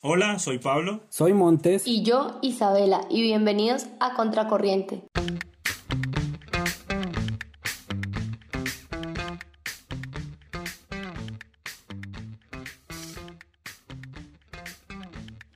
Hola, 0.00 0.38
soy 0.38 0.60
Pablo. 0.60 1.00
Soy 1.08 1.32
Montes. 1.32 1.84
Y 1.84 2.04
yo, 2.04 2.38
Isabela, 2.40 3.00
y 3.10 3.20
bienvenidos 3.20 3.88
a 3.98 4.14
Contracorriente. 4.14 5.02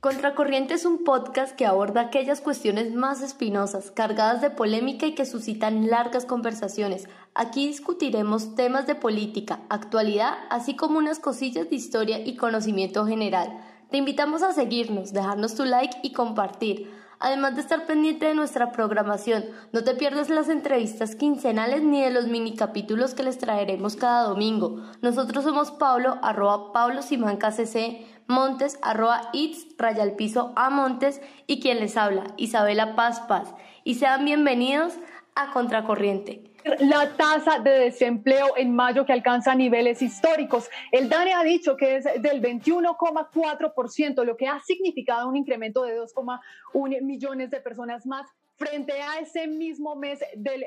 Contracorriente 0.01 0.73
es 0.73 0.83
un 0.83 1.05
podcast 1.05 1.55
que 1.55 1.65
aborda 1.65 2.01
aquellas 2.01 2.41
cuestiones 2.41 2.93
más 2.93 3.21
espinosas, 3.21 3.91
cargadas 3.91 4.41
de 4.41 4.49
polémica 4.49 5.05
y 5.05 5.15
que 5.15 5.25
suscitan 5.25 5.89
largas 5.89 6.25
conversaciones. 6.25 7.07
Aquí 7.33 7.67
discutiremos 7.67 8.55
temas 8.55 8.87
de 8.87 8.95
política, 8.95 9.61
actualidad, 9.69 10.33
así 10.49 10.75
como 10.75 10.97
unas 10.97 11.19
cosillas 11.19 11.69
de 11.69 11.77
historia 11.77 12.19
y 12.19 12.35
conocimiento 12.35 13.05
general. 13.05 13.57
Te 13.93 13.99
invitamos 13.99 14.41
a 14.41 14.53
seguirnos, 14.53 15.13
dejarnos 15.13 15.53
tu 15.53 15.65
like 15.65 15.97
y 16.01 16.13
compartir. 16.13 16.91
Además 17.19 17.53
de 17.53 17.61
estar 17.61 17.85
pendiente 17.85 18.25
de 18.25 18.33
nuestra 18.33 18.71
programación, 18.71 19.45
no 19.71 19.83
te 19.83 19.93
pierdas 19.93 20.31
las 20.31 20.49
entrevistas 20.49 21.15
quincenales 21.15 21.83
ni 21.83 22.01
de 22.01 22.09
los 22.09 22.25
mini 22.25 22.55
capítulos 22.55 23.13
que 23.13 23.21
les 23.21 23.37
traeremos 23.37 23.95
cada 23.95 24.23
domingo. 24.23 24.81
Nosotros 25.03 25.43
somos 25.43 25.69
Pablo, 25.69 26.17
arroba 26.23 26.73
Pablo 26.73 27.01
KCC, 27.01 28.03
Montes, 28.25 28.79
arroba 28.81 29.29
It's, 29.31 29.67
raya 29.77 30.01
al 30.01 30.15
piso 30.15 30.53
a 30.55 30.71
Montes 30.71 31.21
y 31.45 31.59
quien 31.59 31.79
les 31.79 31.95
habla, 31.95 32.23
Isabela 32.35 32.95
Paz 32.95 33.19
Paz. 33.19 33.53
Y 33.83 33.93
sean 33.93 34.25
bienvenidos 34.25 34.95
a 35.35 35.51
Contracorriente. 35.51 36.52
La 36.79 37.09
tasa 37.15 37.59
de 37.59 37.71
desempleo 37.71 38.55
en 38.57 38.73
mayo 38.73 39.05
que 39.05 39.13
alcanza 39.13 39.53
niveles 39.53 40.01
históricos. 40.01 40.69
El 40.91 41.09
DANE 41.09 41.33
ha 41.33 41.43
dicho 41.43 41.75
que 41.75 41.97
es 41.97 42.05
del 42.21 42.41
21,4%, 42.41 44.23
lo 44.23 44.37
que 44.37 44.47
ha 44.47 44.59
significado 44.61 45.27
un 45.27 45.35
incremento 45.35 45.83
de 45.83 45.99
2,1 45.99 47.01
millones 47.01 47.51
de 47.51 47.59
personas 47.59 48.05
más 48.05 48.27
frente 48.55 48.93
a 48.93 49.19
ese 49.19 49.47
mismo 49.47 49.95
mes 49.95 50.19
del 50.35 50.65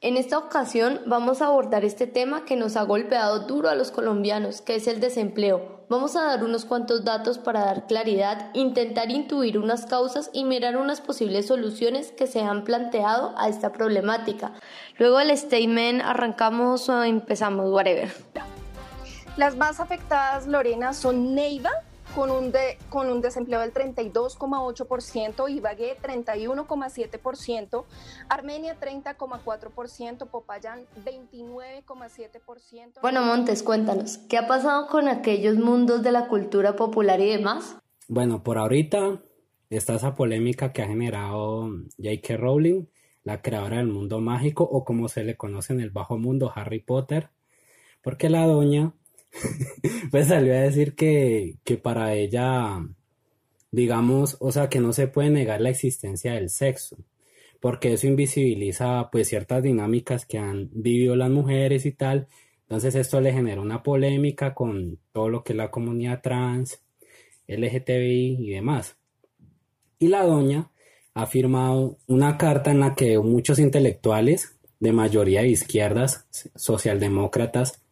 en 0.00 0.16
esta 0.16 0.38
ocasión 0.38 1.00
vamos 1.06 1.42
a 1.42 1.46
abordar 1.46 1.84
este 1.84 2.06
tema 2.06 2.44
que 2.44 2.54
nos 2.54 2.76
ha 2.76 2.82
golpeado 2.82 3.40
duro 3.40 3.68
a 3.68 3.74
los 3.74 3.90
colombianos, 3.90 4.60
que 4.60 4.76
es 4.76 4.86
el 4.86 5.00
desempleo. 5.00 5.84
Vamos 5.88 6.14
a 6.14 6.22
dar 6.22 6.44
unos 6.44 6.64
cuantos 6.64 7.04
datos 7.04 7.38
para 7.38 7.64
dar 7.64 7.86
claridad, 7.88 8.50
intentar 8.54 9.10
intuir 9.10 9.58
unas 9.58 9.86
causas 9.86 10.30
y 10.32 10.44
mirar 10.44 10.76
unas 10.76 11.00
posibles 11.00 11.46
soluciones 11.46 12.12
que 12.12 12.28
se 12.28 12.42
han 12.42 12.62
planteado 12.62 13.34
a 13.38 13.48
esta 13.48 13.72
problemática. 13.72 14.52
Luego 14.98 15.18
del 15.18 15.36
statement 15.36 16.02
arrancamos 16.02 16.88
o 16.88 17.02
empezamos, 17.02 17.68
whatever. 17.70 18.12
Las 19.36 19.56
más 19.56 19.80
afectadas, 19.80 20.46
Lorena, 20.46 20.92
son 20.92 21.34
Neiva, 21.34 21.70
con 22.18 22.30
un, 22.32 22.50
de, 22.50 22.78
con 22.90 23.08
un 23.10 23.20
desempleo 23.20 23.60
del 23.60 23.72
32,8%, 23.72 25.48
Ibagué 25.48 25.96
31,7%, 26.02 27.84
Armenia 28.28 28.76
30,4%, 28.80 30.28
Popayán 30.28 30.80
29,7%. 31.04 33.00
Bueno, 33.02 33.22
Montes, 33.22 33.62
cuéntanos, 33.62 34.18
¿qué 34.28 34.36
ha 34.36 34.48
pasado 34.48 34.88
con 34.88 35.06
aquellos 35.06 35.58
mundos 35.58 36.02
de 36.02 36.10
la 36.10 36.26
cultura 36.26 36.74
popular 36.74 37.20
y 37.20 37.28
demás? 37.28 37.78
Bueno, 38.08 38.42
por 38.42 38.58
ahorita 38.58 39.22
está 39.70 39.94
esa 39.94 40.16
polémica 40.16 40.72
que 40.72 40.82
ha 40.82 40.88
generado 40.88 41.68
J.K. 41.98 42.36
Rowling, 42.36 42.86
la 43.22 43.42
creadora 43.42 43.76
del 43.76 43.86
mundo 43.86 44.18
mágico 44.18 44.64
o 44.64 44.84
como 44.84 45.06
se 45.06 45.22
le 45.22 45.36
conoce 45.36 45.72
en 45.72 45.78
el 45.78 45.90
bajo 45.90 46.18
mundo 46.18 46.50
Harry 46.52 46.80
Potter, 46.80 47.30
porque 48.02 48.28
la 48.28 48.44
doña 48.44 48.92
pues 50.10 50.28
salió 50.28 50.54
a 50.54 50.60
decir 50.60 50.94
que, 50.94 51.56
que 51.64 51.76
para 51.76 52.14
ella, 52.14 52.78
digamos, 53.70 54.36
o 54.40 54.52
sea, 54.52 54.68
que 54.68 54.80
no 54.80 54.92
se 54.92 55.08
puede 55.08 55.30
negar 55.30 55.60
la 55.60 55.70
existencia 55.70 56.34
del 56.34 56.50
sexo, 56.50 56.96
porque 57.60 57.92
eso 57.92 58.06
invisibiliza 58.06 59.08
pues 59.10 59.28
ciertas 59.28 59.62
dinámicas 59.62 60.26
que 60.26 60.38
han 60.38 60.70
vivido 60.72 61.16
las 61.16 61.30
mujeres 61.30 61.86
y 61.86 61.92
tal. 61.92 62.28
Entonces 62.62 62.94
esto 62.94 63.20
le 63.20 63.32
genera 63.32 63.60
una 63.60 63.82
polémica 63.82 64.54
con 64.54 64.98
todo 65.12 65.28
lo 65.28 65.42
que 65.42 65.52
es 65.52 65.56
la 65.56 65.70
comunidad 65.70 66.20
trans, 66.22 66.82
LGTBI 67.46 68.36
y 68.40 68.50
demás. 68.50 68.96
Y 69.98 70.08
la 70.08 70.22
doña 70.24 70.70
ha 71.14 71.26
firmado 71.26 71.98
una 72.06 72.38
carta 72.38 72.70
en 72.70 72.80
la 72.80 72.94
que 72.94 73.18
muchos 73.18 73.58
intelectuales 73.58 74.56
de 74.78 74.92
mayoría 74.92 75.42
de 75.42 75.48
izquierdas, 75.48 76.28
socialdemócratas, 76.54 77.82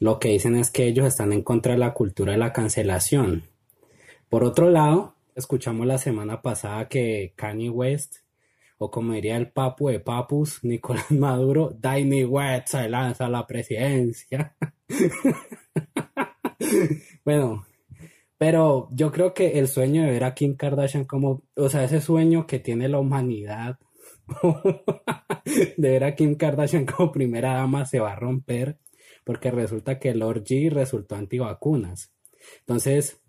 lo 0.00 0.18
que 0.18 0.30
dicen 0.30 0.56
es 0.56 0.70
que 0.70 0.86
ellos 0.86 1.06
están 1.06 1.32
en 1.32 1.42
contra 1.42 1.72
de 1.72 1.78
la 1.78 1.92
cultura 1.92 2.32
de 2.32 2.38
la 2.38 2.54
cancelación. 2.54 3.44
Por 4.30 4.44
otro 4.44 4.70
lado, 4.70 5.14
escuchamos 5.34 5.86
la 5.86 5.98
semana 5.98 6.40
pasada 6.40 6.88
que 6.88 7.34
Kanye 7.36 7.68
West, 7.68 8.16
o 8.78 8.90
como 8.90 9.12
diría 9.12 9.36
el 9.36 9.50
papu 9.50 9.90
de 9.90 10.00
papus, 10.00 10.60
Nicolás 10.64 11.10
Maduro, 11.10 11.76
Danny 11.78 12.24
West 12.24 12.68
se 12.68 12.88
lanza 12.88 13.26
a 13.26 13.28
la 13.28 13.46
presidencia. 13.46 14.56
bueno, 17.24 17.66
pero 18.38 18.88
yo 18.92 19.12
creo 19.12 19.34
que 19.34 19.58
el 19.58 19.68
sueño 19.68 20.02
de 20.02 20.12
ver 20.12 20.24
a 20.24 20.34
Kim 20.34 20.56
Kardashian 20.56 21.04
como, 21.04 21.42
o 21.56 21.68
sea, 21.68 21.84
ese 21.84 22.00
sueño 22.00 22.46
que 22.46 22.58
tiene 22.58 22.88
la 22.88 22.98
humanidad 22.98 23.78
de 25.76 25.90
ver 25.90 26.04
a 26.04 26.14
Kim 26.14 26.36
Kardashian 26.36 26.86
como 26.86 27.12
primera 27.12 27.52
dama 27.52 27.84
se 27.84 28.00
va 28.00 28.12
a 28.12 28.16
romper 28.16 28.78
porque 29.30 29.52
resulta 29.52 30.00
que 30.00 30.12
Lord 30.12 30.42
G 30.42 30.70
resultó 30.72 31.14
antivacunas. 31.14 32.12
Entonces, 32.58 33.22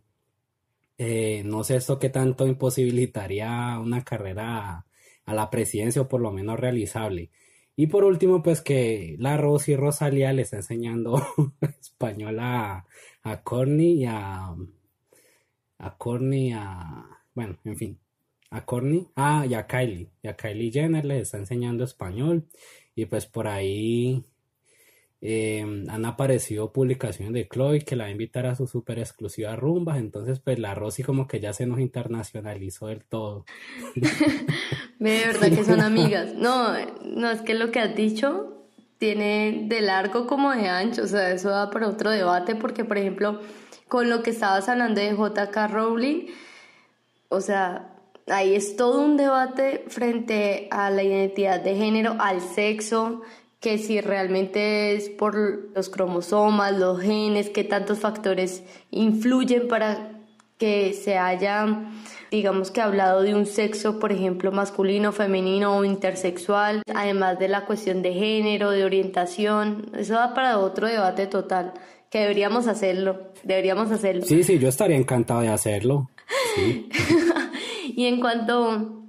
eh, 0.98 1.44
no 1.46 1.64
sé 1.64 1.76
esto 1.76 2.00
qué 2.00 2.10
tanto 2.10 2.48
imposibilitaría 2.48 3.78
una 3.80 4.04
carrera 4.04 4.88
a, 5.26 5.34
la 5.36 5.52
presidencia 5.52 6.02
o 6.02 6.08
por 6.08 6.20
lo 6.20 6.32
menos 6.32 6.60
realizable. 6.60 7.30
Y 7.76 7.86
por 7.86 8.04
último, 8.04 8.42
pues 8.42 8.62
que 8.62 9.16
la 9.20 9.38
Rosy 9.38 9.76
Rosalía 9.76 10.34
le 10.34 10.42
está 10.42 10.56
enseñando 10.56 11.24
español 11.80 12.40
a, 12.40 12.88
a 13.22 13.44
Corny 13.44 14.02
y 14.02 14.06
a, 14.06 14.56
a 15.78 15.98
Corny 16.00 16.52
a, 16.52 17.06
bueno, 17.36 17.60
en 17.64 17.78
fin, 17.78 18.00
a 18.50 18.66
Corny, 18.66 19.08
ah, 19.16 19.46
y 19.48 19.54
a 19.54 19.68
Kylie, 19.68 20.10
y 20.24 20.28
a 20.30 20.36
Kylie 20.36 20.72
Jenner 20.72 21.06
les 21.06 21.22
está 21.22 21.38
enseñando 21.38 21.84
español 21.84 22.48
y 22.96 23.06
pues 23.06 23.28
por 23.28 23.48
ahí 23.48 24.26
eh, 25.24 25.62
han 25.62 26.06
aparecido 26.06 26.74
publicaciones 26.74 27.34
de 27.34 27.48
Chloe 27.48 27.82
que 27.82 27.96
la 27.96 28.06
va 28.06 28.08
a 28.08 28.12
invitar 28.12 28.48
a 28.48 28.56
su 28.56 28.66
super 28.66 28.98
exclusiva 28.98 29.56
rumbas, 29.56 30.00
entonces 30.00 30.40
pues 30.40 30.58
la 30.58 30.74
Rosy 30.74 31.04
como 31.04 31.28
que 31.28 31.40
ya 31.40 31.54
se 31.54 31.68
nos 31.68 31.80
internacionalizó 31.80 32.88
del 32.88 33.04
todo. 33.04 33.46
de 33.96 35.26
verdad 35.26 35.50
que 35.50 35.64
son 35.64 35.80
amigas. 35.82 36.34
No, 36.34 36.74
no, 37.04 37.30
es 37.30 37.42
que 37.42 37.54
lo 37.54 37.70
que 37.70 37.80
has 37.80 37.96
dicho 37.96 38.66
tiene 38.98 39.66
de 39.68 39.82
largo 39.82 40.26
como 40.26 40.52
de 40.52 40.68
ancho, 40.68 41.04
o 41.04 41.08
sea, 41.08 41.32
eso 41.32 41.50
da 41.50 41.70
para 41.70 41.88
otro 41.88 42.10
debate 42.10 42.56
porque 42.56 42.84
por 42.84 42.98
ejemplo, 42.98 43.42
con 43.88 44.10
lo 44.10 44.24
que 44.24 44.32
estabas 44.32 44.70
hablando 44.70 45.02
de 45.02 45.12
JK 45.12 45.72
Rowling, 45.72 46.28
o 47.30 47.42
sea, 47.42 47.94
ahí 48.28 48.56
es 48.56 48.76
todo 48.76 49.02
un 49.02 49.18
debate 49.18 49.86
frente 49.88 50.68
a 50.72 50.90
la 50.90 51.04
identidad 51.04 51.62
de 51.62 51.76
género, 51.76 52.16
al 52.20 52.42
sexo, 52.42 53.22
que 53.62 53.78
si 53.78 54.02
realmente 54.02 54.96
es 54.96 55.10
por 55.10 55.70
los 55.76 55.90
cromosomas, 55.90 56.78
los 56.78 57.00
genes, 57.00 57.52
qué 57.52 57.64
tantos 57.64 58.00
factores 58.00 58.64
influyen 58.90 59.68
para 59.68 60.20
que 60.58 60.94
se 60.94 61.18
haya, 61.18 61.86
digamos 62.32 62.72
que 62.72 62.82
hablado 62.82 63.22
de 63.22 63.36
un 63.36 63.46
sexo, 63.46 64.00
por 64.00 64.12
ejemplo, 64.12 64.52
masculino, 64.52 65.12
femenino 65.12 65.78
o 65.78 65.86
intersexual, 65.86 66.82
además 66.94 67.38
de 67.38 67.50
la 67.50 67.66
cuestión 67.66 68.02
de 68.02 68.14
género, 68.14 68.72
de 68.72 68.84
orientación, 68.84 69.92
eso 69.96 70.16
da 70.16 70.34
para 70.34 70.58
otro 70.58 70.88
debate 70.88 71.28
total, 71.28 71.74
que 72.10 72.20
deberíamos 72.20 72.66
hacerlo, 72.66 73.32
deberíamos 73.44 73.92
hacerlo. 73.92 74.24
Sí, 74.26 74.44
sí, 74.44 74.58
yo 74.58 74.70
estaría 74.70 74.98
encantado 74.98 75.42
de 75.42 75.50
hacerlo. 75.50 76.10
y 77.96 78.08
en 78.08 78.20
cuanto 78.20 79.04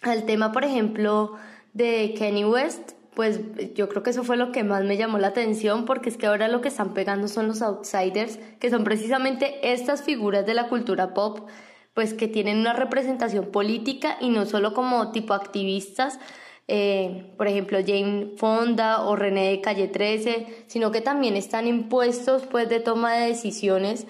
al 0.00 0.24
tema, 0.24 0.52
por 0.52 0.64
ejemplo, 0.64 1.34
de 1.74 2.14
Kenny 2.16 2.44
West, 2.44 2.92
pues 3.14 3.40
yo 3.74 3.88
creo 3.88 4.02
que 4.02 4.10
eso 4.10 4.24
fue 4.24 4.36
lo 4.36 4.52
que 4.52 4.64
más 4.64 4.84
me 4.84 4.96
llamó 4.96 5.18
la 5.18 5.28
atención 5.28 5.84
porque 5.84 6.08
es 6.08 6.16
que 6.16 6.26
ahora 6.26 6.48
lo 6.48 6.60
que 6.60 6.68
están 6.68 6.94
pegando 6.94 7.28
son 7.28 7.48
los 7.48 7.62
outsiders, 7.62 8.38
que 8.58 8.70
son 8.70 8.84
precisamente 8.84 9.72
estas 9.72 10.02
figuras 10.02 10.46
de 10.46 10.54
la 10.54 10.68
cultura 10.68 11.12
pop, 11.12 11.48
pues 11.94 12.14
que 12.14 12.28
tienen 12.28 12.58
una 12.58 12.72
representación 12.72 13.46
política 13.46 14.16
y 14.20 14.30
no 14.30 14.46
solo 14.46 14.74
como 14.74 15.10
tipo 15.10 15.34
activistas, 15.34 16.20
eh, 16.68 17.34
por 17.36 17.48
ejemplo 17.48 17.78
Jane 17.84 18.34
Fonda 18.36 19.02
o 19.02 19.16
René 19.16 19.50
de 19.50 19.60
Calle 19.60 19.88
13, 19.88 20.64
sino 20.68 20.92
que 20.92 21.00
también 21.00 21.36
están 21.36 21.66
impuestos 21.66 22.46
pues 22.46 22.68
de 22.68 22.78
toma 22.78 23.14
de 23.14 23.26
decisiones 23.26 24.06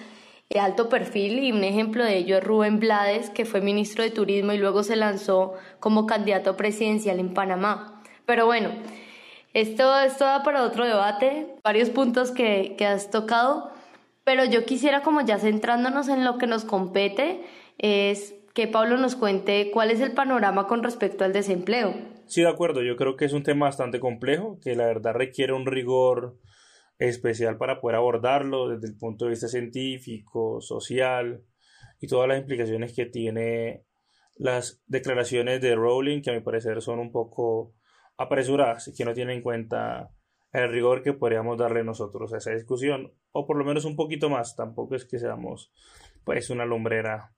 de 0.51 0.59
alto 0.59 0.89
perfil 0.89 1.39
y 1.39 1.51
un 1.51 1.63
ejemplo 1.63 2.03
de 2.03 2.17
ello 2.17 2.37
es 2.37 2.43
Rubén 2.43 2.79
Blades, 2.79 3.29
que 3.29 3.45
fue 3.45 3.61
ministro 3.61 4.03
de 4.03 4.11
Turismo 4.11 4.51
y 4.51 4.57
luego 4.57 4.83
se 4.83 4.95
lanzó 4.95 5.53
como 5.79 6.05
candidato 6.05 6.57
presidencial 6.57 7.19
en 7.19 7.33
Panamá. 7.33 7.90
Pero 8.31 8.45
bueno, 8.45 8.69
esto, 9.53 9.99
esto 9.99 10.23
da 10.23 10.41
para 10.41 10.63
otro 10.63 10.85
debate, 10.85 11.47
varios 11.65 11.89
puntos 11.89 12.31
que, 12.31 12.75
que 12.77 12.85
has 12.85 13.11
tocado, 13.11 13.71
pero 14.23 14.45
yo 14.45 14.63
quisiera 14.63 15.01
como 15.01 15.19
ya 15.19 15.37
centrándonos 15.37 16.07
en 16.07 16.23
lo 16.23 16.37
que 16.37 16.47
nos 16.47 16.63
compete 16.63 17.41
es 17.77 18.33
que 18.53 18.69
Pablo 18.69 18.95
nos 18.95 19.17
cuente 19.17 19.69
cuál 19.73 19.91
es 19.91 19.99
el 19.99 20.13
panorama 20.13 20.65
con 20.67 20.81
respecto 20.81 21.25
al 21.25 21.33
desempleo. 21.33 21.93
Sí, 22.25 22.41
de 22.41 22.47
acuerdo, 22.47 22.81
yo 22.83 22.95
creo 22.95 23.17
que 23.17 23.25
es 23.25 23.33
un 23.33 23.43
tema 23.43 23.65
bastante 23.65 23.99
complejo, 23.99 24.61
que 24.63 24.77
la 24.77 24.85
verdad 24.85 25.13
requiere 25.13 25.51
un 25.51 25.65
rigor 25.65 26.37
especial 26.99 27.57
para 27.57 27.81
poder 27.81 27.97
abordarlo 27.97 28.69
desde 28.69 28.87
el 28.87 28.97
punto 28.97 29.25
de 29.25 29.31
vista 29.31 29.49
científico, 29.49 30.61
social 30.61 31.43
y 31.99 32.07
todas 32.07 32.29
las 32.29 32.39
implicaciones 32.39 32.93
que 32.95 33.07
tiene 33.07 33.83
las 34.37 34.81
declaraciones 34.87 35.59
de 35.59 35.75
Rowling, 35.75 36.21
que 36.21 36.29
a 36.29 36.33
mi 36.33 36.39
parecer 36.39 36.81
son 36.81 36.99
un 36.99 37.11
poco 37.11 37.73
apresuradas 38.17 38.87
y 38.87 38.93
que 38.93 39.05
no 39.05 39.13
tienen 39.13 39.37
en 39.37 39.43
cuenta 39.43 40.11
el 40.51 40.69
rigor 40.69 41.01
que 41.01 41.13
podríamos 41.13 41.57
darle 41.57 41.83
nosotros 41.83 42.33
a 42.33 42.37
esa 42.37 42.51
discusión, 42.51 43.13
o 43.31 43.45
por 43.45 43.57
lo 43.57 43.63
menos 43.63 43.85
un 43.85 43.95
poquito 43.95 44.29
más, 44.29 44.55
tampoco 44.55 44.95
es 44.95 45.05
que 45.05 45.17
seamos 45.19 45.71
pues 46.23 46.49
una 46.49 46.65
lumbrera 46.65 47.33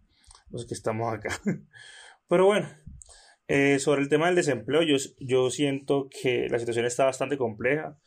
los 0.50 0.66
que 0.66 0.74
estamos 0.74 1.14
acá. 1.14 1.30
Pero 2.28 2.46
bueno, 2.46 2.68
eh, 3.48 3.80
sobre 3.80 4.02
el 4.02 4.10
tema 4.10 4.28
del 4.28 4.36
desempleo, 4.36 4.82
yo, 4.82 4.96
yo 5.20 5.50
siento 5.50 6.10
que 6.10 6.48
la 6.50 6.60
situación 6.60 6.86
está 6.86 7.06
bastante 7.06 7.38
compleja. 7.38 7.98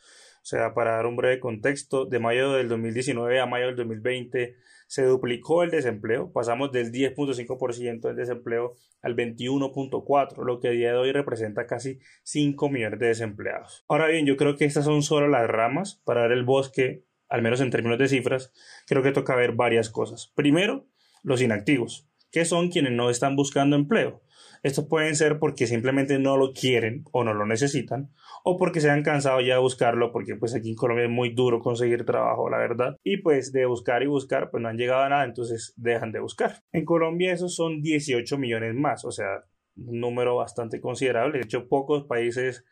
O 0.41 0.49
sea, 0.49 0.73
para 0.73 0.95
dar 0.95 1.05
un 1.05 1.17
breve 1.17 1.39
contexto, 1.39 2.05
de 2.05 2.19
mayo 2.19 2.53
del 2.53 2.69
2019 2.69 3.39
a 3.39 3.45
mayo 3.45 3.67
del 3.67 3.75
2020 3.75 4.55
se 4.87 5.03
duplicó 5.03 5.63
el 5.63 5.69
desempleo, 5.69 6.31
pasamos 6.31 6.71
del 6.71 6.91
10.5% 6.91 8.07
del 8.07 8.15
desempleo 8.15 8.75
al 9.01 9.15
21.4%, 9.15 10.43
lo 10.43 10.59
que 10.59 10.69
a 10.69 10.71
día 10.71 10.91
de 10.93 10.97
hoy 10.97 11.11
representa 11.11 11.67
casi 11.67 11.99
5 12.23 12.69
millones 12.69 12.99
de 12.99 13.07
desempleados. 13.07 13.85
Ahora 13.87 14.07
bien, 14.07 14.25
yo 14.25 14.37
creo 14.37 14.55
que 14.55 14.65
estas 14.65 14.85
son 14.85 15.03
solo 15.03 15.27
las 15.27 15.47
ramas 15.47 16.01
para 16.05 16.21
dar 16.21 16.31
el 16.31 16.45
bosque, 16.45 17.03
al 17.29 17.41
menos 17.41 17.61
en 17.61 17.69
términos 17.69 17.99
de 17.99 18.07
cifras, 18.07 18.53
creo 18.87 19.03
que 19.03 19.11
toca 19.11 19.35
ver 19.35 19.51
varias 19.51 19.89
cosas. 19.89 20.31
Primero, 20.35 20.87
los 21.21 21.41
inactivos, 21.41 22.09
que 22.31 22.45
son 22.45 22.69
quienes 22.69 22.93
no 22.93 23.09
están 23.09 23.35
buscando 23.35 23.75
empleo. 23.75 24.21
Estos 24.63 24.87
pueden 24.87 25.15
ser 25.15 25.39
porque 25.39 25.67
simplemente 25.67 26.19
no 26.19 26.37
lo 26.37 26.53
quieren 26.53 27.03
o 27.11 27.23
no 27.23 27.33
lo 27.33 27.45
necesitan, 27.45 28.11
o 28.43 28.57
porque 28.57 28.81
se 28.81 28.89
han 28.89 29.03
cansado 29.03 29.41
ya 29.41 29.55
de 29.55 29.59
buscarlo, 29.59 30.11
porque 30.11 30.35
pues 30.35 30.55
aquí 30.55 30.69
en 30.69 30.75
Colombia 30.75 31.05
es 31.05 31.11
muy 31.11 31.33
duro 31.33 31.59
conseguir 31.59 32.05
trabajo, 32.05 32.49
la 32.49 32.57
verdad, 32.57 32.97
y 33.03 33.17
pues 33.17 33.51
de 33.51 33.65
buscar 33.65 34.03
y 34.03 34.07
buscar, 34.07 34.49
pues 34.49 34.61
no 34.61 34.69
han 34.69 34.77
llegado 34.77 35.03
a 35.03 35.09
nada, 35.09 35.23
entonces 35.25 35.73
dejan 35.75 36.11
de 36.11 36.19
buscar. 36.19 36.63
En 36.71 36.85
Colombia 36.85 37.33
esos 37.33 37.55
son 37.55 37.81
18 37.81 38.37
millones 38.37 38.73
más, 38.75 39.05
o 39.05 39.11
sea, 39.11 39.43
un 39.75 39.99
número 39.99 40.35
bastante 40.35 40.81
considerable. 40.81 41.37
De 41.37 41.43
hecho, 41.45 41.67
pocos 41.67 42.05
países, 42.05 42.65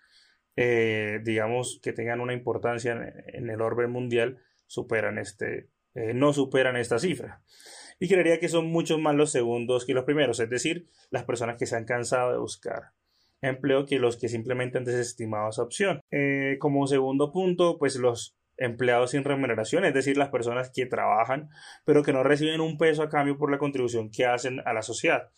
eh, 0.56 1.20
digamos, 1.24 1.80
que 1.82 1.94
tengan 1.94 2.22
una 2.22 2.34
importancia 2.34 3.14
en, 3.28 3.50
el 3.50 3.62
orden 3.62 3.92
mundial, 3.92 4.40
superan 4.66 5.18
este, 5.18 5.70
eh, 5.94 6.14
no 6.14 6.34
superan 6.34 6.78
esta 6.78 7.00
cifra 7.00 7.44
y 8.00 8.08
creería 8.08 8.40
que 8.40 8.50
son 8.50 8.68
muchos 8.68 9.00
más 9.00 9.16
los 9.16 9.32
segundos 9.32 9.86
que 9.86 9.94
los 9.94 10.06
primeros, 10.06 10.40
es 10.40 10.50
decir, 10.50 10.88
las 11.10 11.24
personas 11.24 11.58
que 11.58 11.66
se 11.66 11.76
han 11.76 11.86
cansado 11.86 12.32
de 12.32 12.38
buscar 12.38 12.92
empleo 13.42 13.86
que 13.86 14.00
los 14.00 14.18
que 14.18 14.30
simplemente 14.30 14.78
han 14.78 14.86
desestimado 14.86 15.50
esa 15.50 15.64
opción. 15.64 16.02
Eh, 16.12 16.58
como 16.60 16.88
segundo 16.88 17.32
punto, 17.32 17.78
pues 17.78 17.96
los 17.96 18.36
empleados 18.58 19.12
sin 19.12 19.24
remuneración, 19.24 19.86
es 19.86 19.94
decir, 19.94 20.18
las 20.18 20.30
personas 20.30 20.72
que 20.74 20.86
trabajan 20.86 21.50
pero 21.84 22.04
que 22.04 22.14
no 22.14 22.24
reciben 22.24 22.62
un 22.62 22.78
peso 22.78 23.04
a 23.04 23.10
cambio 23.10 23.38
por 23.38 23.52
la 23.52 23.58
contribución 23.58 24.10
que 24.10 24.26
hacen 24.26 24.62
a 24.66 24.74
la 24.74 24.82
sociedad. 24.82 25.30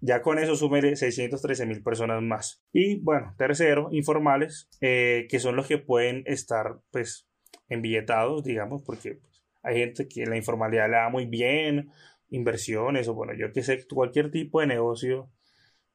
Ya 0.00 0.22
con 0.22 0.38
eso 0.38 0.56
sume 0.56 0.96
613 0.96 1.66
mil 1.66 1.82
personas 1.82 2.22
más. 2.22 2.62
Y 2.72 3.00
bueno, 3.00 3.34
tercero, 3.36 3.88
informales, 3.92 4.68
eh, 4.80 5.26
que 5.28 5.40
son 5.40 5.56
los 5.56 5.66
que 5.66 5.76
pueden 5.76 6.22
estar 6.26 6.78
pues 6.90 7.28
embilletados, 7.68 8.42
digamos, 8.42 8.82
porque 8.82 9.18
hay 9.62 9.78
gente 9.78 10.08
que 10.08 10.26
la 10.26 10.36
informalidad 10.36 10.88
le 10.88 10.96
da 10.96 11.08
muy 11.08 11.26
bien, 11.26 11.90
inversiones 12.30 13.08
o 13.08 13.14
bueno, 13.14 13.32
yo 13.34 13.52
que 13.52 13.62
sé, 13.62 13.86
cualquier 13.86 14.30
tipo 14.30 14.60
de 14.60 14.66
negocio 14.66 15.30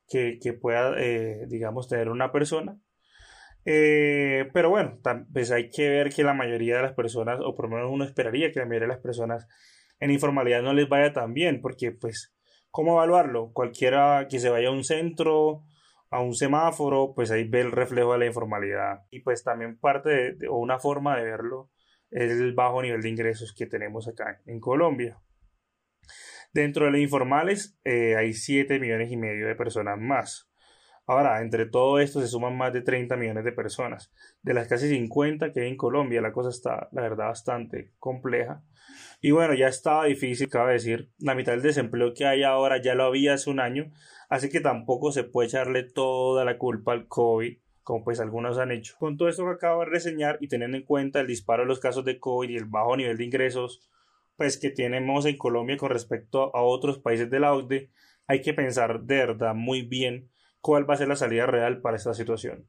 que, 0.07 0.39
pueda, 0.62 0.94
eh, 1.00 1.45
digamos, 1.47 1.88
tener 1.88 2.09
una 2.09 2.31
persona. 2.31 2.77
Eh, 3.65 4.50
pero 4.53 4.69
bueno, 4.69 5.00
pues 5.33 5.51
hay 5.51 5.69
que 5.69 5.89
ver 5.89 6.13
que 6.13 6.23
la 6.23 6.33
mayoría 6.33 6.77
de 6.77 6.83
las 6.83 6.94
personas, 6.94 7.39
o 7.44 7.56
por 7.56 7.69
lo 7.69 7.75
menos 7.75 7.91
uno 7.91 8.06
esperaría 8.06 8.51
que 8.51 8.59
la 8.59 8.65
mayoría 8.65 8.88
de 8.88 8.94
las 8.94 9.01
personas 9.01 9.47
en 10.00 10.12
informalidad 10.12 10.62
no 10.62 10.73
les 10.73 10.88
vaya 10.88 11.13
tan 11.13 11.33
bien, 11.33 11.62
porque 11.62 11.91
pues, 11.91 12.35
¿cómo 12.69 12.94
evaluarlo? 12.94 13.51
Cualquiera 13.53 14.27
que 14.29 14.39
se 14.39 14.50
vaya 14.50 14.67
a 14.67 14.71
un 14.71 14.83
centro, 14.83 15.63
a 16.12 16.21
un 16.21 16.35
semáforo, 16.35 17.13
pues 17.15 17.31
ahí 17.31 17.45
ve 17.45 17.62
el 17.62 17.71
reflejo 17.71 18.13
de 18.13 18.19
la 18.19 18.25
informalidad. 18.27 19.06
Y 19.09 19.21
pues 19.21 19.44
también 19.44 19.79
parte 19.79 20.38
o 20.50 20.57
una 20.57 20.79
forma 20.79 21.17
de 21.17 21.23
verlo 21.23 21.71
el 22.15 22.53
bajo 22.53 22.81
nivel 22.81 23.01
de 23.01 23.09
ingresos 23.09 23.53
que 23.53 23.67
tenemos 23.67 24.07
acá 24.07 24.41
en 24.45 24.59
Colombia. 24.59 25.19
Dentro 26.53 26.85
de 26.85 26.91
los 26.91 27.01
informales 27.01 27.77
eh, 27.83 28.15
hay 28.15 28.33
7 28.33 28.79
millones 28.79 29.12
y 29.12 29.17
medio 29.17 29.47
de 29.47 29.56
personas 29.56 30.00
más. 30.00 30.50
Ahora, 31.07 31.41
entre 31.41 31.67
todo 31.67 32.00
esto 32.00 32.21
se 32.21 32.27
suman 32.27 32.57
más 32.57 32.73
de 32.73 32.81
30 32.81 33.15
millones 33.17 33.44
de 33.44 33.51
personas. 33.51 34.12
De 34.41 34.53
las 34.53 34.67
casi 34.67 34.88
50 34.88 35.51
que 35.51 35.62
hay 35.62 35.67
en 35.67 35.77
Colombia, 35.77 36.21
la 36.21 36.31
cosa 36.31 36.50
está, 36.50 36.88
la 36.94 37.01
verdad, 37.01 37.27
bastante 37.27 37.91
compleja. 38.00 38.63
Y 39.21 39.31
bueno, 39.31 39.53
ya 39.53 39.67
estaba 39.67 40.06
difícil, 40.06 40.50
cabe 40.50 40.73
decir, 40.73 41.12
la 41.19 41.35
mitad 41.35 41.51
del 41.51 41.62
desempleo 41.62 42.13
que 42.13 42.25
hay 42.25 42.44
ahora 42.44 42.81
ya 42.81 42.95
lo 42.95 43.03
había 43.03 43.33
hace 43.33 43.50
un 43.50 43.59
año, 43.59 43.91
así 44.29 44.50
que 44.50 44.62
tampoco 44.62 45.12
se 45.12 45.23
puede 45.23 45.50
echarle 45.50 45.83
toda 45.83 46.45
la 46.45 46.57
culpa 46.57 46.94
al 46.94 47.07
COVID 47.07 47.57
como 47.86 48.04
pues 48.04 48.20
algunos 48.20 48.58
han 48.58 48.72
hecho. 48.72 48.96
Con 48.98 49.16
todo 49.16 49.30
esto 49.30 49.46
que 49.46 49.52
acabo 49.52 49.82
de 49.82 49.86
reseñar 49.86 50.40
y 50.42 50.48
teniendo 50.48 50.76
en 50.76 50.84
cuenta 50.84 51.22
el 51.22 51.28
disparo 51.28 51.62
de 51.62 51.68
los 51.68 51.80
casos 51.80 52.04
de 52.04 52.20
COVID 52.20 52.50
y 52.50 52.58
el 52.58 52.66
bajo 52.66 52.98
nivel 52.98 53.16
de 53.16 53.24
ingresos 53.24 53.88
pues 54.36 54.58
que 54.58 54.72
tenemos 54.72 55.26
en 55.26 55.38
Colombia 55.38 55.78
con 55.78 55.92
respecto 55.92 56.54
a 56.56 56.64
otros 56.64 56.98
países 56.98 57.30
de 57.30 57.40
la 57.40 57.54
OCDE, 57.54 57.92
hay 58.28 58.42
que 58.42 58.54
pensar 58.54 59.02
de 59.04 59.18
verdad 59.18 59.54
muy 59.54 59.84
bien 59.84 60.30
cuál 60.62 60.90
va 60.90 60.96
a 60.96 60.98
ser 60.98 61.08
la 61.08 61.16
salida 61.16 61.46
real 61.46 61.80
para 61.80 61.96
esta 61.96 62.14
situación. 62.16 62.68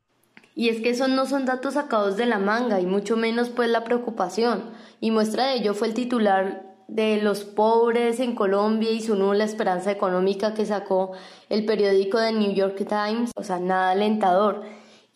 Y 0.55 0.69
es 0.69 0.81
que 0.81 0.91
esos 0.91 1.09
no 1.09 1.25
son 1.25 1.47
datos 1.47 1.75
sacados 1.75 2.19
de 2.19 2.27
la 2.27 2.39
manga 2.39 2.79
y 2.79 2.87
mucho 2.87 3.17
menos 3.17 3.49
pues 3.49 3.71
la 3.71 3.85
preocupación. 3.85 4.71
Y 5.01 5.11
muestra 5.11 5.47
de 5.47 5.55
ello 5.55 5.73
fue 5.73 5.89
el 5.89 5.95
titular 5.95 6.77
de 6.89 7.23
los 7.23 7.45
pobres 7.45 8.21
en 8.21 8.35
Colombia 8.35 8.91
y 8.91 9.01
su 9.01 9.17
nula 9.17 9.45
esperanza 9.45 9.91
económica 9.91 10.53
que 10.53 10.67
sacó 10.67 11.13
el 11.49 11.65
periódico 11.65 12.21
de 12.21 12.33
New 12.33 12.53
York 12.53 12.87
Times, 12.87 13.33
o 13.35 13.43
sea, 13.43 13.59
nada 13.59 13.91
alentador 13.91 14.63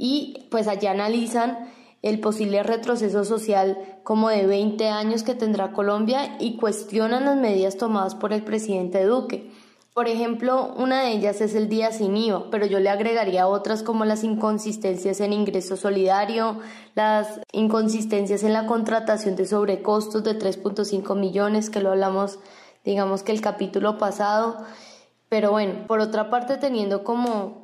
y 0.02 0.47
pues 0.50 0.67
allá 0.67 0.93
analizan 0.93 1.70
el 2.00 2.20
posible 2.20 2.62
retroceso 2.62 3.23
social 3.26 3.76
como 4.02 4.31
de 4.31 4.47
20 4.47 4.88
años 4.88 5.23
que 5.23 5.35
tendrá 5.35 5.73
Colombia 5.73 6.37
y 6.41 6.56
cuestionan 6.56 7.26
las 7.26 7.37
medidas 7.37 7.76
tomadas 7.76 8.14
por 8.14 8.32
el 8.32 8.43
presidente 8.43 9.05
Duque. 9.05 9.50
Por 9.93 10.08
ejemplo, 10.08 10.73
una 10.79 11.02
de 11.02 11.11
ellas 11.11 11.43
es 11.43 11.55
el 11.55 11.69
día 11.69 11.92
sin 11.92 12.16
IVA, 12.16 12.50
pero 12.50 12.64
yo 12.64 12.80
le 12.80 12.88
agregaría 12.88 13.47
otras 13.47 13.83
como 13.83 14.07
las 14.07 14.25
inconsistencias 14.25 15.21
en 15.21 15.35
ingreso 15.35 15.76
solidario, 15.76 16.61
las 16.95 17.38
inconsistencias 17.52 18.42
en 18.42 18.54
la 18.54 18.64
contratación 18.64 19.37
de 19.37 19.45
sobrecostos 19.45 20.25
de 20.25 20.38
3.5 20.38 21.14
millones, 21.14 21.69
que 21.69 21.83
lo 21.83 21.90
hablamos, 21.90 22.38
digamos 22.87 23.23
que 23.23 23.33
el 23.33 23.42
capítulo 23.42 23.99
pasado. 23.99 24.64
Pero 25.28 25.50
bueno, 25.50 25.87
por 25.87 26.00
otra 26.00 26.30
parte, 26.30 26.57
teniendo 26.57 27.04
como 27.04 27.60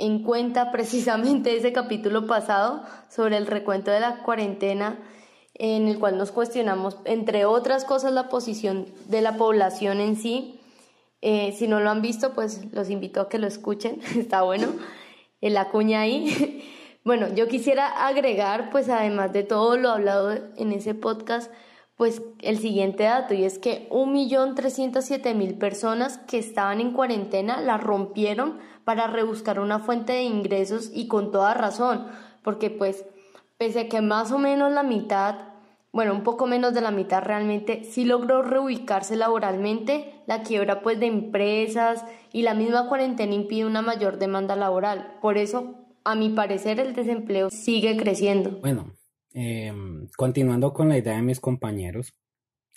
en 0.00 0.22
cuenta 0.22 0.72
precisamente 0.72 1.56
ese 1.56 1.72
capítulo 1.72 2.26
pasado 2.26 2.82
sobre 3.08 3.36
el 3.36 3.46
recuento 3.46 3.90
de 3.90 4.00
la 4.00 4.22
cuarentena 4.22 4.98
en 5.54 5.88
el 5.88 5.98
cual 5.98 6.16
nos 6.16 6.32
cuestionamos, 6.32 6.96
entre 7.04 7.44
otras 7.44 7.84
cosas, 7.84 8.12
la 8.12 8.30
posición 8.30 8.86
de 9.08 9.20
la 9.20 9.36
población 9.36 10.00
en 10.00 10.16
sí. 10.16 10.58
Eh, 11.20 11.52
si 11.52 11.68
no 11.68 11.80
lo 11.80 11.90
han 11.90 12.00
visto, 12.00 12.32
pues 12.32 12.72
los 12.72 12.88
invito 12.88 13.20
a 13.20 13.28
que 13.28 13.38
lo 13.38 13.46
escuchen, 13.46 14.00
está 14.16 14.40
bueno, 14.40 14.68
en 15.42 15.52
la 15.52 15.68
cuña 15.68 16.00
ahí. 16.00 16.64
bueno, 17.04 17.28
yo 17.34 17.46
quisiera 17.46 18.06
agregar, 18.06 18.70
pues 18.70 18.88
además 18.88 19.34
de 19.34 19.42
todo 19.42 19.76
lo 19.76 19.90
hablado 19.90 20.32
en 20.56 20.72
ese 20.72 20.94
podcast, 20.94 21.52
pues 21.94 22.22
el 22.40 22.58
siguiente 22.58 23.02
dato, 23.02 23.34
y 23.34 23.44
es 23.44 23.58
que 23.58 23.86
1.307.000 23.90 25.58
personas 25.58 26.16
que 26.16 26.38
estaban 26.38 26.80
en 26.80 26.94
cuarentena 26.94 27.60
la 27.60 27.76
rompieron 27.76 28.58
para 28.90 29.06
rebuscar 29.06 29.60
una 29.60 29.78
fuente 29.78 30.14
de 30.14 30.24
ingresos 30.24 30.90
y 30.92 31.06
con 31.06 31.30
toda 31.30 31.54
razón, 31.54 32.08
porque 32.42 32.70
pues 32.70 33.04
pese 33.56 33.82
a 33.82 33.88
que 33.88 34.00
más 34.00 34.32
o 34.32 34.38
menos 34.40 34.72
la 34.72 34.82
mitad, 34.82 35.36
bueno, 35.92 36.12
un 36.12 36.24
poco 36.24 36.48
menos 36.48 36.74
de 36.74 36.80
la 36.80 36.90
mitad 36.90 37.22
realmente 37.22 37.84
sí 37.84 38.04
logró 38.04 38.42
reubicarse 38.42 39.14
laboralmente, 39.14 40.12
la 40.26 40.42
quiebra 40.42 40.82
pues 40.82 40.98
de 40.98 41.06
empresas 41.06 42.04
y 42.32 42.42
la 42.42 42.54
misma 42.54 42.88
cuarentena 42.88 43.32
impide 43.32 43.64
una 43.64 43.80
mayor 43.80 44.18
demanda 44.18 44.56
laboral. 44.56 45.18
Por 45.22 45.38
eso, 45.38 45.76
a 46.02 46.16
mi 46.16 46.30
parecer, 46.30 46.80
el 46.80 46.92
desempleo 46.92 47.48
sigue 47.48 47.96
creciendo. 47.96 48.58
Bueno, 48.60 48.96
em, 49.32 50.08
continuando 50.16 50.72
con 50.72 50.88
la 50.88 50.98
idea 50.98 51.14
de 51.14 51.22
mis 51.22 51.38
compañeros, 51.38 52.12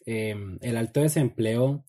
em, 0.06 0.60
el 0.62 0.78
alto 0.78 1.00
desempleo 1.00 1.84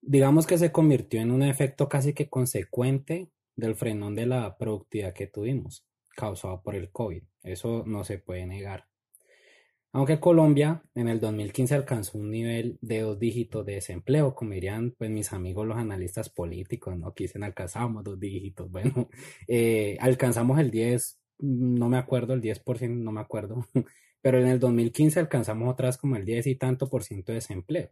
digamos 0.00 0.46
que 0.46 0.58
se 0.58 0.72
convirtió 0.72 1.20
en 1.20 1.30
un 1.30 1.42
efecto 1.42 1.88
casi 1.88 2.12
que 2.14 2.28
consecuente 2.28 3.30
del 3.56 3.74
frenón 3.74 4.14
de 4.14 4.26
la 4.26 4.56
productividad 4.56 5.14
que 5.14 5.26
tuvimos, 5.26 5.84
causado 6.16 6.62
por 6.62 6.74
el 6.74 6.90
COVID. 6.90 7.22
Eso 7.42 7.84
no 7.86 8.04
se 8.04 8.18
puede 8.18 8.46
negar. 8.46 8.86
Aunque 9.92 10.20
Colombia 10.20 10.82
en 10.94 11.08
el 11.08 11.18
2015 11.18 11.74
alcanzó 11.74 12.18
un 12.18 12.30
nivel 12.30 12.78
de 12.82 13.00
dos 13.00 13.18
dígitos 13.18 13.64
de 13.64 13.74
desempleo, 13.74 14.34
como 14.34 14.52
dirían 14.52 14.94
pues 14.98 15.10
mis 15.10 15.32
amigos 15.32 15.66
los 15.66 15.78
analistas 15.78 16.28
políticos, 16.28 16.96
¿no? 16.98 17.14
Que 17.14 17.30
alcanzamos 17.40 18.04
dos 18.04 18.20
dígitos. 18.20 18.70
Bueno, 18.78 19.08
eh, 19.48 19.96
alcanzamos 20.00 20.58
el 20.58 20.70
10, 20.70 21.18
no 21.38 21.88
me 21.88 21.96
acuerdo, 21.96 22.34
el 22.34 22.42
10%, 22.42 22.96
no 22.96 23.12
me 23.12 23.20
acuerdo, 23.20 23.66
pero 24.20 24.38
en 24.40 24.48
el 24.48 24.60
2015 24.60 25.20
alcanzamos 25.20 25.72
otras 25.72 25.96
como 25.96 26.16
el 26.16 26.24
10 26.24 26.46
y 26.48 26.54
tanto 26.56 26.88
por 26.88 27.02
ciento 27.02 27.32
de 27.32 27.36
desempleo. 27.36 27.90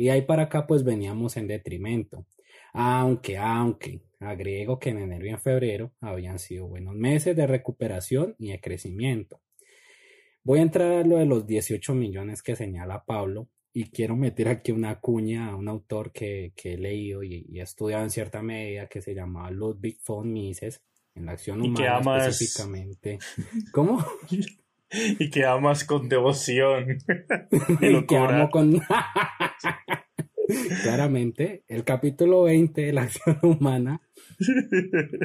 Y 0.00 0.08
ahí 0.08 0.22
para 0.22 0.44
acá 0.44 0.66
pues 0.66 0.82
veníamos 0.82 1.36
en 1.36 1.46
detrimento. 1.46 2.24
Aunque, 2.72 3.36
aunque, 3.36 4.00
agrego 4.18 4.78
que 4.78 4.88
en 4.88 5.00
enero 5.00 5.26
y 5.26 5.28
en 5.28 5.38
febrero 5.38 5.92
habían 6.00 6.38
sido 6.38 6.68
buenos 6.68 6.94
meses 6.94 7.36
de 7.36 7.46
recuperación 7.46 8.34
y 8.38 8.52
de 8.52 8.60
crecimiento. 8.62 9.42
Voy 10.42 10.60
a 10.60 10.62
entrar 10.62 10.90
a 10.90 11.04
lo 11.04 11.18
de 11.18 11.26
los 11.26 11.46
18 11.46 11.94
millones 11.94 12.42
que 12.42 12.56
señala 12.56 13.04
Pablo 13.04 13.50
y 13.74 13.90
quiero 13.90 14.16
meter 14.16 14.48
aquí 14.48 14.72
una 14.72 15.00
cuña 15.00 15.50
a 15.50 15.56
un 15.56 15.68
autor 15.68 16.12
que, 16.12 16.54
he 16.56 16.78
leído 16.78 17.22
y, 17.22 17.46
he 17.58 17.60
estudiado 17.60 18.02
en 18.02 18.10
cierta 18.10 18.40
medida 18.40 18.86
que 18.86 19.02
se 19.02 19.14
llamaba 19.14 19.50
Ludwig 19.50 19.98
von 20.06 20.32
Mises 20.32 20.80
en 21.14 21.26
la 21.26 21.32
acción 21.32 21.60
humana 21.60 22.26
específicamente. 22.26 23.18
¿Cómo? 23.70 24.02
y 24.92 25.30
que 25.30 25.44
amas 25.44 25.84
con 25.84 26.08
devoción. 26.08 26.98
y 27.80 28.06
que 28.06 28.16
amo 28.16 28.50
con... 28.50 28.80
Claramente, 30.82 31.62
el 31.68 31.84
capítulo 31.84 32.42
20 32.42 32.80
de 32.80 32.92
la 32.92 33.02
acción 33.02 33.38
humana, 33.42 34.00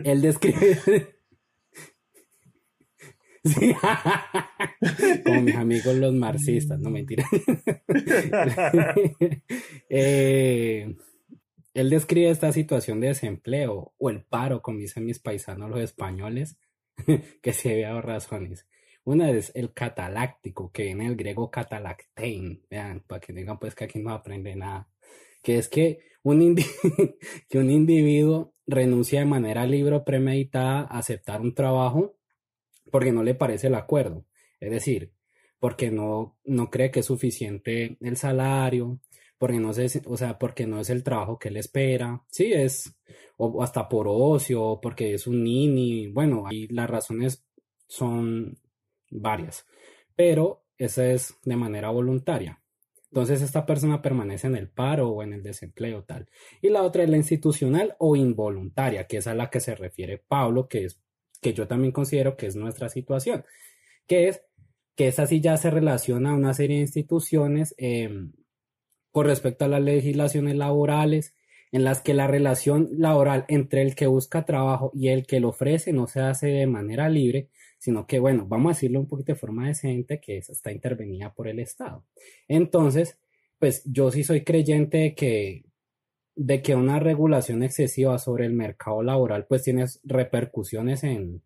él 0.03 0.21
describe... 0.21 1.15
Como 5.23 5.41
mis 5.41 5.55
amigos 5.55 5.95
los 5.95 6.13
marxistas, 6.13 6.79
no 6.79 6.89
mentira. 6.89 7.25
Eh, 9.89 10.95
él 11.75 11.89
describe 11.89 12.29
esta 12.29 12.51
situación 12.51 13.01
de 13.01 13.09
desempleo 13.09 13.93
o 13.97 14.09
el 14.09 14.23
paro, 14.23 14.61
como 14.61 14.79
dicen 14.79 15.05
mis 15.05 15.19
paisanos 15.19 15.69
los 15.69 15.81
españoles, 15.81 16.57
que 17.41 17.53
se 17.53 17.71
había 17.71 18.01
razones. 18.01 18.65
Una 19.05 19.29
es 19.29 19.51
el 19.55 19.71
cataláctico, 19.71 20.71
que 20.71 20.83
viene 20.83 21.05
el 21.05 21.15
griego 21.15 21.51
catalactein, 21.51 22.63
vean, 22.69 23.01
para 23.07 23.21
que 23.21 23.33
digan 23.33 23.59
pues 23.59 23.75
que 23.75 23.85
aquí 23.85 23.99
no 23.99 24.11
aprende 24.11 24.55
nada, 24.55 24.89
que 25.43 25.57
es 25.59 25.69
que 25.69 25.99
un, 26.23 26.55
que 27.49 27.57
un 27.59 27.69
individuo 27.69 28.53
renuncia 28.65 29.19
de 29.19 29.25
manera 29.27 29.65
libre 29.67 29.95
o 29.95 30.03
premeditada 30.03 30.81
a 30.81 30.97
aceptar 30.97 31.41
un 31.41 31.53
trabajo 31.53 32.17
porque 32.91 33.11
no 33.11 33.23
le 33.23 33.35
parece 33.35 33.67
el 33.67 33.75
acuerdo, 33.75 34.25
es 34.59 34.71
decir, 34.71 35.11
porque 35.59 35.91
no, 35.91 36.37
no 36.43 36.71
cree 36.71 36.89
que 36.89 37.01
es 37.01 37.05
suficiente 37.05 37.97
el 38.01 38.17
salario, 38.17 38.99
porque 39.37 39.59
no, 39.59 39.73
sé, 39.73 40.01
o 40.05 40.17
sea, 40.17 40.39
porque 40.39 40.65
no 40.65 40.79
es 40.79 40.89
el 40.89 41.03
trabajo 41.03 41.37
que 41.37 41.49
él 41.49 41.57
espera, 41.57 42.23
sí, 42.29 42.53
es, 42.53 42.95
o 43.37 43.61
hasta 43.61 43.87
por 43.87 44.07
ocio, 44.09 44.79
porque 44.81 45.13
es 45.13 45.27
un 45.27 45.43
nini, 45.43 46.07
bueno, 46.07 46.47
ahí 46.47 46.67
las 46.69 46.89
razones 46.89 47.45
son 47.87 48.57
varias, 49.21 49.65
pero 50.15 50.65
esa 50.77 51.07
es 51.07 51.35
de 51.43 51.55
manera 51.55 51.89
voluntaria. 51.89 52.61
Entonces 53.15 53.41
esta 53.41 53.65
persona 53.65 54.01
permanece 54.01 54.47
en 54.47 54.55
el 54.55 54.67
paro 54.67 55.09
o 55.09 55.23
en 55.23 55.31
el 55.31 55.41
desempleo 55.41 56.03
tal. 56.03 56.27
Y 56.61 56.69
la 56.69 56.83
otra 56.83 57.03
es 57.03 57.09
la 57.09 57.15
institucional 57.17 57.95
o 57.97 58.15
involuntaria, 58.15 59.07
que 59.07 59.17
es 59.17 59.27
a 59.27 59.35
la 59.35 59.49
que 59.49 59.61
se 59.61 59.73
refiere 59.73 60.17
Pablo, 60.17 60.67
que 60.67 60.85
es 60.85 60.99
que 61.41 61.53
yo 61.53 61.67
también 61.67 61.93
considero 61.93 62.35
que 62.35 62.47
es 62.47 62.55
nuestra 62.55 62.89
situación, 62.89 63.45
que 64.07 64.27
es 64.27 64.41
que 64.95 65.07
esa 65.07 65.27
sí 65.27 65.41
ya 65.41 65.57
se 65.57 65.69
relaciona 65.69 66.31
a 66.31 66.35
una 66.35 66.53
serie 66.53 66.77
de 66.77 66.83
instituciones 66.83 67.73
em, 67.77 68.33
con 69.11 69.27
respecto 69.27 69.65
a 69.65 69.69
las 69.69 69.81
legislaciones 69.81 70.55
laborales, 70.55 71.35
en 71.71 71.83
las 71.83 72.01
que 72.01 72.13
la 72.13 72.27
relación 72.27 72.89
laboral 72.97 73.45
entre 73.47 73.81
el 73.81 73.95
que 73.95 74.07
busca 74.07 74.45
trabajo 74.45 74.91
y 74.93 75.09
el 75.09 75.25
que 75.25 75.39
lo 75.39 75.49
ofrece 75.49 75.93
no 75.93 76.07
se 76.07 76.21
hace 76.21 76.47
de 76.47 76.67
manera 76.67 77.09
libre, 77.09 77.49
sino 77.85 78.07
que, 78.07 78.17
bueno, 78.17 78.47
vamos 78.47 78.71
a 78.71 78.73
decirlo 78.73 78.99
un 78.99 79.07
poquito 79.07 79.33
de 79.33 79.37
forma 79.37 79.67
decente, 79.67 80.19
que 80.19 80.37
está 80.37 80.71
intervenida 80.71 81.31
por 81.31 81.47
el 81.47 81.59
Estado. 81.59 82.03
Entonces, 82.47 83.19
pues 83.59 83.83
yo 83.85 84.09
sí 84.09 84.23
soy 84.23 84.43
creyente 84.43 84.97
de 84.97 85.13
que, 85.13 85.65
de 86.35 86.63
que 86.63 86.73
una 86.73 86.99
regulación 86.99 87.61
excesiva 87.61 88.17
sobre 88.17 88.47
el 88.47 88.53
mercado 88.53 89.03
laboral, 89.03 89.45
pues 89.45 89.61
tiene 89.61 89.85
repercusiones 90.03 91.03
en, 91.03 91.43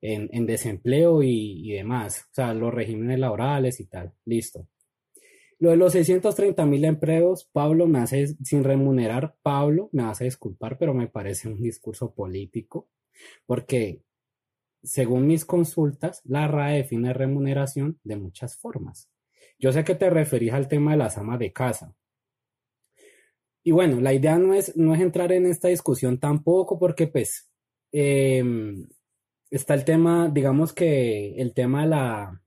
en, 0.00 0.44
desempleo 0.44 1.22
y, 1.22 1.70
y 1.70 1.74
demás, 1.74 2.26
o 2.32 2.34
sea, 2.34 2.52
los 2.52 2.74
regímenes 2.74 3.20
laborales 3.20 3.78
y 3.78 3.84
tal, 3.86 4.12
listo. 4.24 4.66
Lo 5.60 5.70
de 5.70 5.76
los 5.76 5.92
630 5.92 6.66
mil 6.66 6.84
empleos, 6.84 7.44
Pablo 7.44 7.86
me 7.86 8.00
hace, 8.00 8.26
sin 8.42 8.64
remunerar, 8.64 9.36
Pablo 9.40 9.88
me 9.92 10.02
hace 10.02 10.24
disculpar, 10.24 10.78
pero 10.78 10.94
me 10.94 11.06
parece 11.06 11.48
un 11.48 11.62
discurso 11.62 12.12
político, 12.12 12.88
porque 13.46 14.02
según 14.84 15.26
mis 15.26 15.44
consultas, 15.44 16.20
la 16.24 16.46
RAE 16.46 16.78
define 16.78 17.12
remuneración 17.12 17.98
de 18.04 18.16
muchas 18.16 18.56
formas. 18.56 19.10
Yo 19.58 19.72
sé 19.72 19.82
que 19.82 19.94
te 19.94 20.10
referís 20.10 20.52
al 20.52 20.68
tema 20.68 20.92
de 20.92 20.98
las 20.98 21.16
amas 21.18 21.38
de 21.38 21.52
casa. 21.52 21.94
Y 23.62 23.72
bueno, 23.72 24.00
la 24.00 24.12
idea 24.12 24.38
no 24.38 24.52
es, 24.52 24.76
no 24.76 24.94
es 24.94 25.00
entrar 25.00 25.32
en 25.32 25.46
esta 25.46 25.68
discusión 25.68 26.18
tampoco 26.18 26.78
porque 26.78 27.06
pues 27.06 27.50
em, 27.92 28.86
está 29.50 29.74
el 29.74 29.84
tema, 29.84 30.28
digamos 30.28 30.74
que 30.74 31.34
el 31.40 31.54
tema 31.54 31.82
de 31.82 31.88
la, 31.88 32.42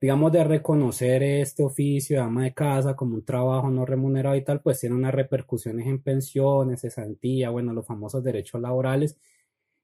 digamos, 0.00 0.32
de 0.32 0.44
reconocer 0.44 1.22
este 1.22 1.62
oficio 1.62 2.16
de 2.16 2.22
ama 2.22 2.44
de 2.44 2.54
casa 2.54 2.96
como 2.96 3.14
un 3.14 3.24
trabajo 3.24 3.70
no 3.70 3.84
remunerado 3.84 4.36
y 4.36 4.44
tal, 4.44 4.62
pues 4.62 4.80
tiene 4.80 4.96
unas 4.96 5.14
repercusiones 5.14 5.86
en 5.86 6.02
pensiones, 6.02 6.80
cesantía, 6.80 7.50
bueno, 7.50 7.74
los 7.74 7.86
famosos 7.86 8.24
derechos 8.24 8.60
laborales. 8.60 9.18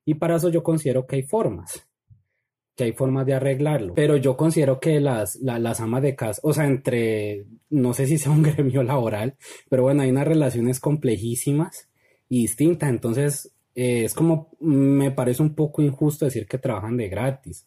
Y 0.07 0.15
para 0.15 0.37
eso 0.37 0.49
yo 0.49 0.63
considero 0.63 1.07
que 1.07 1.17
hay 1.17 1.23
formas 1.25 1.90
que 2.81 2.85
hay 2.85 2.93
formas 2.93 3.27
de 3.27 3.35
arreglarlo. 3.35 3.93
Pero 3.93 4.17
yo 4.17 4.39
considero 4.39 4.81
que 4.81 5.01
las, 5.01 5.37
las 5.37 5.81
amas 5.81 6.01
de 6.01 6.17
casa, 6.17 6.41
o 6.43 6.55
sea, 6.55 6.65
entre, 6.65 7.45
no 7.69 7.93
sé 7.93 8.07
si 8.07 8.17
sea 8.17 8.33
un 8.33 8.43
gremio 8.43 8.83
laboral, 8.83 9.37
pero 9.69 9.83
bueno, 9.83 10.01
hay 10.01 10.09
unas 10.09 10.27
relaciones 10.27 10.81
complejísimas 10.81 11.91
y 12.31 12.41
distintas. 12.41 12.89
Entonces, 12.89 13.53
eh, 13.75 14.05
es 14.05 14.15
como, 14.15 14.49
me 14.61 15.11
parece 15.11 15.43
un 15.43 15.55
poco 15.55 15.83
injusto 15.83 16.25
decir 16.25 16.47
que 16.47 16.57
trabajan 16.57 16.97
de 16.97 17.11
gratis. 17.11 17.67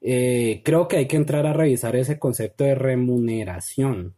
Eh, 0.00 0.62
creo 0.64 0.88
que 0.88 0.96
hay 0.96 1.06
que 1.06 1.16
entrar 1.16 1.46
a 1.46 1.52
revisar 1.52 1.94
ese 1.94 2.18
concepto 2.18 2.64
de 2.64 2.74
remuneración. 2.74 4.14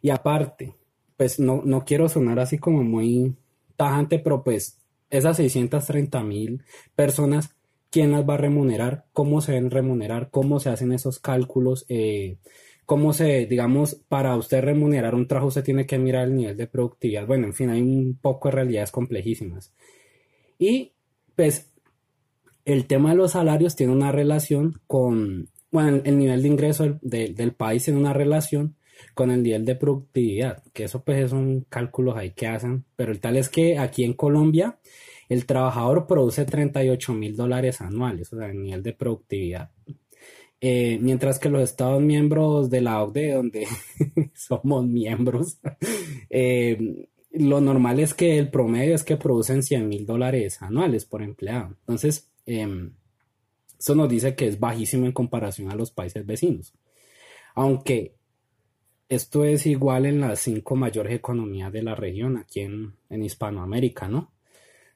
Y 0.00 0.08
aparte, 0.08 0.74
pues 1.18 1.38
no, 1.38 1.60
no 1.66 1.84
quiero 1.84 2.08
sonar 2.08 2.38
así 2.38 2.56
como 2.56 2.82
muy 2.82 3.36
tajante, 3.76 4.18
pero 4.20 4.42
pues 4.42 4.78
esas 5.10 5.36
630 5.36 6.22
mil 6.22 6.62
personas 6.96 7.54
quién 7.92 8.10
las 8.10 8.28
va 8.28 8.34
a 8.34 8.38
remunerar, 8.38 9.04
cómo 9.12 9.42
se 9.42 9.52
deben 9.52 9.70
remunerar, 9.70 10.30
cómo 10.30 10.58
se 10.58 10.70
hacen 10.70 10.92
esos 10.92 11.18
cálculos, 11.20 11.84
eh, 11.90 12.38
cómo 12.86 13.12
se, 13.12 13.44
digamos, 13.46 13.96
para 14.08 14.34
usted 14.34 14.62
remunerar 14.62 15.14
un 15.14 15.28
trabajo 15.28 15.48
usted 15.48 15.62
tiene 15.62 15.86
que 15.86 15.98
mirar 15.98 16.26
el 16.26 16.34
nivel 16.34 16.56
de 16.56 16.66
productividad. 16.66 17.26
Bueno, 17.26 17.46
en 17.46 17.52
fin, 17.52 17.68
hay 17.68 17.82
un 17.82 18.18
poco 18.20 18.48
de 18.48 18.56
realidades 18.56 18.90
complejísimas. 18.90 19.74
Y 20.58 20.92
pues 21.36 21.70
el 22.64 22.86
tema 22.86 23.10
de 23.10 23.16
los 23.16 23.32
salarios 23.32 23.76
tiene 23.76 23.92
una 23.92 24.10
relación 24.10 24.80
con, 24.86 25.50
bueno, 25.70 26.00
el 26.02 26.18
nivel 26.18 26.42
de 26.42 26.48
ingreso 26.48 26.98
del, 27.02 27.34
del 27.34 27.52
país 27.52 27.84
tiene 27.84 28.00
una 28.00 28.14
relación 28.14 28.74
con 29.12 29.30
el 29.30 29.42
nivel 29.42 29.66
de 29.66 29.76
productividad, 29.76 30.62
que 30.72 30.84
eso 30.84 31.04
pues 31.04 31.28
son 31.28 31.66
cálculos 31.68 32.16
ahí 32.16 32.30
que 32.30 32.46
hacen, 32.46 32.86
pero 32.96 33.12
el 33.12 33.20
tal 33.20 33.36
es 33.36 33.50
que 33.50 33.78
aquí 33.78 34.04
en 34.04 34.14
Colombia 34.14 34.78
el 35.32 35.46
trabajador 35.46 36.06
produce 36.06 36.44
38 36.44 37.14
mil 37.14 37.36
dólares 37.36 37.80
anuales, 37.80 38.32
o 38.32 38.38
sea, 38.38 38.48
el 38.50 38.62
nivel 38.62 38.82
de 38.82 38.92
productividad. 38.92 39.70
Eh, 40.60 40.98
mientras 41.00 41.38
que 41.38 41.48
los 41.48 41.62
Estados 41.62 42.02
miembros 42.02 42.70
de 42.70 42.82
la 42.82 43.02
OCDE, 43.02 43.32
donde 43.32 43.66
somos 44.34 44.86
miembros, 44.86 45.58
eh, 46.30 47.08
lo 47.32 47.60
normal 47.60 47.98
es 47.98 48.14
que 48.14 48.38
el 48.38 48.50
promedio 48.50 48.94
es 48.94 49.04
que 49.04 49.16
producen 49.16 49.62
100 49.62 49.88
mil 49.88 50.06
dólares 50.06 50.60
anuales 50.60 51.06
por 51.06 51.22
empleado. 51.22 51.76
Entonces, 51.80 52.30
em, 52.44 52.92
eso 53.78 53.94
nos 53.94 54.08
dice 54.08 54.36
que 54.36 54.46
es 54.46 54.60
bajísimo 54.60 55.06
en 55.06 55.12
comparación 55.12 55.70
a 55.70 55.74
los 55.74 55.90
países 55.90 56.26
vecinos. 56.26 56.74
Aunque 57.54 58.14
esto 59.08 59.44
es 59.44 59.66
igual 59.66 60.06
en 60.06 60.20
las 60.20 60.40
cinco 60.40 60.76
mayores 60.76 61.14
economías 61.14 61.72
de 61.72 61.82
la 61.82 61.94
región, 61.94 62.36
aquí 62.36 62.60
en, 62.60 62.94
en 63.08 63.24
Hispanoamérica, 63.24 64.08
¿no? 64.08 64.31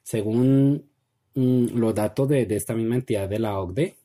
Según 0.07 0.89
mm, 1.35 1.77
los 1.77 1.93
datos 1.93 2.29
de, 2.29 2.47
esta 2.49 2.73
misma 2.73 2.95
entidad 2.95 3.27
de 3.27 3.39
la 3.39 3.59
OCDE, 3.59 3.97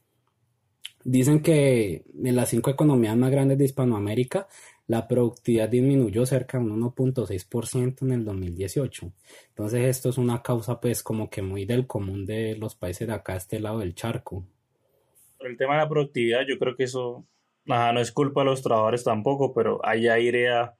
dicen 1.05 1.41
que 1.41 2.03
en 2.25 2.35
las 2.35 2.49
cinco 2.49 2.71
economías 2.71 3.17
más 3.17 3.31
grandes 3.31 3.57
de 3.57 3.67
Hispanoamérica, 3.67 4.49
la 4.89 5.07
productividad 5.07 5.69
disminuyó 5.69 6.27
cerca 6.27 6.59
de 6.59 6.65
un 6.65 6.83
1.6% 6.83 8.03
en 8.03 8.11
el 8.11 8.25
2018. 8.25 9.13
Entonces 9.51 9.83
esto 9.83 10.09
es 10.09 10.19
una 10.19 10.43
causa 10.43 10.81
pues 10.81 11.05
como 11.05 11.31
que 11.31 11.41
muy 11.41 11.67
del 11.67 11.87
común 11.87 12.27
de 12.27 12.57
los 12.57 12.75
países 12.75 13.07
de 13.07 13.15
acá, 13.15 13.37
este 13.37 13.61
lado 13.61 13.79
del 13.79 13.95
charco. 13.95 14.45
el 15.39 15.57
tema 15.57 15.75
de 15.75 15.83
la 15.83 15.89
productividad, 15.89 16.41
yo 16.49 16.59
creo 16.59 16.75
que 16.75 16.83
eso 16.83 17.25
no 17.65 18.01
es 18.01 18.11
culpa 18.11 18.41
de 18.41 18.47
los 18.47 18.61
trabajadores 18.61 19.05
tampoco, 19.05 19.55
pero 19.55 19.79
allá 19.87 20.19
iré 20.19 20.51
a 20.51 20.75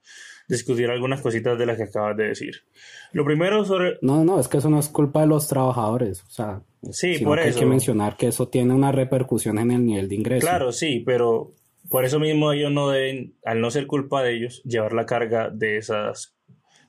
discutir 0.47 0.89
algunas 0.89 1.21
cositas 1.21 1.57
de 1.57 1.65
las 1.65 1.77
que 1.77 1.83
acabas 1.83 2.17
de 2.17 2.27
decir. 2.29 2.63
Lo 3.11 3.25
primero 3.25 3.63
sobre... 3.65 3.97
No, 4.01 4.23
no, 4.23 4.39
es 4.39 4.47
que 4.47 4.57
eso 4.57 4.69
no 4.69 4.79
es 4.79 4.89
culpa 4.89 5.21
de 5.21 5.27
los 5.27 5.47
trabajadores, 5.47 6.23
o 6.23 6.29
sea, 6.29 6.61
sí, 6.91 7.19
por 7.19 7.39
eso. 7.39 7.47
hay 7.47 7.55
que 7.55 7.65
mencionar 7.65 8.17
que 8.17 8.27
eso 8.27 8.47
tiene 8.47 8.73
una 8.73 8.91
repercusión 8.91 9.57
en 9.59 9.71
el 9.71 9.85
nivel 9.85 10.09
de 10.09 10.15
ingreso. 10.15 10.47
Claro, 10.47 10.71
sí, 10.71 11.01
pero 11.05 11.53
por 11.89 12.05
eso 12.05 12.19
mismo 12.19 12.51
ellos 12.51 12.71
no 12.71 12.89
deben, 12.89 13.35
al 13.45 13.61
no 13.61 13.71
ser 13.71 13.87
culpa 13.87 14.23
de 14.23 14.35
ellos, 14.35 14.61
llevar 14.63 14.93
la 14.93 15.05
carga 15.05 15.49
de 15.49 15.77
esas 15.77 16.35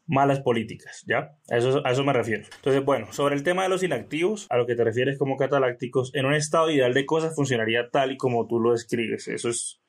malas 0.07 0.41
políticas, 0.41 1.03
¿ya? 1.07 1.37
A 1.51 1.57
eso, 1.57 1.85
a 1.85 1.91
eso 1.91 2.05
me 2.05 2.13
refiero. 2.13 2.45
Entonces, 2.57 2.85
bueno, 2.85 3.13
sobre 3.13 3.35
el 3.35 3.43
tema 3.43 3.63
de 3.63 3.69
los 3.69 3.83
inactivos, 3.83 4.47
a 4.51 4.57
lo 4.57 4.67
que 4.67 4.75
te 4.75 4.85
refieres 4.85 5.19
como 5.19 5.37
catalácticos, 5.37 6.15
en 6.15 6.27
un 6.27 6.35
estado 6.35 6.71
ideal 6.71 6.93
de 6.95 7.07
cosas 7.07 7.35
funcionaría 7.35 7.89
tal 7.91 8.13
y 8.13 8.17
como 8.17 8.47
tú 8.47 8.61
lo 8.61 8.73
describes. 8.73 9.29
Eso 9.29 9.49
es, 9.49 9.81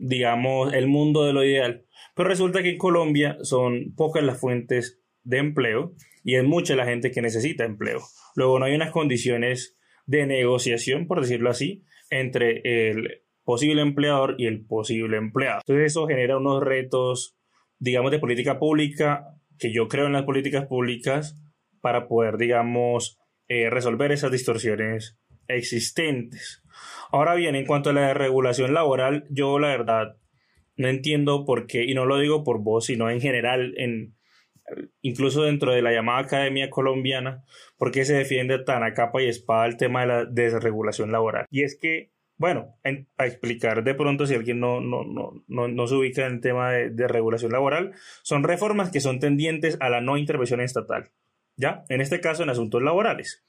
digamos, 0.00 0.72
el 0.72 0.88
mundo 0.88 1.24
de 1.24 1.32
lo 1.32 1.44
ideal. 1.44 1.84
Pero 2.16 2.28
resulta 2.28 2.62
que 2.62 2.70
en 2.70 2.78
Colombia 2.78 3.36
son 3.42 3.94
pocas 3.94 4.22
las 4.24 4.40
fuentes 4.40 5.00
de 5.22 5.38
empleo 5.38 5.94
y 6.24 6.36
es 6.36 6.44
mucha 6.44 6.74
la 6.74 6.86
gente 6.86 7.10
que 7.10 7.22
necesita 7.22 7.64
empleo. 7.64 8.00
Luego 8.34 8.58
no 8.58 8.64
hay 8.64 8.74
unas 8.74 8.90
condiciones 8.90 9.76
de 10.06 10.26
negociación, 10.26 11.06
por 11.06 11.20
decirlo 11.20 11.50
así, 11.50 11.84
entre 12.08 12.62
el 12.64 13.22
posible 13.44 13.82
empleador 13.82 14.36
y 14.38 14.46
el 14.46 14.64
posible 14.64 15.16
empleado. 15.16 15.60
Entonces 15.60 15.92
eso 15.92 16.06
genera 16.06 16.38
unos 16.38 16.62
retos, 16.62 17.36
digamos, 17.78 18.10
de 18.10 18.18
política 18.18 18.58
pública, 18.58 19.36
que 19.58 19.72
yo 19.72 19.88
creo 19.88 20.06
en 20.06 20.14
las 20.14 20.24
políticas 20.24 20.66
públicas 20.66 21.36
para 21.80 22.08
poder, 22.08 22.38
digamos, 22.38 23.18
eh, 23.48 23.70
resolver 23.70 24.12
esas 24.12 24.32
distorsiones 24.32 25.18
existentes. 25.48 26.59
Ahora 27.12 27.34
bien, 27.34 27.56
en 27.56 27.66
cuanto 27.66 27.90
a 27.90 27.92
la 27.92 28.14
regulación 28.14 28.72
laboral, 28.72 29.26
yo 29.30 29.58
la 29.58 29.68
verdad 29.68 30.16
no 30.76 30.88
entiendo 30.88 31.44
por 31.44 31.66
qué, 31.66 31.84
y 31.84 31.94
no 31.94 32.06
lo 32.06 32.18
digo 32.18 32.44
por 32.44 32.60
vos, 32.60 32.86
sino 32.86 33.10
en 33.10 33.20
general, 33.20 33.74
en, 33.76 34.14
incluso 35.02 35.42
dentro 35.42 35.72
de 35.72 35.82
la 35.82 35.92
llamada 35.92 36.20
Academia 36.20 36.70
Colombiana, 36.70 37.44
por 37.76 37.90
qué 37.90 38.04
se 38.04 38.14
defiende 38.14 38.58
tan 38.58 38.82
a 38.82 38.94
capa 38.94 39.22
y 39.22 39.28
espada 39.28 39.66
el 39.66 39.76
tema 39.76 40.02
de 40.02 40.06
la 40.06 40.24
desregulación 40.24 41.12
laboral. 41.12 41.46
Y 41.50 41.64
es 41.64 41.76
que, 41.76 42.12
bueno, 42.36 42.76
a 43.18 43.26
explicar 43.26 43.84
de 43.84 43.94
pronto 43.94 44.26
si 44.26 44.34
alguien 44.34 44.60
no, 44.60 44.80
no, 44.80 45.04
no, 45.04 45.68
no, 45.68 45.86
se 45.86 45.94
ubica 45.94 46.26
en 46.26 46.34
el 46.34 46.40
tema 46.40 46.70
de, 46.70 46.90
de 46.90 47.08
regulación 47.08 47.52
laboral, 47.52 47.92
son 48.22 48.44
reformas 48.44 48.90
que 48.90 49.00
son 49.00 49.20
tendientes 49.20 49.76
a 49.80 49.90
la 49.90 50.00
no 50.00 50.16
intervención 50.16 50.60
estatal, 50.60 51.10
¿ya? 51.56 51.84
En 51.88 52.00
este 52.00 52.20
caso, 52.20 52.42
en 52.42 52.50
asuntos 52.50 52.82
laborales. 52.82 53.44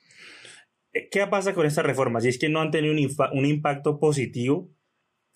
¿Qué 0.91 1.27
pasa 1.27 1.53
con 1.53 1.65
estas 1.65 1.86
reformas? 1.86 2.25
Y 2.25 2.29
es 2.29 2.38
que 2.38 2.50
no 2.50 2.62
han 2.62 2.71
tenido 2.71 2.93
un, 2.93 3.38
un 3.38 3.45
impacto 3.45 4.00
positivo 4.00 4.69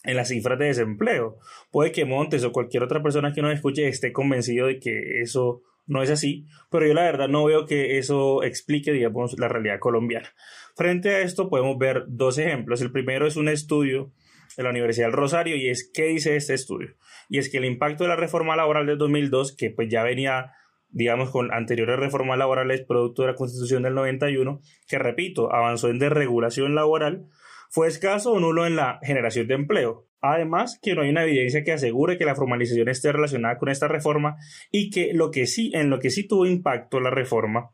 en 0.03 0.17
las 0.17 0.27
cifras 0.27 0.59
de 0.59 0.65
desempleo. 0.65 1.37
Puede 1.71 1.91
que 1.91 2.05
Montes 2.05 2.43
o 2.43 2.51
cualquier 2.51 2.83
otra 2.83 3.01
persona 3.01 3.33
que 3.33 3.41
nos 3.41 3.53
escuche 3.53 3.87
esté 3.87 4.11
convencido 4.11 4.67
de 4.67 4.79
que 4.79 5.21
eso 5.21 5.61
no 5.87 6.01
es 6.01 6.09
así, 6.09 6.45
pero 6.71 6.87
yo 6.87 6.93
la 6.93 7.03
verdad 7.03 7.27
no 7.27 7.45
veo 7.45 7.65
que 7.65 7.97
eso 7.97 8.43
explique, 8.43 8.91
digamos, 8.91 9.37
la 9.39 9.47
realidad 9.47 9.79
colombiana. 9.79 10.29
Frente 10.75 11.09
a 11.09 11.21
esto 11.21 11.49
podemos 11.49 11.77
ver 11.77 12.05
dos 12.07 12.37
ejemplos. 12.37 12.81
El 12.81 12.91
primero 12.91 13.27
es 13.27 13.35
un 13.35 13.47
estudio 13.47 14.11
de 14.57 14.63
la 14.63 14.71
Universidad 14.71 15.07
del 15.07 15.13
Rosario 15.13 15.55
y 15.55 15.69
es 15.69 15.89
qué 15.93 16.05
dice 16.05 16.35
este 16.35 16.53
estudio. 16.53 16.95
Y 17.29 17.37
es 17.37 17.49
que 17.49 17.57
el 17.57 17.65
impacto 17.65 18.03
de 18.03 18.09
la 18.09 18.15
reforma 18.15 18.55
laboral 18.55 18.87
de 18.87 18.95
2002, 18.95 19.55
que 19.55 19.69
pues 19.69 19.89
ya 19.89 20.03
venía 20.03 20.53
digamos, 20.95 21.29
con 21.29 21.53
anteriores 21.53 21.99
reformas 21.99 22.37
laborales 22.37 22.81
producto 22.81 23.23
de 23.23 23.27
la 23.27 23.35
Constitución 23.35 23.83
del 23.83 23.95
91, 23.95 24.61
que 24.87 24.97
repito, 24.97 25.53
avanzó 25.53 25.89
en 25.89 25.99
desregulación 25.99 26.73
laboral, 26.73 27.27
fue 27.69 27.89
escaso 27.89 28.31
o 28.31 28.39
nulo 28.39 28.65
en 28.65 28.77
la 28.77 28.99
generación 29.03 29.47
de 29.47 29.55
empleo. 29.55 30.07
Además, 30.21 30.79
que 30.81 30.95
no 30.95 31.01
hay 31.01 31.09
una 31.09 31.23
evidencia 31.23 31.65
que 31.65 31.73
asegure 31.73 32.17
que 32.17 32.23
la 32.23 32.33
formalización 32.33 32.87
esté 32.87 33.11
relacionada 33.11 33.57
con 33.57 33.67
esta 33.67 33.89
reforma 33.89 34.37
y 34.71 34.89
que 34.89 35.13
lo 35.13 35.31
que 35.31 35.47
sí, 35.47 35.69
en 35.73 35.89
lo 35.89 35.99
que 35.99 36.11
sí 36.11 36.25
tuvo 36.25 36.45
impacto 36.45 37.01
la 37.01 37.09
reforma 37.09 37.71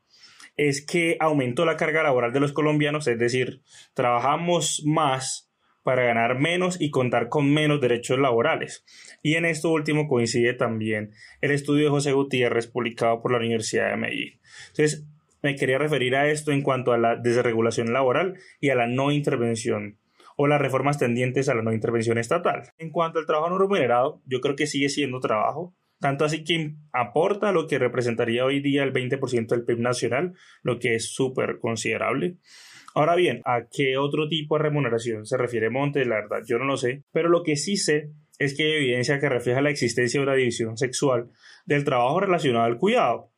es 0.58 0.84
que 0.84 1.18
aumentó 1.20 1.63
la 1.63 1.78
carga 1.78 2.01
laboral 2.01 2.34
de 2.34 2.40
los 2.40 2.54
colombianos, 2.54 3.08
es 3.08 3.20
decir, 3.20 3.62
trabajamos 3.94 4.81
más 4.84 5.50
para 5.83 6.03
ganar 6.03 6.39
menos 6.39 6.79
y 6.79 6.91
contar 6.91 7.29
con 7.29 7.51
menos 7.51 7.81
derechos 7.81 8.20
laborales. 8.20 8.85
Y 9.22 9.35
en 9.35 9.46
esto 9.46 9.72
último 9.72 10.07
coincide 10.07 10.53
también 10.53 11.11
el 11.41 11.51
estudio 11.51 11.85
de 11.85 11.89
José 11.89 12.11
Gutiérrez 12.13 12.67
publicado 12.67 13.22
por 13.22 13.31
la 13.31 13.39
Universidad 13.39 13.89
de 13.89 13.98
Medellín. 13.98 14.39
Entonces, 14.70 15.05
me 15.41 15.55
quería 15.55 15.77
referir 15.77 16.15
a 16.15 16.29
esto 16.29 16.51
en 16.51 16.61
cuanto 16.61 16.94
a 16.94 16.98
la 16.98 17.15
desregulación 17.15 17.94
laboral 17.94 18.37
y 18.59 18.70
a 18.70 18.75
la 18.75 18.87
no 18.87 19.11
intervención 19.11 19.98
o 20.37 20.48
las 20.48 20.61
reformas 20.61 20.98
tendientes 20.98 21.50
a 21.50 21.55
la 21.55 21.61
no 21.61 21.74
intervención 21.74 22.17
estatal. 22.17 22.63
En 22.77 22.91
cuanto 22.91 23.20
al 23.20 23.25
trabajo 23.25 23.50
no 23.50 23.57
remunerado, 23.57 24.22
yo 24.25 24.41
creo 24.41 24.55
que 24.55 24.67
sigue 24.67 24.89
siendo 24.89 25.20
trabajo, 25.20 25.75
tanto 26.00 26.25
así 26.25 26.44
que 26.44 26.74
aporta 26.91 27.51
lo 27.51 27.67
que 27.67 27.77
representaría 27.77 28.46
hoy 28.46 28.59
día 28.59 28.83
el 28.83 28.94
20% 28.94 29.48
del 29.48 29.65
PIB 29.65 29.79
nacional, 29.79 30.33
lo 30.63 30.79
que 30.79 30.96
es 30.96 31.13
súper 31.13 31.59
considerable. 31.59 32.37
Ahora 32.94 33.16
bien, 33.16 33.42
¿a 33.46 33.68
qué 33.72 33.98
otro 33.98 34.27
tipo 34.27 34.58
de 34.58 34.64
remuneración 34.64 35.25
se 35.25 35.38
refiere 35.38 35.70
Montes? 35.70 36.08
La 36.08 36.16
verdad, 36.16 36.44
yo 36.46 36.58
no 36.58 36.66
lo 36.66 36.77
sé, 36.77 37.04
pero 37.12 37.30
lo 37.30 37.44
que 37.44 37.56
sí 37.56 37.77
sé 37.77 38.12
es 38.40 38.56
que 38.56 38.64
hay 38.64 38.72
evidencia 38.74 39.20
que 39.20 39.30
refleja 39.30 39.62
la 39.62 39.70
existencia 39.70 40.20
de 40.20 40.25
una 40.25 40.36
división 40.36 40.77
sexual 40.77 41.30
del 41.66 41.84
trabajo 41.84 42.20
relacionado 42.20 42.66
al 42.66 42.77
cuidado 42.77 43.32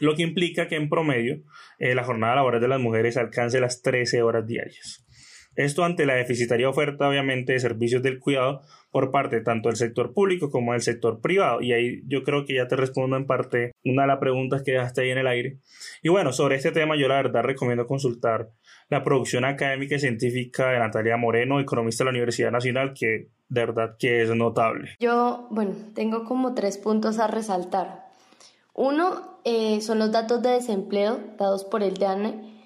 lo 0.00 0.14
que 0.14 0.22
implica 0.22 0.68
que 0.68 0.76
en 0.76 0.88
promedio 0.88 1.42
eh, 1.78 1.94
la 1.94 2.04
jornada 2.04 2.36
laboral 2.36 2.60
de 2.60 2.68
las 2.68 2.80
mujeres 2.80 3.16
alcance 3.16 3.60
las 3.60 3.82
13 3.82 4.22
horas 4.22 4.46
diarias. 4.46 5.04
Esto 5.58 5.84
ante 5.84 6.06
la 6.06 6.14
deficitaria 6.14 6.68
oferta, 6.68 7.08
obviamente, 7.08 7.52
de 7.52 7.58
servicios 7.58 8.00
del 8.00 8.20
cuidado 8.20 8.62
por 8.92 9.10
parte 9.10 9.40
tanto 9.40 9.68
del 9.68 9.74
sector 9.74 10.14
público 10.14 10.52
como 10.52 10.70
del 10.70 10.82
sector 10.82 11.20
privado. 11.20 11.60
Y 11.60 11.72
ahí 11.72 12.00
yo 12.06 12.22
creo 12.22 12.44
que 12.44 12.54
ya 12.54 12.68
te 12.68 12.76
respondo 12.76 13.16
en 13.16 13.26
parte 13.26 13.72
una 13.84 14.02
de 14.02 14.08
las 14.08 14.18
preguntas 14.18 14.62
que 14.62 14.70
dejaste 14.70 15.00
ahí 15.00 15.10
en 15.10 15.18
el 15.18 15.26
aire. 15.26 15.58
Y 16.00 16.10
bueno, 16.10 16.32
sobre 16.32 16.54
este 16.54 16.70
tema 16.70 16.96
yo 16.96 17.08
la 17.08 17.16
verdad 17.16 17.42
recomiendo 17.42 17.88
consultar 17.88 18.50
la 18.88 19.02
producción 19.02 19.44
académica 19.44 19.96
y 19.96 19.98
científica 19.98 20.70
de 20.70 20.78
Natalia 20.78 21.16
Moreno, 21.16 21.58
economista 21.58 22.04
de 22.04 22.06
la 22.06 22.10
Universidad 22.12 22.52
Nacional, 22.52 22.94
que 22.94 23.26
de 23.48 23.66
verdad 23.66 23.96
que 23.98 24.22
es 24.22 24.30
notable. 24.30 24.94
Yo, 25.00 25.48
bueno, 25.50 25.74
tengo 25.92 26.24
como 26.24 26.54
tres 26.54 26.78
puntos 26.78 27.18
a 27.18 27.26
resaltar. 27.26 28.06
Uno 28.74 29.40
eh, 29.42 29.80
son 29.80 29.98
los 29.98 30.12
datos 30.12 30.40
de 30.40 30.50
desempleo 30.50 31.18
dados 31.36 31.64
por 31.64 31.82
el 31.82 31.94
DANE 31.94 32.57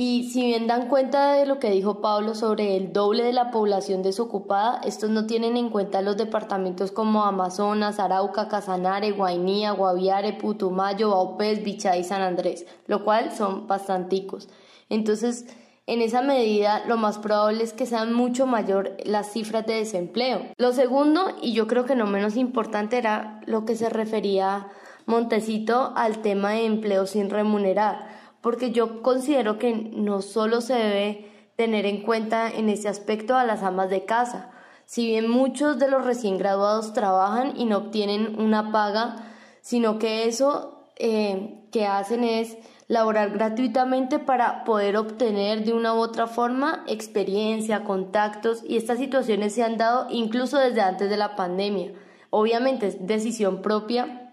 y 0.00 0.30
si 0.30 0.46
bien 0.46 0.68
dan 0.68 0.86
cuenta 0.86 1.32
de 1.32 1.44
lo 1.44 1.58
que 1.58 1.72
dijo 1.72 2.00
Pablo 2.00 2.36
sobre 2.36 2.76
el 2.76 2.92
doble 2.92 3.24
de 3.24 3.32
la 3.32 3.50
población 3.50 4.00
desocupada, 4.00 4.80
estos 4.84 5.10
no 5.10 5.26
tienen 5.26 5.56
en 5.56 5.70
cuenta 5.70 6.02
los 6.02 6.16
departamentos 6.16 6.92
como 6.92 7.24
Amazonas, 7.24 7.98
Arauca, 7.98 8.46
Casanare, 8.46 9.10
Guainía, 9.10 9.72
Guaviare, 9.72 10.34
Putumayo, 10.34 11.10
Baupés, 11.10 11.64
Bichá 11.64 11.96
y 11.96 12.04
San 12.04 12.22
Andrés, 12.22 12.64
lo 12.86 13.04
cual 13.04 13.32
son 13.32 13.66
bastanticos. 13.66 14.48
Entonces, 14.88 15.46
en 15.88 16.00
esa 16.00 16.22
medida, 16.22 16.84
lo 16.86 16.96
más 16.96 17.18
probable 17.18 17.64
es 17.64 17.72
que 17.72 17.84
sean 17.84 18.12
mucho 18.12 18.46
mayor 18.46 18.96
las 19.04 19.32
cifras 19.32 19.66
de 19.66 19.74
desempleo. 19.74 20.42
Lo 20.58 20.72
segundo, 20.72 21.34
y 21.42 21.54
yo 21.54 21.66
creo 21.66 21.86
que 21.86 21.96
no 21.96 22.06
menos 22.06 22.36
importante, 22.36 22.98
era 22.98 23.40
lo 23.46 23.64
que 23.64 23.74
se 23.74 23.88
refería 23.88 24.68
Montecito 25.08 25.94
al 25.96 26.18
tema 26.20 26.50
de 26.50 26.66
empleo 26.66 27.06
sin 27.06 27.30
remunerar, 27.30 28.07
porque 28.40 28.70
yo 28.70 29.02
considero 29.02 29.58
que 29.58 29.74
no 29.74 30.22
solo 30.22 30.60
se 30.60 30.74
debe 30.74 31.30
tener 31.56 31.86
en 31.86 32.02
cuenta 32.02 32.50
en 32.50 32.68
ese 32.68 32.88
aspecto 32.88 33.36
a 33.36 33.44
las 33.44 33.62
amas 33.62 33.90
de 33.90 34.04
casa. 34.04 34.50
Si 34.86 35.06
bien 35.06 35.28
muchos 35.28 35.78
de 35.78 35.90
los 35.90 36.04
recién 36.04 36.38
graduados 36.38 36.92
trabajan 36.92 37.54
y 37.56 37.64
no 37.64 37.78
obtienen 37.78 38.40
una 38.40 38.72
paga, 38.72 39.16
sino 39.60 39.98
que 39.98 40.26
eso 40.26 40.84
eh, 40.96 41.58
que 41.72 41.86
hacen 41.86 42.24
es 42.24 42.56
laborar 42.86 43.30
gratuitamente 43.30 44.18
para 44.18 44.64
poder 44.64 44.96
obtener 44.96 45.64
de 45.64 45.74
una 45.74 45.94
u 45.94 45.98
otra 45.98 46.26
forma 46.26 46.84
experiencia, 46.86 47.84
contactos 47.84 48.62
y 48.66 48.76
estas 48.76 48.98
situaciones 48.98 49.54
se 49.54 49.62
han 49.62 49.76
dado 49.76 50.06
incluso 50.10 50.58
desde 50.58 50.80
antes 50.80 51.10
de 51.10 51.18
la 51.18 51.36
pandemia. 51.36 51.92
Obviamente 52.30 52.86
es 52.86 53.06
decisión 53.06 53.62
propia 53.62 54.27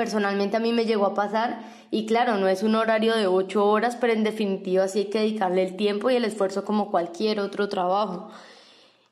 personalmente 0.00 0.56
a 0.56 0.60
mí 0.60 0.72
me 0.72 0.86
llegó 0.86 1.04
a 1.04 1.12
pasar 1.12 1.60
y 1.90 2.06
claro, 2.06 2.38
no 2.38 2.48
es 2.48 2.62
un 2.62 2.74
horario 2.74 3.14
de 3.14 3.26
ocho 3.26 3.66
horas, 3.66 3.96
pero 3.96 4.14
en 4.14 4.24
definitiva 4.24 4.88
sí 4.88 5.00
hay 5.00 5.04
que 5.10 5.18
dedicarle 5.18 5.62
el 5.62 5.76
tiempo 5.76 6.08
y 6.08 6.16
el 6.16 6.24
esfuerzo 6.24 6.64
como 6.64 6.90
cualquier 6.90 7.38
otro 7.38 7.68
trabajo. 7.68 8.30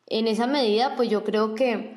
En 0.06 0.26
esa 0.26 0.46
medida, 0.46 0.96
pues 0.96 1.10
yo 1.10 1.24
creo 1.24 1.54
que 1.54 1.94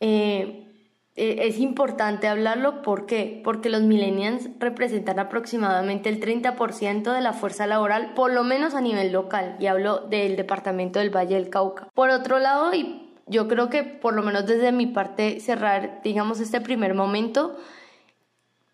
eh, 0.00 0.66
e, 1.14 1.46
es 1.46 1.60
importante 1.60 2.26
hablarlo. 2.26 2.82
¿Por 2.82 3.06
qué? 3.06 3.40
Porque 3.44 3.68
los 3.68 3.82
millennials 3.82 4.48
representan 4.58 5.20
aproximadamente 5.20 6.08
el 6.08 6.18
30% 6.18 7.12
de 7.12 7.20
la 7.20 7.34
fuerza 7.34 7.68
laboral, 7.68 8.14
por 8.14 8.32
lo 8.32 8.42
menos 8.42 8.74
a 8.74 8.80
nivel 8.80 9.12
local, 9.12 9.54
y 9.60 9.68
hablo 9.68 10.00
del 10.08 10.34
departamento 10.34 10.98
del 10.98 11.14
Valle 11.14 11.36
del 11.36 11.50
Cauca. 11.50 11.88
Por 11.94 12.10
otro 12.10 12.40
lado, 12.40 12.74
y 12.74 13.12
yo 13.28 13.46
creo 13.46 13.70
que 13.70 13.84
por 13.84 14.12
lo 14.12 14.24
menos 14.24 14.44
desde 14.44 14.72
mi 14.72 14.88
parte 14.88 15.38
cerrar, 15.38 16.00
digamos, 16.02 16.40
este 16.40 16.60
primer 16.60 16.94
momento, 16.94 17.56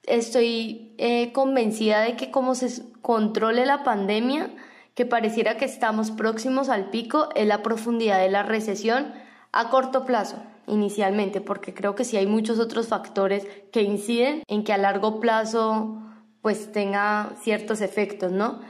estoy 0.04 0.94
eh, 0.98 1.32
convencida 1.32 2.00
de 2.00 2.16
que 2.16 2.30
como 2.30 2.54
se 2.54 2.82
controle 3.02 3.66
la 3.66 3.82
pandemia, 3.82 4.50
que 4.94 5.06
pareciera 5.06 5.56
que 5.56 5.64
estamos 5.64 6.10
próximos 6.10 6.68
al 6.68 6.90
pico, 6.90 7.28
es 7.34 7.46
la 7.46 7.62
profundidad 7.62 8.18
de 8.18 8.30
la 8.30 8.42
recesión, 8.42 9.12
a 9.52 9.70
corto 9.70 10.04
plazo 10.04 10.36
inicialmente, 10.66 11.40
porque 11.40 11.74
creo 11.74 11.94
que 11.94 12.04
sí 12.04 12.16
hay 12.16 12.26
muchos 12.26 12.58
otros 12.58 12.88
factores 12.88 13.46
que 13.72 13.82
inciden 13.82 14.42
en 14.46 14.62
que 14.62 14.72
a 14.72 14.78
largo 14.78 15.20
plazo 15.20 16.02
pues 16.42 16.72
tenga 16.72 17.32
ciertos 17.40 17.80
efectos, 17.80 18.32
¿no? 18.32 18.60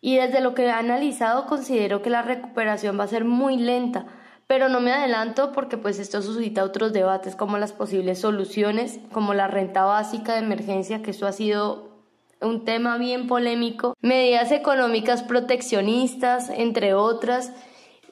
Y 0.00 0.16
desde 0.16 0.40
lo 0.40 0.54
que 0.54 0.64
he 0.64 0.70
analizado 0.70 1.46
considero 1.46 2.02
que 2.02 2.10
la 2.10 2.22
recuperación 2.22 2.98
va 2.98 3.04
a 3.04 3.08
ser 3.08 3.24
muy 3.24 3.56
lenta, 3.56 4.06
pero 4.46 4.68
no 4.68 4.80
me 4.80 4.92
adelanto 4.92 5.52
porque 5.52 5.76
pues 5.76 5.98
esto 5.98 6.22
suscita 6.22 6.64
otros 6.64 6.92
debates 6.92 7.34
como 7.36 7.58
las 7.58 7.72
posibles 7.72 8.20
soluciones, 8.20 9.00
como 9.12 9.34
la 9.34 9.48
renta 9.48 9.84
básica 9.84 10.34
de 10.34 10.40
emergencia, 10.40 11.02
que 11.02 11.12
eso 11.12 11.26
ha 11.26 11.32
sido 11.32 11.94
un 12.40 12.64
tema 12.64 12.98
bien 12.98 13.26
polémico, 13.26 13.96
medidas 14.00 14.52
económicas 14.52 15.22
proteccionistas, 15.22 16.50
entre 16.50 16.94
otras, 16.94 17.52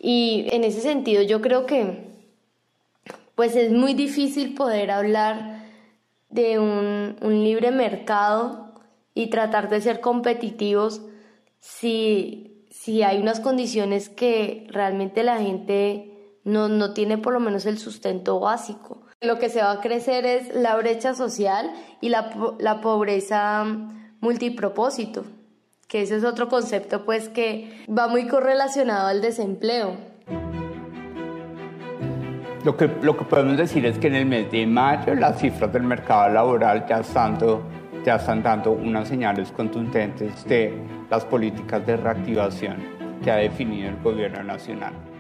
y 0.01 0.47
en 0.51 0.65
ese 0.65 0.81
sentido 0.81 1.23
yo 1.23 1.41
creo 1.41 1.67
que 1.67 2.11
pues 3.35 3.57
es 3.57 3.73
muy 3.73 3.95
difícil 3.95 4.55
poder 4.55 4.91
hablar 4.91 5.63
de 6.29 6.59
un, 6.59 7.17
libre 7.45 7.71
mercado 7.71 8.73
y 9.15 9.29
tratar 9.29 9.69
de 9.69 9.81
ser 9.81 10.01
competitivos 10.01 11.03
si, 11.61 12.65
si 12.71 13.03
hay 13.03 13.19
unas 13.19 13.41
condiciones 13.41 14.09
que 14.09 14.67
realmente 14.71 15.23
la 15.23 15.39
gente 15.39 16.12
no, 16.45 16.69
no 16.69 16.93
tiene 16.93 17.19
por 17.19 17.33
lo 17.33 17.41
menos 17.41 17.67
el 17.67 17.79
sustento 17.79 18.41
básico. 18.41 19.03
Lo 19.21 19.39
que 19.39 19.49
se 19.49 19.63
va 19.63 19.73
a 19.73 19.81
crecer 19.81 20.27
es 20.27 20.55
la 20.55 20.77
brecha 20.77 21.15
social 21.15 21.73
y 22.01 22.09
la, 22.09 22.31
la 22.59 22.81
pobreza 22.81 23.65
multipropósito, 24.21 25.25
que 25.87 26.03
ese 26.03 26.17
es 26.17 26.25
otro 26.25 26.49
concepto 26.49 27.05
pues 27.05 27.29
que 27.29 27.85
va 27.87 28.09
muy 28.09 28.27
correlacionado 28.27 29.09
al 29.09 29.21
desempleo. 29.21 29.97
Lo 32.65 32.77
que, 32.77 32.89
lo 33.03 33.17
que 33.17 33.25
podemos 33.25 33.57
decir 33.57 33.85
es 33.87 33.99
que 33.99 34.07
en 34.07 34.15
el 34.15 34.27
mes 34.27 34.51
de 34.51 34.67
mayo 34.67 35.15
las 35.15 35.41
cifras 35.41 35.73
del 35.73 35.83
mercado 35.83 36.33
laboral 36.33 36.87
ya 36.89 37.01
están, 37.01 37.37
ya 38.05 38.17
están 38.17 38.43
dando 38.43 38.71
unas 38.71 39.09
señales 39.09 39.51
contundentes 39.51 40.45
de 40.45 40.73
las 41.11 41.25
políticas 41.25 41.85
de 41.85 41.97
reactivación 41.97 42.77
que 43.23 43.33
ha 43.33 43.37
definido 43.37 43.89
el 43.89 43.97
gobierno 43.97 44.45
nacional 44.45 45.12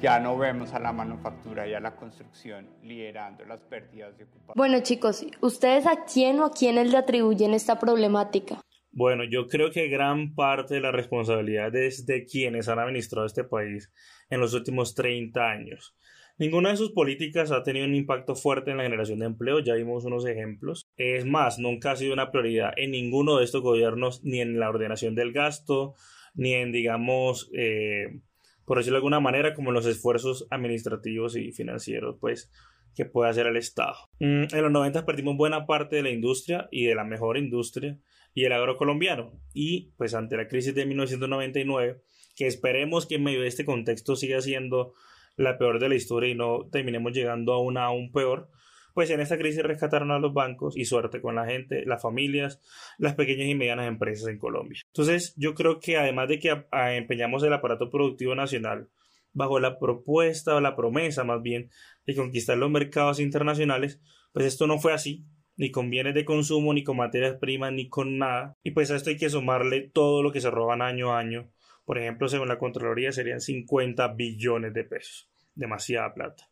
ya 0.00 0.20
no 0.20 0.36
vemos 0.36 0.74
a 0.74 0.78
la 0.78 0.92
manufactura 0.92 1.66
y 1.66 1.74
a 1.74 1.80
la 1.80 1.96
construcción 1.96 2.68
liderando 2.82 3.44
las 3.44 3.60
pérdidas 3.62 4.16
de 4.18 4.24
ocupación. 4.24 4.54
Bueno 4.54 4.80
chicos, 4.82 5.24
¿ustedes 5.40 5.86
a 5.86 6.04
quién 6.04 6.40
o 6.40 6.46
a 6.46 6.50
quiénes 6.52 6.90
le 6.90 6.98
atribuyen 6.98 7.54
esta 7.54 7.78
problemática? 7.78 8.60
Bueno, 8.90 9.24
yo 9.24 9.46
creo 9.46 9.70
que 9.70 9.88
gran 9.88 10.34
parte 10.34 10.74
de 10.74 10.80
la 10.80 10.90
responsabilidad 10.90 11.74
es 11.76 12.06
de 12.06 12.24
quienes 12.24 12.68
han 12.68 12.78
administrado 12.78 13.26
este 13.26 13.44
país 13.44 13.92
en 14.30 14.40
los 14.40 14.54
últimos 14.54 14.94
30 14.94 15.50
años. 15.50 15.94
Ninguna 16.38 16.70
de 16.70 16.76
sus 16.76 16.92
políticas 16.92 17.50
ha 17.50 17.62
tenido 17.62 17.86
un 17.86 17.94
impacto 17.94 18.34
fuerte 18.34 18.70
en 18.70 18.76
la 18.76 18.82
generación 18.82 19.18
de 19.18 19.26
empleo, 19.26 19.60
ya 19.60 19.74
vimos 19.74 20.04
unos 20.04 20.26
ejemplos. 20.26 20.86
Es 20.96 21.24
más, 21.24 21.58
nunca 21.58 21.92
ha 21.92 21.96
sido 21.96 22.12
una 22.12 22.30
prioridad 22.30 22.72
en 22.76 22.90
ninguno 22.90 23.36
de 23.36 23.44
estos 23.44 23.62
gobiernos, 23.62 24.22
ni 24.24 24.40
en 24.40 24.58
la 24.58 24.68
ordenación 24.68 25.14
del 25.14 25.32
gasto, 25.32 25.94
ni 26.34 26.52
en, 26.52 26.72
digamos, 26.72 27.50
eh, 27.54 28.20
por 28.66 28.78
decirlo 28.78 28.96
de 28.96 28.98
alguna 28.98 29.20
manera, 29.20 29.54
como 29.54 29.72
los 29.72 29.86
esfuerzos 29.86 30.46
administrativos 30.50 31.36
y 31.36 31.52
financieros, 31.52 32.16
pues, 32.20 32.50
que 32.94 33.04
puede 33.04 33.30
hacer 33.30 33.46
el 33.46 33.56
Estado. 33.56 33.94
Mm, 34.20 34.44
en 34.52 34.62
los 34.62 34.72
90 34.72 35.06
perdimos 35.06 35.36
buena 35.36 35.66
parte 35.66 35.96
de 35.96 36.02
la 36.02 36.10
industria 36.10 36.68
y 36.70 36.86
de 36.86 36.94
la 36.94 37.04
mejor 37.04 37.38
industria 37.38 37.98
y 38.34 38.44
el 38.44 38.52
agro 38.52 38.76
colombiano. 38.76 39.32
Y, 39.54 39.92
pues, 39.96 40.14
ante 40.14 40.36
la 40.36 40.48
crisis 40.48 40.74
de 40.74 40.84
1999, 40.84 42.02
que 42.34 42.46
esperemos 42.46 43.06
que 43.06 43.14
en 43.14 43.24
medio 43.24 43.40
de 43.40 43.48
este 43.48 43.64
contexto 43.64 44.16
siga 44.16 44.40
siendo 44.40 44.94
la 45.36 45.58
peor 45.58 45.78
de 45.78 45.88
la 45.88 45.94
historia 45.94 46.30
y 46.30 46.34
no 46.34 46.68
terminemos 46.70 47.12
llegando 47.12 47.52
a 47.52 47.62
una 47.62 47.84
aún 47.84 48.10
peor, 48.10 48.50
pues 48.96 49.10
en 49.10 49.20
esta 49.20 49.36
crisis 49.36 49.62
rescataron 49.62 50.10
a 50.10 50.18
los 50.18 50.32
bancos 50.32 50.74
y 50.74 50.86
suerte 50.86 51.20
con 51.20 51.34
la 51.34 51.44
gente, 51.44 51.84
las 51.84 52.00
familias, 52.00 52.62
las 52.96 53.14
pequeñas 53.14 53.46
y 53.46 53.54
medianas 53.54 53.88
empresas 53.88 54.26
en 54.28 54.38
Colombia. 54.38 54.80
Entonces, 54.86 55.34
yo 55.36 55.54
creo 55.54 55.80
que 55.80 55.98
además 55.98 56.30
de 56.30 56.38
que 56.38 56.64
empeñamos 56.72 57.42
el 57.42 57.52
aparato 57.52 57.90
productivo 57.90 58.34
nacional 58.34 58.88
bajo 59.34 59.60
la 59.60 59.78
propuesta 59.78 60.54
o 60.54 60.62
la 60.62 60.76
promesa 60.76 61.24
más 61.24 61.42
bien 61.42 61.70
de 62.06 62.14
conquistar 62.14 62.56
los 62.56 62.70
mercados 62.70 63.20
internacionales, 63.20 64.00
pues 64.32 64.46
esto 64.46 64.66
no 64.66 64.78
fue 64.78 64.94
así, 64.94 65.26
ni 65.56 65.70
con 65.70 65.90
bienes 65.90 66.14
de 66.14 66.24
consumo, 66.24 66.72
ni 66.72 66.82
con 66.82 66.96
materias 66.96 67.36
primas, 67.38 67.74
ni 67.74 67.90
con 67.90 68.16
nada. 68.16 68.56
Y 68.62 68.70
pues 68.70 68.90
a 68.90 68.96
esto 68.96 69.10
hay 69.10 69.18
que 69.18 69.28
sumarle 69.28 69.90
todo 69.92 70.22
lo 70.22 70.32
que 70.32 70.40
se 70.40 70.50
roban 70.50 70.80
año 70.80 71.12
a 71.12 71.18
año. 71.18 71.52
Por 71.84 71.98
ejemplo, 71.98 72.28
según 72.28 72.48
la 72.48 72.58
Contraloría 72.58 73.12
serían 73.12 73.42
50 73.42 74.08
billones 74.14 74.72
de 74.72 74.84
pesos. 74.84 75.30
Demasiada 75.54 76.14
plata. 76.14 76.48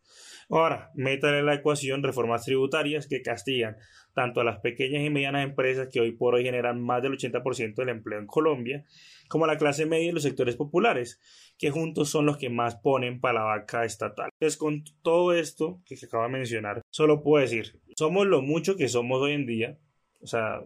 Ahora, 0.51 0.91
métale 0.95 1.43
la 1.43 1.55
ecuación 1.55 2.03
reformas 2.03 2.45
tributarias 2.45 3.07
que 3.07 3.23
castigan 3.23 3.77
tanto 4.15 4.41
a 4.41 4.45
las 4.45 4.61
pequeñas 4.61 5.03
y 5.03 5.11
medianas 5.11 5.45
empresas 5.45 5.89
que 5.93 6.01
hoy 6.01 6.13
por 6.13 6.35
hoy 6.35 6.45
generan 6.45 6.81
más 6.81 7.03
del 7.03 7.13
80% 7.13 7.75
del 7.75 7.89
empleo 7.89 8.19
en 8.19 8.27
Colombia, 8.27 8.85
como 9.29 9.45
a 9.45 9.49
la 9.49 9.59
clase 9.59 9.87
media 9.87 10.09
y 10.09 10.13
los 10.13 10.23
sectores 10.23 10.57
populares, 10.57 11.21
que 11.59 11.71
juntos 11.71 12.11
son 12.11 12.27
los 12.27 12.37
que 12.37 12.51
más 12.51 12.77
ponen 12.77 13.21
para 13.21 13.41
la 13.41 13.45
vaca 13.47 13.85
estatal. 13.85 14.31
Entonces, 14.35 14.57
con 14.57 14.85
todo 15.03 15.33
esto 15.33 15.81
que 15.85 15.97
se 15.97 16.07
acaba 16.07 16.25
de 16.25 16.33
mencionar, 16.33 16.83
solo 16.91 17.23
puedo 17.23 17.43
decir, 17.43 17.81
somos 17.97 18.27
lo 18.27 18.43
mucho 18.43 18.77
que 18.77 18.89
somos 18.89 19.21
hoy 19.21 19.33
en 19.33 19.47
día, 19.47 19.79
o 20.21 20.27
sea, 20.27 20.63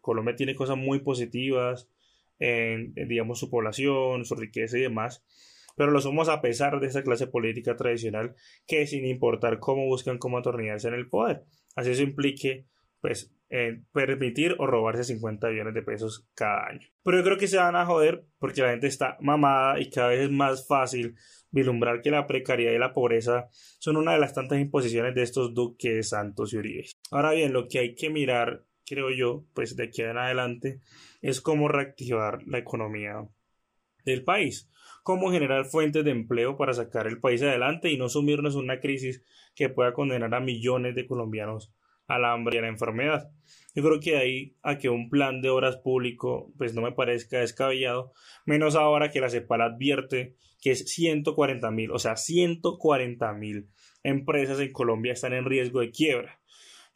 Colombia 0.00 0.36
tiene 0.36 0.54
cosas 0.54 0.76
muy 0.76 1.00
positivas 1.00 1.88
en 2.38 2.94
digamos, 2.94 3.38
su 3.38 3.50
población, 3.50 4.24
su 4.24 4.34
riqueza 4.34 4.78
y 4.78 4.82
demás, 4.82 5.24
pero 5.76 5.92
lo 5.92 6.00
somos 6.00 6.28
a 6.28 6.40
pesar 6.40 6.80
de 6.80 6.88
esa 6.88 7.04
clase 7.04 7.28
política 7.28 7.76
tradicional 7.76 8.34
que 8.66 8.86
sin 8.86 9.06
importar 9.06 9.60
cómo 9.60 9.86
buscan 9.86 10.18
cómo 10.18 10.38
atornillarse 10.38 10.88
en 10.88 10.94
el 10.94 11.08
poder. 11.08 11.44
Así 11.76 11.90
eso 11.90 12.02
implique 12.02 12.66
pues 13.00 13.32
permitir 13.92 14.56
o 14.58 14.66
robarse 14.66 15.04
50 15.04 15.48
billones 15.48 15.74
de 15.74 15.82
pesos 15.82 16.26
cada 16.34 16.66
año. 16.66 16.88
Pero 17.04 17.18
yo 17.18 17.24
creo 17.24 17.38
que 17.38 17.46
se 17.46 17.58
van 17.58 17.76
a 17.76 17.86
joder 17.86 18.24
porque 18.38 18.62
la 18.62 18.70
gente 18.70 18.88
está 18.88 19.16
mamada 19.20 19.78
y 19.78 19.88
cada 19.90 20.08
vez 20.08 20.22
es 20.22 20.30
más 20.30 20.66
fácil 20.66 21.14
vislumbrar 21.52 22.02
que 22.02 22.10
la 22.10 22.26
precariedad 22.26 22.72
y 22.72 22.78
la 22.78 22.92
pobreza 22.92 23.48
son 23.78 23.96
una 23.98 24.14
de 24.14 24.18
las 24.18 24.34
tantas 24.34 24.58
imposiciones 24.58 25.14
de 25.14 25.22
estos 25.22 25.54
duques 25.54 26.08
Santos 26.08 26.52
y 26.52 26.56
Uribe. 26.56 26.86
Ahora 27.12 27.32
bien, 27.32 27.52
lo 27.52 27.68
que 27.68 27.78
hay 27.78 27.94
que 27.94 28.10
mirar, 28.10 28.64
creo 28.84 29.10
yo, 29.10 29.44
pues 29.54 29.76
de 29.76 29.84
aquí 29.84 30.02
en 30.02 30.18
adelante, 30.18 30.80
es 31.22 31.40
cómo 31.40 31.68
reactivar 31.68 32.42
la 32.46 32.58
economía 32.58 33.28
del 34.04 34.24
país 34.24 34.68
cómo 35.06 35.30
generar 35.30 35.66
fuentes 35.66 36.04
de 36.04 36.10
empleo 36.10 36.56
para 36.56 36.74
sacar 36.74 37.06
el 37.06 37.20
país 37.20 37.40
adelante 37.40 37.92
y 37.92 37.96
no 37.96 38.08
sumirnos 38.08 38.54
en 38.54 38.62
una 38.62 38.80
crisis 38.80 39.22
que 39.54 39.68
pueda 39.68 39.92
condenar 39.92 40.34
a 40.34 40.40
millones 40.40 40.96
de 40.96 41.06
colombianos 41.06 41.72
al 42.08 42.24
hambre 42.24 42.56
y 42.56 42.58
a 42.58 42.62
la 42.62 42.68
enfermedad. 42.70 43.30
Yo 43.76 43.84
creo 43.84 44.00
que 44.00 44.16
ahí 44.16 44.56
a 44.64 44.78
que 44.78 44.88
un 44.88 45.08
plan 45.08 45.40
de 45.42 45.48
obras 45.48 45.76
público 45.76 46.52
pues 46.58 46.74
no 46.74 46.82
me 46.82 46.90
parezca 46.90 47.38
descabellado, 47.38 48.14
menos 48.46 48.74
ahora 48.74 49.12
que 49.12 49.20
la 49.20 49.30
CEPAL 49.30 49.60
advierte 49.62 50.34
que 50.60 50.72
es 50.72 50.90
140 50.90 51.70
mil, 51.70 51.92
o 51.92 52.00
sea, 52.00 52.16
140 52.16 53.32
mil 53.34 53.68
empresas 54.02 54.58
en 54.58 54.72
Colombia 54.72 55.12
están 55.12 55.34
en 55.34 55.44
riesgo 55.44 55.82
de 55.82 55.92
quiebra. 55.92 56.40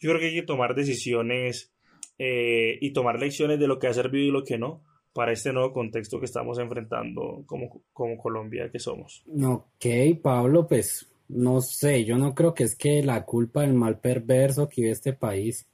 Yo 0.01 0.11
creo 0.11 0.19
que 0.19 0.27
hay 0.27 0.35
que 0.35 0.43
tomar 0.43 0.75
decisiones 0.75 1.73
eh, 2.19 2.77
y 2.81 2.93
tomar 2.93 3.21
lecciones 3.21 3.61
de 3.61 3.69
lo 3.69 3.79
que 3.79 3.87
ha 3.87 3.95
servido 3.95 4.27
y 4.27 4.33
lo 4.33 4.43
que 4.43 4.59
no, 4.59 4.83
para 5.13 5.33
este 5.33 5.53
nuevo 5.53 5.73
contexto 5.73 6.19
que 6.19 6.27
estamos 6.27 6.59
enfrentando 6.59 7.43
como, 7.47 7.83
como 7.93 8.17
Colombia 8.17 8.71
que 8.71 8.79
somos. 8.79 9.25
Ok, 9.43 9.87
Pablo, 10.23 10.67
pues 10.67 11.09
no 11.29 11.61
sé, 11.61 12.05
yo 12.05 12.19
no 12.19 12.35
creo 12.35 12.55
que 12.55 12.65
es 12.65 12.77
que 12.77 13.03
la 13.03 13.25
culpa 13.25 13.63
del 13.63 13.75
mal 13.75 13.99
perverso 13.99 14.69
que 14.69 14.83
vive 14.83 14.93
este 14.93 15.13
país 15.13 15.67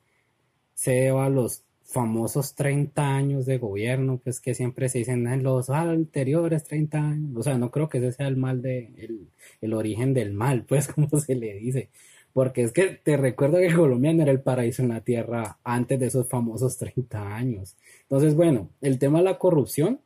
se 0.75 0.93
deba 0.93 1.27
a 1.27 1.31
los 1.31 1.65
famosos 1.87 2.55
30 2.55 3.15
años 3.15 3.47
de 3.47 3.59
gobierno, 3.59 4.21
pues 4.23 4.41
que 4.41 4.55
siempre 4.55 4.89
se 4.89 4.99
dicen 4.99 5.27
en 5.29 5.43
los 5.43 5.71
anteriores 5.71 6.65
30 6.65 6.99
años, 6.99 7.37
o 7.37 7.43
sea, 7.43 7.57
no 7.59 7.71
creo 7.71 7.89
que 7.89 7.99
ese 7.99 8.13
sea 8.13 8.29
el 8.29 8.37
mal 8.37 8.61
de, 8.61 8.93
el, 8.99 9.29
el 9.61 9.73
origen 9.73 10.13
del 10.13 10.33
mal, 10.33 10.65
pues 10.65 10.89
como 10.93 11.09
se 11.21 11.37
le 11.37 11.55
dice, 11.55 11.91
porque 12.37 12.65
es 12.65 12.73
que 12.73 12.89
te 13.03 13.17
recuerdo 13.17 13.57
que 13.57 13.73
Colombia 13.75 14.13
no 14.13 14.21
era 14.21 14.31
el 14.31 14.43
paraíso 14.43 14.83
en 14.83 14.91
la 14.91 15.01
tierra 15.01 15.59
antes 15.65 15.99
de 15.99 16.09
esos 16.09 16.29
famosos 16.29 16.77
30 16.77 17.35
años. 17.35 17.79
Entonces, 18.03 18.35
bueno, 18.35 18.69
el 18.83 18.99
tema 18.99 19.21
de 19.21 19.25
la 19.25 19.39
corrupción 19.39 20.03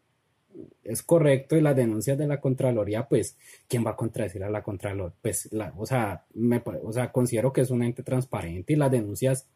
es 0.84 1.02
correcto 1.02 1.56
y 1.56 1.60
las 1.60 1.74
denuncias 1.74 2.16
de 2.16 2.28
la 2.28 2.40
Contraloría, 2.40 3.08
pues, 3.08 3.36
¿quién 3.66 3.84
va 3.84 3.90
a 3.90 3.96
contradecir 3.96 4.44
a 4.44 4.48
la 4.48 4.62
Contraloría? 4.62 5.12
Pues, 5.20 5.48
o, 5.76 5.84
sea, 5.84 6.24
me, 6.34 6.62
o 6.64 6.92
sea, 6.92 7.10
considero 7.10 7.52
que 7.52 7.62
es 7.62 7.70
un 7.70 7.82
ente 7.82 8.04
transparente 8.04 8.74
y 8.74 8.76
las 8.76 8.92
denuncias, 8.92 9.48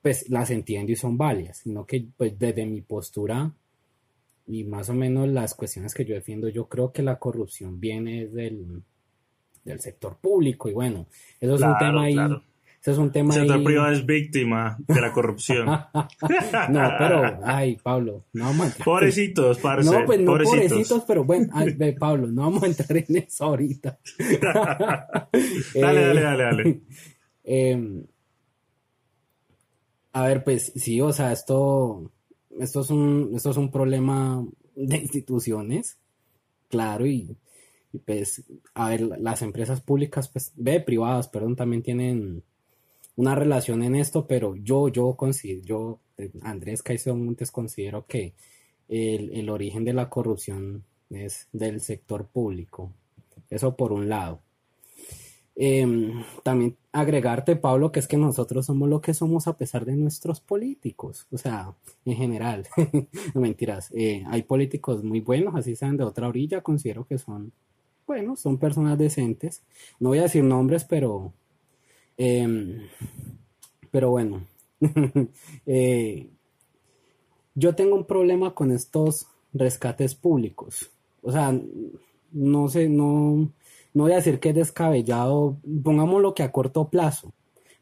pues, 0.00 0.28
las 0.28 0.52
entiendo 0.52 0.92
y 0.92 0.94
son 0.94 1.18
válidas, 1.18 1.56
sino 1.64 1.86
que, 1.86 2.06
pues, 2.16 2.38
desde 2.38 2.66
mi 2.66 2.82
postura 2.82 3.52
y 4.46 4.62
más 4.62 4.90
o 4.90 4.94
menos 4.94 5.26
las 5.26 5.56
cuestiones 5.56 5.92
que 5.92 6.04
yo 6.04 6.14
defiendo, 6.14 6.48
yo 6.50 6.68
creo 6.68 6.92
que 6.92 7.02
la 7.02 7.18
corrupción 7.18 7.80
viene 7.80 8.28
del 8.28 8.84
del 9.66 9.80
sector 9.80 10.16
público 10.18 10.70
y 10.70 10.72
bueno, 10.72 11.06
eso 11.40 11.54
es 11.56 11.60
un 11.60 11.76
tema 11.78 12.02
ahí. 12.04 12.16
ese 12.80 12.92
es 12.92 12.98
un 12.98 13.10
tema 13.10 13.34
El 13.34 13.40
sector 13.40 13.56
ahí- 13.58 13.64
privado 13.64 13.92
es 13.92 14.06
víctima 14.06 14.76
de 14.86 15.00
la 15.00 15.12
corrupción. 15.12 15.66
no, 15.66 16.90
pero, 16.98 17.40
ay, 17.44 17.76
Pablo, 17.82 18.24
no 18.32 18.44
vamos 18.44 18.62
a 18.62 18.66
entrar. 18.68 18.84
Pobrecitos, 18.84 19.58
parce. 19.58 19.90
No, 19.90 20.04
pues 20.06 20.20
no 20.20 20.26
pobrecitos. 20.32 20.68
pobrecitos, 20.70 21.04
pero 21.06 21.24
bueno, 21.24 21.48
ay, 21.52 21.72
ve, 21.74 21.92
Pablo, 21.94 22.28
no 22.28 22.42
vamos 22.42 22.62
a 22.62 22.66
entrar 22.66 22.96
en 22.96 23.16
eso 23.16 23.44
ahorita. 23.44 23.98
Dale, 24.18 25.28
Eh, 25.74 25.80
dale, 25.80 26.22
dale, 26.22 26.42
dale. 26.44 26.80
eh, 27.44 28.04
a 30.12 30.26
ver, 30.26 30.44
pues 30.44 30.72
sí, 30.76 31.00
o 31.00 31.12
sea, 31.12 31.32
esto, 31.32 32.10
esto 32.58 32.80
es 32.80 32.90
un, 32.90 33.32
esto 33.34 33.50
es 33.50 33.56
un 33.56 33.70
problema 33.70 34.44
de 34.74 34.96
instituciones, 34.98 35.98
claro, 36.68 37.06
y, 37.06 37.36
pues, 38.04 38.44
a 38.74 38.90
ver, 38.90 39.00
las 39.00 39.42
empresas 39.42 39.80
públicas, 39.80 40.28
pues, 40.28 40.52
ve, 40.56 40.80
privadas, 40.80 41.28
perdón, 41.28 41.56
también 41.56 41.82
tienen 41.82 42.42
una 43.16 43.34
relación 43.34 43.82
en 43.82 43.94
esto, 43.94 44.26
pero 44.26 44.56
yo, 44.56 44.88
yo 44.88 45.16
yo, 45.64 46.00
Andrés 46.42 46.82
Caicedo 46.82 47.16
Montes, 47.16 47.50
considero 47.50 48.06
que 48.06 48.34
el, 48.88 49.32
el 49.32 49.48
origen 49.48 49.84
de 49.84 49.94
la 49.94 50.08
corrupción 50.08 50.84
es 51.10 51.48
del 51.52 51.80
sector 51.80 52.26
público. 52.26 52.92
Eso 53.50 53.76
por 53.76 53.92
un 53.92 54.08
lado. 54.08 54.40
Em, 55.58 56.22
también 56.42 56.76
agregarte, 56.92 57.56
Pablo, 57.56 57.90
que 57.90 58.00
es 58.00 58.06
que 58.06 58.18
nosotros 58.18 58.66
somos 58.66 58.90
lo 58.90 59.00
que 59.00 59.14
somos 59.14 59.48
a 59.48 59.56
pesar 59.56 59.86
de 59.86 59.96
nuestros 59.96 60.38
políticos, 60.38 61.26
o 61.30 61.38
sea, 61.38 61.72
en 62.04 62.14
general, 62.14 62.66
no 63.34 63.40
mentiras, 63.40 63.90
eh, 63.94 64.22
hay 64.26 64.42
políticos 64.42 65.02
muy 65.02 65.20
buenos, 65.20 65.54
así 65.54 65.74
sean 65.74 65.96
de 65.96 66.04
otra 66.04 66.28
orilla, 66.28 66.60
considero 66.60 67.06
que 67.06 67.16
son, 67.16 67.52
bueno, 68.06 68.36
son 68.36 68.58
personas 68.58 68.98
decentes, 68.98 69.62
no 70.00 70.10
voy 70.10 70.18
a 70.18 70.22
decir 70.22 70.44
nombres, 70.44 70.84
pero, 70.84 71.32
em, 72.16 72.82
pero 73.90 74.10
bueno, 74.10 74.46
Eh, 75.66 76.30
yo 77.54 77.74
tengo 77.74 77.96
un 77.96 78.04
problema 78.04 78.54
con 78.54 78.70
estos 78.70 79.26
rescates 79.52 80.14
públicos, 80.14 80.90
o 81.22 81.32
sea, 81.32 81.58
no 82.32 82.68
sé, 82.68 82.88
no, 82.88 83.50
no 83.94 84.02
voy 84.02 84.12
a 84.12 84.16
decir 84.16 84.40
que 84.40 84.50
es 84.50 84.54
descabellado, 84.54 85.56
pongámoslo 85.82 86.34
que 86.34 86.42
a 86.42 86.52
corto 86.52 86.88
plazo. 86.88 87.32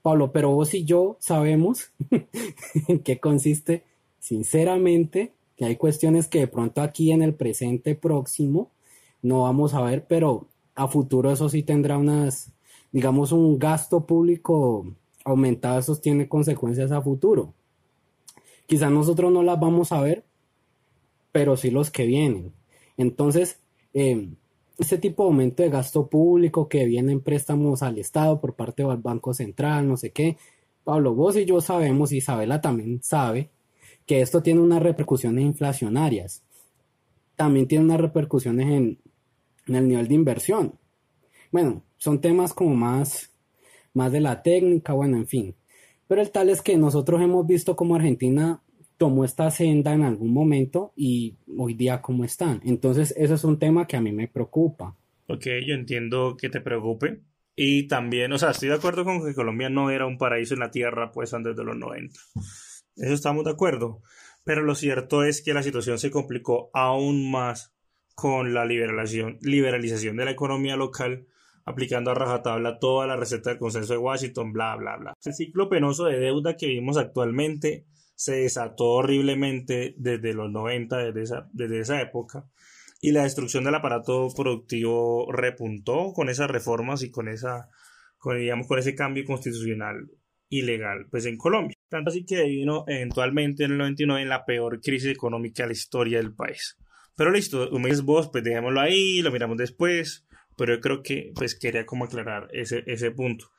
Pablo, 0.02 0.32
pero 0.32 0.50
vos 0.50 0.74
y 0.74 0.84
yo 0.84 1.16
sabemos 1.18 1.90
en 2.88 3.00
qué 3.00 3.18
consiste, 3.18 3.84
sinceramente, 4.20 5.32
que 5.56 5.64
hay 5.64 5.76
cuestiones 5.76 6.28
que 6.28 6.40
de 6.40 6.46
pronto 6.46 6.82
aquí 6.82 7.10
en 7.10 7.22
el 7.22 7.34
presente 7.34 7.94
próximo 7.94 8.70
no 9.24 9.42
vamos 9.42 9.72
a 9.72 9.80
ver, 9.80 10.06
pero 10.06 10.48
a 10.74 10.86
futuro 10.86 11.32
eso 11.32 11.48
sí 11.48 11.62
tendrá 11.62 11.96
unas, 11.96 12.52
digamos, 12.92 13.32
un 13.32 13.58
gasto 13.58 14.04
público 14.04 14.86
aumentado, 15.24 15.78
eso 15.78 15.96
tiene 15.96 16.28
consecuencias 16.28 16.92
a 16.92 17.00
futuro. 17.00 17.54
Quizás 18.66 18.90
nosotros 18.92 19.32
no 19.32 19.42
las 19.42 19.58
vamos 19.58 19.92
a 19.92 20.02
ver, 20.02 20.24
pero 21.32 21.56
sí 21.56 21.70
los 21.70 21.90
que 21.90 22.04
vienen. 22.04 22.52
Entonces, 22.98 23.60
eh, 23.94 24.28
este 24.78 24.98
tipo 24.98 25.22
de 25.22 25.28
aumento 25.28 25.62
de 25.62 25.70
gasto 25.70 26.06
público 26.06 26.68
que 26.68 26.84
vienen 26.84 27.22
préstamos 27.22 27.82
al 27.82 27.96
Estado 27.96 28.42
por 28.42 28.52
parte 28.54 28.82
del 28.82 28.98
Banco 28.98 29.32
Central, 29.32 29.88
no 29.88 29.96
sé 29.96 30.10
qué. 30.10 30.36
Pablo, 30.84 31.14
vos 31.14 31.34
y 31.36 31.46
yo 31.46 31.62
sabemos, 31.62 32.12
Isabela 32.12 32.60
también 32.60 33.02
sabe, 33.02 33.48
que 34.04 34.20
esto 34.20 34.42
tiene 34.42 34.60
unas 34.60 34.82
repercusiones 34.82 35.46
inflacionarias. 35.46 36.42
También 37.36 37.66
tiene 37.66 37.86
unas 37.86 38.00
repercusiones 38.00 38.66
en, 38.66 38.98
en 39.66 39.74
el 39.74 39.88
nivel 39.88 40.08
de 40.08 40.14
inversión. 40.14 40.78
Bueno, 41.50 41.84
son 41.96 42.20
temas 42.20 42.52
como 42.52 42.74
más, 42.74 43.32
más 43.92 44.12
de 44.12 44.20
la 44.20 44.42
técnica, 44.42 44.92
bueno, 44.92 45.16
en 45.16 45.26
fin. 45.26 45.54
Pero 46.06 46.20
el 46.20 46.30
tal 46.30 46.50
es 46.50 46.62
que 46.62 46.76
nosotros 46.76 47.22
hemos 47.22 47.46
visto 47.46 47.76
como 47.76 47.94
Argentina 47.94 48.60
tomó 48.96 49.24
esta 49.24 49.50
senda 49.50 49.92
en 49.92 50.02
algún 50.02 50.32
momento 50.32 50.92
y 50.96 51.36
hoy 51.58 51.74
día 51.74 52.00
cómo 52.00 52.24
están. 52.24 52.60
Entonces, 52.64 53.14
eso 53.16 53.34
es 53.34 53.44
un 53.44 53.58
tema 53.58 53.86
que 53.86 53.96
a 53.96 54.00
mí 54.00 54.12
me 54.12 54.28
preocupa. 54.28 54.96
Ok, 55.26 55.46
yo 55.66 55.74
entiendo 55.74 56.36
que 56.36 56.50
te 56.50 56.60
preocupe. 56.60 57.20
Y 57.56 57.86
también, 57.86 58.32
o 58.32 58.38
sea, 58.38 58.50
estoy 58.50 58.68
de 58.68 58.74
acuerdo 58.74 59.04
con 59.04 59.24
que 59.24 59.34
Colombia 59.34 59.68
no 59.68 59.90
era 59.90 60.06
un 60.06 60.18
paraíso 60.18 60.54
en 60.54 60.60
la 60.60 60.70
tierra, 60.70 61.12
pues 61.12 61.34
antes 61.34 61.56
de 61.56 61.64
los 61.64 61.76
90. 61.76 62.18
Eso 62.96 63.14
estamos 63.14 63.44
de 63.44 63.52
acuerdo. 63.52 64.02
Pero 64.44 64.62
lo 64.62 64.74
cierto 64.74 65.24
es 65.24 65.42
que 65.42 65.54
la 65.54 65.62
situación 65.62 65.98
se 65.98 66.10
complicó 66.10 66.70
aún 66.74 67.30
más 67.30 67.72
con 68.14 68.54
la 68.54 68.64
liberalización, 68.64 69.38
de 70.16 70.24
la 70.24 70.30
economía 70.30 70.76
local, 70.76 71.26
aplicando 71.64 72.10
a 72.10 72.14
rajatabla 72.14 72.78
toda 72.78 73.06
la 73.06 73.16
receta 73.16 73.50
del 73.50 73.58
consenso 73.58 73.94
de 73.94 73.98
Washington, 73.98 74.52
bla, 74.52 74.76
bla, 74.76 74.96
bla. 74.96 75.14
El 75.24 75.34
ciclo 75.34 75.68
penoso 75.68 76.04
de 76.04 76.18
deuda 76.18 76.56
que 76.56 76.66
vivimos 76.66 76.96
actualmente 76.96 77.86
se 78.14 78.36
desató 78.36 78.84
horriblemente 78.84 79.94
desde 79.98 80.34
los 80.34 80.50
90, 80.50 80.96
desde 80.98 81.22
esa, 81.22 81.48
desde 81.52 81.80
esa 81.80 82.00
época, 82.00 82.46
y 83.00 83.12
la 83.12 83.24
destrucción 83.24 83.64
del 83.64 83.74
aparato 83.74 84.28
productivo 84.34 85.30
repuntó 85.32 86.12
con 86.12 86.28
esas 86.28 86.50
reformas 86.50 87.02
y 87.02 87.10
con 87.10 87.28
esa, 87.28 87.68
con, 88.18 88.38
digamos, 88.38 88.66
con 88.66 88.78
ese 88.78 88.94
cambio 88.94 89.24
constitucional 89.24 90.08
ilegal, 90.48 91.06
pues 91.10 91.26
en 91.26 91.36
Colombia. 91.36 91.76
Tanto 91.88 92.10
así 92.10 92.24
que 92.24 92.44
vino 92.44 92.84
eventualmente 92.86 93.64
en 93.64 93.72
el 93.72 93.78
99 93.78 94.22
en 94.22 94.28
la 94.28 94.44
peor 94.44 94.80
crisis 94.80 95.10
económica 95.10 95.64
de 95.64 95.68
la 95.68 95.72
historia 95.72 96.18
del 96.18 96.34
país. 96.34 96.76
Pero 97.16 97.30
listo, 97.30 97.70
como 97.70 97.86
dices 97.86 98.02
vos, 98.02 98.28
pues 98.30 98.42
dejémoslo 98.42 98.80
ahí, 98.80 99.22
lo 99.22 99.30
miramos 99.30 99.56
después, 99.56 100.26
pero 100.56 100.74
yo 100.74 100.80
creo 100.80 101.02
que 101.02 101.32
pues 101.34 101.54
quería 101.54 101.86
como 101.86 102.04
aclarar 102.04 102.48
ese, 102.52 102.82
ese 102.86 103.10
punto. 103.10 103.50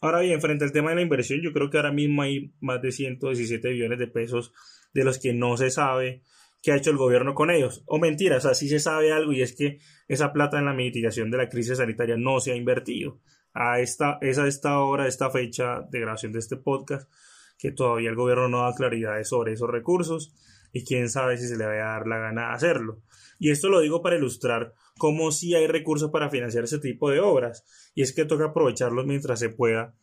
Ahora 0.00 0.20
bien, 0.20 0.40
frente 0.40 0.64
al 0.64 0.72
tema 0.72 0.90
de 0.90 0.96
la 0.96 1.02
inversión, 1.02 1.40
yo 1.42 1.52
creo 1.52 1.68
que 1.68 1.76
ahora 1.76 1.92
mismo 1.92 2.22
hay 2.22 2.54
más 2.60 2.80
de 2.80 2.92
117 2.92 3.68
billones 3.68 3.98
de 3.98 4.06
pesos 4.06 4.52
de 4.94 5.04
los 5.04 5.18
que 5.18 5.34
no 5.34 5.56
se 5.56 5.70
sabe 5.70 6.22
qué 6.62 6.72
ha 6.72 6.76
hecho 6.76 6.90
el 6.90 6.96
gobierno 6.96 7.34
con 7.34 7.50
ellos. 7.50 7.82
O 7.86 7.98
mentira, 7.98 8.36
o 8.36 8.40
sea, 8.40 8.54
sí 8.54 8.68
se 8.68 8.80
sabe 8.80 9.12
algo 9.12 9.32
y 9.32 9.42
es 9.42 9.54
que 9.54 9.78
esa 10.08 10.32
plata 10.32 10.58
en 10.58 10.66
la 10.66 10.72
mitigación 10.72 11.30
de 11.30 11.38
la 11.38 11.48
crisis 11.48 11.78
sanitaria 11.78 12.16
no 12.16 12.40
se 12.40 12.52
ha 12.52 12.56
invertido. 12.56 13.20
A 13.52 13.80
esta, 13.80 14.18
es 14.20 14.38
a 14.38 14.46
esta 14.46 14.78
hora, 14.78 15.06
esta 15.06 15.30
fecha 15.30 15.82
de 15.90 16.00
grabación 16.00 16.32
de 16.32 16.38
este 16.38 16.56
podcast, 16.56 17.10
que 17.58 17.72
todavía 17.72 18.10
el 18.10 18.16
gobierno 18.16 18.48
no 18.48 18.62
da 18.62 18.74
claridades 18.74 19.28
sobre 19.28 19.52
esos 19.52 19.68
recursos 19.68 20.34
y 20.72 20.84
quién 20.84 21.08
sabe 21.08 21.36
si 21.36 21.48
se 21.48 21.56
le 21.56 21.66
va 21.66 21.72
a 21.72 21.98
dar 21.98 22.06
la 22.06 22.18
gana 22.18 22.48
de 22.48 22.54
hacerlo. 22.54 23.02
Y 23.38 23.50
esto 23.50 23.68
lo 23.68 23.80
digo 23.80 24.02
para 24.02 24.16
ilustrar 24.16 24.74
cómo 24.98 25.32
sí 25.32 25.54
hay 25.54 25.66
recursos 25.66 26.10
para 26.10 26.30
financiar 26.30 26.64
ese 26.64 26.78
tipo 26.78 27.10
de 27.10 27.20
obras. 27.20 27.64
Y 27.94 28.02
es 28.02 28.12
que 28.12 28.24
toca 28.24 28.46
aprovecharlos 28.46 29.06
mientras 29.06 29.38
se 29.40 29.48
pueda 29.48 29.94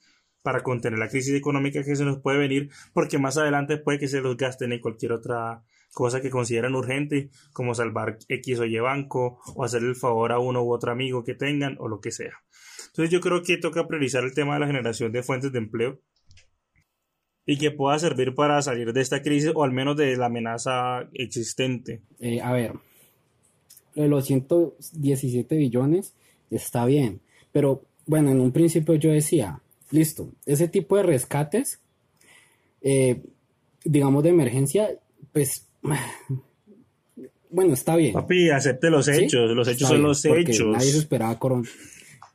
para 0.42 0.64
contener 0.64 0.98
la 0.98 1.10
crisis 1.10 1.36
económica 1.36 1.84
que 1.84 1.96
se 1.96 2.06
nos 2.06 2.20
puede 2.20 2.38
venir, 2.38 2.70
porque 2.94 3.18
más 3.18 3.38
adelante 3.38 3.78
puede 3.78 4.00
que 4.00 4.08
se 4.08 4.22
los 4.22 4.38
gasten 4.38 4.72
en 4.72 4.80
cualquier 4.80 5.12
otra 5.12 5.62
cosa 5.94 6.22
que 6.22 6.30
consideran 6.30 6.74
urgente, 6.74 7.30
como 7.54 7.76
salvar 7.76 8.18
X 8.28 8.60
o 8.60 8.66
Y 8.66 8.80
banco, 8.80 9.40
o 9.56 9.64
hacer 9.66 9.84
el 9.84 9.96
favor 9.96 10.32
a 10.32 10.40
uno 10.40 10.64
u 10.64 10.72
otro 10.72 10.92
amigo 10.92 11.24
que 11.24 11.36
tengan, 11.36 11.76
o 11.80 11.88
lo 11.88 12.00
que 12.00 12.12
sea. 12.12 12.34
Entonces 12.88 13.12
yo 13.12 13.20
creo 13.20 13.44
que 13.44 13.58
toca 13.58 13.88
priorizar 13.88 14.24
el 14.24 14.34
tema 14.34 14.54
de 14.54 14.62
la 14.62 14.68
generación 14.68 15.12
de 15.12 15.22
fuentes 15.22 15.52
de 15.52 15.60
empleo 15.60 16.00
y 17.50 17.58
que 17.58 17.72
pueda 17.72 17.98
servir 17.98 18.36
para 18.36 18.62
salir 18.62 18.92
de 18.92 19.02
esta 19.02 19.22
crisis 19.24 19.52
o 19.56 19.64
al 19.64 19.72
menos 19.72 19.96
de 19.96 20.16
la 20.18 20.26
amenaza 20.26 21.08
existente. 21.14 22.02
Eh, 22.20 22.42
a 22.42 22.52
ver, 22.52 22.74
los 23.96 24.26
117 24.26 25.56
billones 25.56 26.14
está 26.52 26.86
bien, 26.86 27.22
pero 27.54 27.82
bueno, 28.06 28.32
en 28.32 28.42
un 28.42 28.52
principio 28.52 28.96
yo 28.96 29.12
decía, 29.12 29.62
listo, 29.92 30.30
ese 30.46 30.68
tipo 30.68 30.98
de 30.98 31.04
rescates, 31.04 31.80
eh, 32.82 33.22
digamos 33.86 34.24
de 34.24 34.30
emergencia, 34.30 34.90
pues, 35.32 35.68
bueno, 37.50 37.74
está 37.74 37.96
bien. 37.96 38.12
Papi, 38.12 38.50
acepte 38.50 38.90
los 38.90 39.06
¿Sí? 39.06 39.12
hechos, 39.14 39.52
los 39.52 39.68
hechos 39.70 39.84
Está 39.84 39.88
son 39.88 39.98
bien, 39.98 40.08
los 40.08 40.26
hechos. 40.26 40.68
Nadie 40.68 40.92
se 40.92 40.98
esperaba 40.98 41.40
corona. 41.40 41.70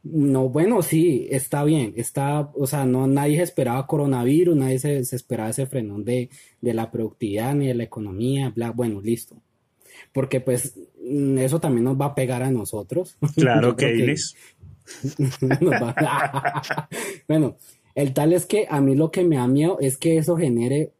No, 0.04 0.48
bueno, 0.48 0.82
sí, 0.82 1.28
está 1.30 1.62
bien, 1.62 1.94
está, 1.96 2.50
o 2.54 2.66
sea, 2.66 2.84
no, 2.84 3.06
nadie 3.06 3.36
se 3.36 3.44
esperaba 3.44 3.86
coronavirus, 3.86 4.56
nadie 4.56 4.78
se, 4.80 5.04
se 5.04 5.14
esperaba 5.14 5.50
ese 5.50 5.66
frenón 5.66 6.04
de, 6.04 6.28
de 6.60 6.74
la 6.74 6.90
productividad 6.90 7.54
ni 7.54 7.68
de 7.68 7.74
la 7.74 7.84
economía, 7.84 8.50
bla, 8.50 8.72
bueno, 8.72 9.00
listo. 9.00 9.36
Porque 10.12 10.40
pues 10.40 10.74
mm, 11.00 11.38
eso 11.38 11.60
también 11.60 11.84
nos 11.84 12.00
va 12.00 12.06
a 12.06 12.14
pegar 12.14 12.42
a 12.42 12.50
nosotros. 12.50 13.16
Claro 13.36 13.76
nos 15.60 15.72
va- 15.72 16.88
bueno, 17.28 17.56
el 17.94 18.12
tal 18.12 18.32
es 18.32 18.46
que 18.46 18.66
a 18.68 18.80
mí 18.80 18.96
lo 18.96 19.10
que 19.10 19.22
me 19.22 19.36
da 19.36 19.46
miedo 19.46 19.78
es 19.80 19.96
que 19.98 20.16
eso 20.18 20.36
genere 20.36 20.92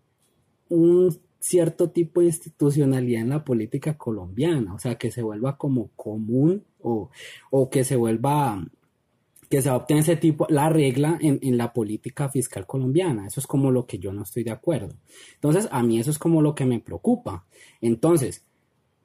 un 0.69 1.19
cierto 1.41 1.91
tipo 1.91 2.21
de 2.21 2.27
institucionalidad 2.27 3.23
en 3.23 3.31
la 3.31 3.45
política 3.45 3.99
colombiana, 3.99 4.75
o 4.75 4.79
sea, 4.79 4.95
que 4.95 5.11
se 5.11 5.23
vuelva 5.23 5.57
como 5.59 5.91
común 5.97 6.63
o, 6.81 7.11
o 7.51 7.69
que 7.69 7.83
se 7.83 7.97
vuelva, 7.97 8.65
que 9.53 9.61
se 9.61 9.69
adopte 9.69 9.99
ese 9.99 10.17
tipo, 10.17 10.47
la 10.49 10.71
regla 10.71 11.19
en, 11.21 11.59
la 11.59 11.75
política 11.75 12.31
fiscal 12.31 12.67
colombiana. 12.67 13.27
Eso 13.27 13.39
es 13.39 13.47
como 13.47 13.71
lo 13.71 13.85
que 13.85 13.99
yo 13.99 14.11
no 14.11 14.23
estoy 14.23 14.45
de 14.45 14.51
acuerdo. 14.51 14.95
Entonces, 15.35 15.69
a 15.71 15.83
mí 15.83 16.01
eso 16.01 16.11
es 16.11 16.19
como 16.19 16.41
lo 16.41 16.55
que 16.55 16.65
me 16.65 16.81
preocupa. 16.81 17.45
Entonces, 17.83 18.47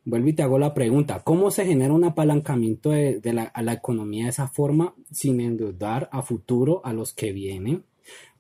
vuelvo 0.06 0.30
y 0.30 0.34
te 0.34 0.44
hago 0.44 0.58
la 0.58 0.74
pregunta, 0.74 1.22
¿cómo 1.26 1.52
se 1.52 1.66
genera 1.66 1.94
un 1.94 2.06
apalancamiento 2.06 2.92
de, 2.92 3.50
a 3.54 3.62
la 3.62 3.74
economía 3.74 4.24
de 4.24 4.30
esa 4.30 4.48
forma 4.48 4.96
sin 5.12 5.42
endeudar 5.42 6.08
a 6.14 6.22
futuro 6.22 6.80
a 6.86 6.94
los 6.94 7.14
que 7.14 7.34
vienen? 7.34 7.84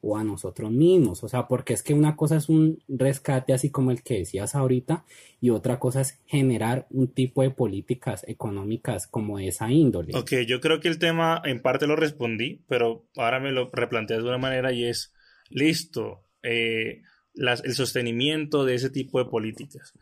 O 0.01 0.17
a 0.17 0.23
nosotros 0.23 0.71
mismos. 0.71 1.23
O 1.23 1.29
sea, 1.29 1.47
porque 1.47 1.73
es 1.73 1.83
que 1.83 1.93
una 1.93 2.15
cosa 2.15 2.37
es 2.37 2.49
un 2.49 2.83
rescate 2.87 3.53
así 3.53 3.69
como 3.69 3.91
el 3.91 4.03
que 4.03 4.19
decías 4.19 4.55
ahorita 4.55 5.05
y 5.41 5.49
otra 5.49 5.79
cosa 5.79 6.01
es 6.01 6.19
generar 6.25 6.87
un 6.89 7.07
tipo 7.13 7.41
de 7.41 7.51
políticas 7.51 8.23
económicas 8.27 9.07
como 9.07 9.39
esa 9.39 9.71
índole. 9.71 10.17
Ok, 10.17 10.33
yo 10.47 10.61
creo 10.61 10.79
que 10.79 10.87
el 10.87 10.99
tema 10.99 11.41
en 11.45 11.61
parte 11.61 11.87
lo 11.87 11.95
respondí, 11.95 12.63
pero 12.67 13.05
ahora 13.15 13.39
me 13.39 13.51
lo 13.51 13.69
replanteas 13.71 14.23
de 14.23 14.29
una 14.29 14.37
manera 14.37 14.71
y 14.71 14.85
es, 14.85 15.13
listo, 15.49 16.23
eh, 16.43 17.01
el 17.35 17.73
sostenimiento 17.73 18.65
de 18.65 18.75
ese 18.75 18.89
tipo 18.89 19.19
de 19.19 19.29
políticas. 19.29 19.93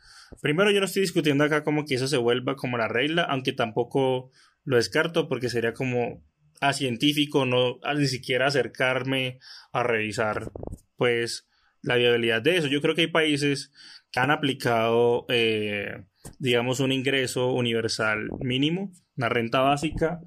Primero, 0.42 0.72
yo 0.72 0.80
no 0.80 0.86
estoy 0.86 1.02
discutiendo 1.02 1.44
acá 1.44 1.64
como 1.64 1.86
que 1.86 1.96
eso 1.96 2.08
se 2.08 2.18
vuelva 2.18 2.56
como 2.56 2.78
la 2.78 2.88
regla, 2.88 3.24
aunque 3.24 3.52
tampoco 3.52 4.32
lo 4.64 4.78
descarto 4.78 5.28
porque 5.28 5.50
sería 5.50 5.74
como 5.74 6.24
a 6.62 6.74
científico 6.74 7.46
no 7.46 7.80
ni 7.96 8.08
siquiera 8.08 8.48
acercarme 8.48 9.40
a 9.72 9.84
revisar 9.84 10.52
pues 10.96 11.48
la 11.82 11.96
viabilidad 11.96 12.42
de 12.42 12.58
eso. 12.58 12.68
Yo 12.68 12.82
creo 12.82 12.96
que 12.96 13.02
hay 13.02 13.08
países 13.08 13.72
que 14.12 14.20
han 14.20 14.32
aplicado 14.32 15.26
eh, 15.30 16.06
digamos 16.40 16.80
un 16.80 16.92
ingreso 16.92 17.52
universal 17.54 18.30
mínimo, 18.40 18.92
una 19.18 19.30
renta 19.30 19.62
básica. 19.62 20.22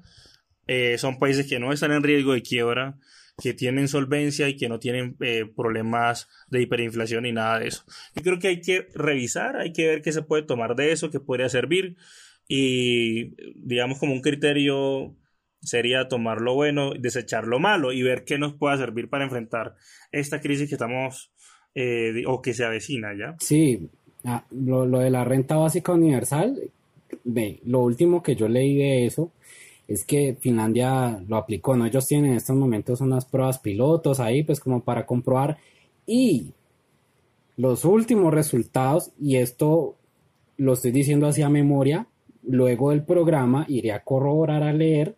Eh, 0.67 0.97
son 0.97 1.19
países 1.19 1.47
que 1.47 1.59
no 1.59 1.73
están 1.73 1.91
en 1.91 2.03
riesgo 2.03 2.33
de 2.33 2.43
quiebra, 2.43 2.97
que 3.41 3.53
tienen 3.53 3.87
solvencia 3.87 4.47
y 4.49 4.55
que 4.55 4.69
no 4.69 4.79
tienen 4.79 5.15
eh, 5.21 5.45
problemas 5.55 6.27
de 6.49 6.61
hiperinflación 6.61 7.23
ni 7.23 7.31
nada 7.31 7.59
de 7.59 7.67
eso. 7.67 7.83
Yo 8.15 8.21
creo 8.21 8.39
que 8.39 8.49
hay 8.49 8.61
que 8.61 8.87
revisar, 8.93 9.57
hay 9.57 9.73
que 9.73 9.87
ver 9.87 10.01
qué 10.01 10.11
se 10.11 10.21
puede 10.21 10.43
tomar 10.43 10.75
de 10.75 10.91
eso, 10.91 11.09
qué 11.09 11.19
podría 11.19 11.49
servir 11.49 11.95
y 12.47 13.35
digamos 13.55 13.99
como 13.99 14.13
un 14.13 14.21
criterio 14.21 15.15
sería 15.61 16.07
tomar 16.07 16.41
lo 16.41 16.55
bueno, 16.55 16.91
desechar 16.97 17.45
lo 17.45 17.59
malo 17.59 17.91
y 17.91 18.01
ver 18.01 18.23
qué 18.23 18.37
nos 18.37 18.53
pueda 18.53 18.77
servir 18.77 19.09
para 19.09 19.25
enfrentar 19.25 19.75
esta 20.11 20.39
crisis 20.39 20.69
que 20.69 20.75
estamos 20.75 21.31
eh, 21.75 22.23
o 22.27 22.41
que 22.41 22.53
se 22.53 22.65
avecina 22.65 23.09
ya. 23.17 23.35
Sí, 23.39 23.89
ah, 24.25 24.45
lo, 24.51 24.85
de 24.85 25.09
la 25.09 25.23
renta 25.23 25.55
básica 25.55 25.91
universal, 25.91 26.59
ve, 27.23 27.59
lo 27.65 27.79
último 27.79 28.23
que 28.23 28.35
yo 28.35 28.47
leí 28.47 28.75
de 28.77 29.05
eso 29.05 29.31
es 29.87 30.05
que 30.05 30.37
Finlandia 30.39 31.19
lo 31.27 31.37
aplicó, 31.37 31.75
¿no? 31.75 31.85
Ellos 31.85 32.05
tienen 32.05 32.31
en 32.31 32.37
estos 32.37 32.55
momentos 32.55 33.01
unas 33.01 33.25
pruebas 33.25 33.59
pilotos 33.59 34.19
ahí, 34.19 34.43
pues 34.43 34.59
como 34.59 34.83
para 34.83 35.05
comprobar 35.05 35.57
y 36.05 36.53
los 37.59 37.83
últimos 37.85 38.33
resultados, 38.33 39.11
y 39.19 39.35
esto 39.35 39.97
lo 40.57 40.73
estoy 40.73 40.91
diciendo 40.91 41.27
así 41.27 41.41
a 41.41 41.49
memoria, 41.49 42.07
luego 42.41 42.91
del 42.91 43.03
programa 43.03 43.65
iré 43.67 43.91
a 43.91 44.03
corroborar 44.03 44.63
a 44.63 44.71
leer 44.71 45.15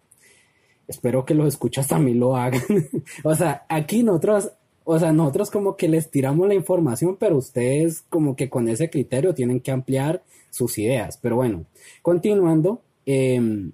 espero 0.91 1.25
que 1.25 1.33
los 1.33 1.47
escuchas 1.47 1.87
también 1.87 2.19
lo 2.19 2.35
hagan. 2.35 2.61
o 3.23 3.33
sea, 3.35 3.65
aquí 3.69 4.03
nosotros, 4.03 4.51
o 4.83 4.99
sea, 4.99 5.11
nosotros 5.11 5.49
como 5.49 5.75
que 5.75 5.87
les 5.87 6.11
tiramos 6.11 6.47
la 6.47 6.53
información, 6.53 7.17
pero 7.19 7.37
ustedes 7.37 8.03
como 8.09 8.35
que 8.35 8.49
con 8.49 8.69
ese 8.69 8.89
criterio 8.89 9.33
tienen 9.33 9.59
que 9.59 9.71
ampliar 9.71 10.21
sus 10.49 10.77
ideas. 10.77 11.17
Pero 11.21 11.37
bueno, 11.37 11.65
continuando, 12.01 12.81
em, 13.05 13.71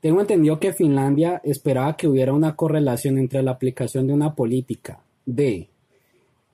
tengo 0.00 0.20
entendido 0.20 0.60
que 0.60 0.72
Finlandia 0.72 1.40
esperaba 1.44 1.96
que 1.96 2.08
hubiera 2.08 2.32
una 2.32 2.54
correlación 2.54 3.18
entre 3.18 3.42
la 3.42 3.52
aplicación 3.52 4.06
de 4.06 4.14
una 4.14 4.34
política 4.34 5.00
de, 5.24 5.68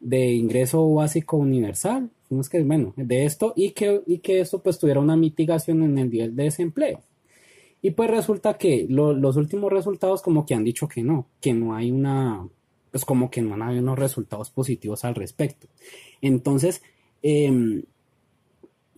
de 0.01 0.33
ingreso 0.33 0.95
básico 0.95 1.37
universal, 1.37 2.11
que, 2.51 2.63
bueno, 2.63 2.95
de 2.97 3.25
esto, 3.25 3.53
y 3.57 3.73
que, 3.73 4.03
y 4.07 4.19
que 4.19 4.41
esto 4.41 4.63
pues 4.63 4.79
tuviera 4.79 5.01
una 5.01 5.17
mitigación 5.17 5.83
en 5.83 5.99
el 5.99 6.11
nivel 6.11 6.37
de 6.37 6.45
desempleo. 6.45 7.01
Y 7.83 7.91
pues 7.91 8.09
resulta 8.09 8.55
que 8.55 8.87
los 8.89 9.37
últimos 9.37 9.73
resultados 9.73 10.23
como 10.23 10.47
que 10.47 10.55
han 10.55 10.63
dicho 10.63 10.87
que 10.87 11.03
no, 11.03 11.27
que 11.41 11.53
no 11.53 11.75
hay 11.75 11.91
una, 11.91 12.49
pues 12.93 13.05
como 13.05 13.29
que 13.29 13.43
no 13.43 13.55
han 13.55 13.63
habido 13.63 13.83
unos 13.83 13.99
resultados 13.99 14.51
positivos 14.51 15.05
al 15.05 15.17
respecto. 15.17 15.67
Entonces, 16.21 16.81
em, 17.23 17.83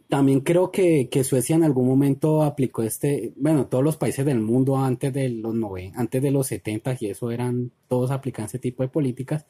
también 0.09 0.41
creo 0.41 0.71
que, 0.71 1.09
Suecia 1.25 1.57
en 1.57 1.65
algún 1.65 1.89
momento 1.89 2.43
aplicó 2.43 2.83
este, 2.83 3.33
bueno, 3.37 3.67
todos 3.67 3.83
los 3.83 3.97
países 3.97 4.25
del 4.27 4.41
mundo 4.41 4.77
antes 4.77 5.13
de 5.13 5.31
los 5.31 5.55
90, 5.55 5.99
antes 5.99 6.23
de 6.23 6.31
los 6.31 6.47
70 6.49 6.97
y 7.01 7.07
eso 7.07 7.31
eran, 7.31 7.73
todos 7.89 8.11
aplican 8.11 8.45
ese 8.45 8.59
tipo 8.59 8.83
de 8.83 8.91
políticas, 8.91 9.47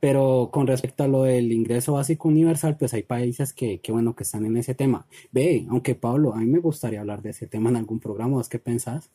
pero 0.00 0.48
con 0.50 0.66
respecto 0.66 1.04
a 1.04 1.08
lo 1.08 1.24
del 1.24 1.52
ingreso 1.52 1.92
básico 1.92 2.28
universal, 2.28 2.76
pues 2.78 2.94
hay 2.94 3.02
países 3.02 3.52
que, 3.52 3.80
que, 3.80 3.92
bueno, 3.92 4.16
que 4.16 4.24
están 4.24 4.46
en 4.46 4.56
ese 4.56 4.74
tema. 4.74 5.06
Ve, 5.30 5.66
aunque 5.68 5.94
Pablo, 5.94 6.34
a 6.34 6.38
mí 6.38 6.46
me 6.46 6.58
gustaría 6.58 7.00
hablar 7.00 7.20
de 7.22 7.30
ese 7.30 7.46
tema 7.46 7.70
en 7.70 7.76
algún 7.76 8.00
programa, 8.00 8.36
¿vos 8.36 8.48
qué 8.48 8.58
pensás? 8.58 9.10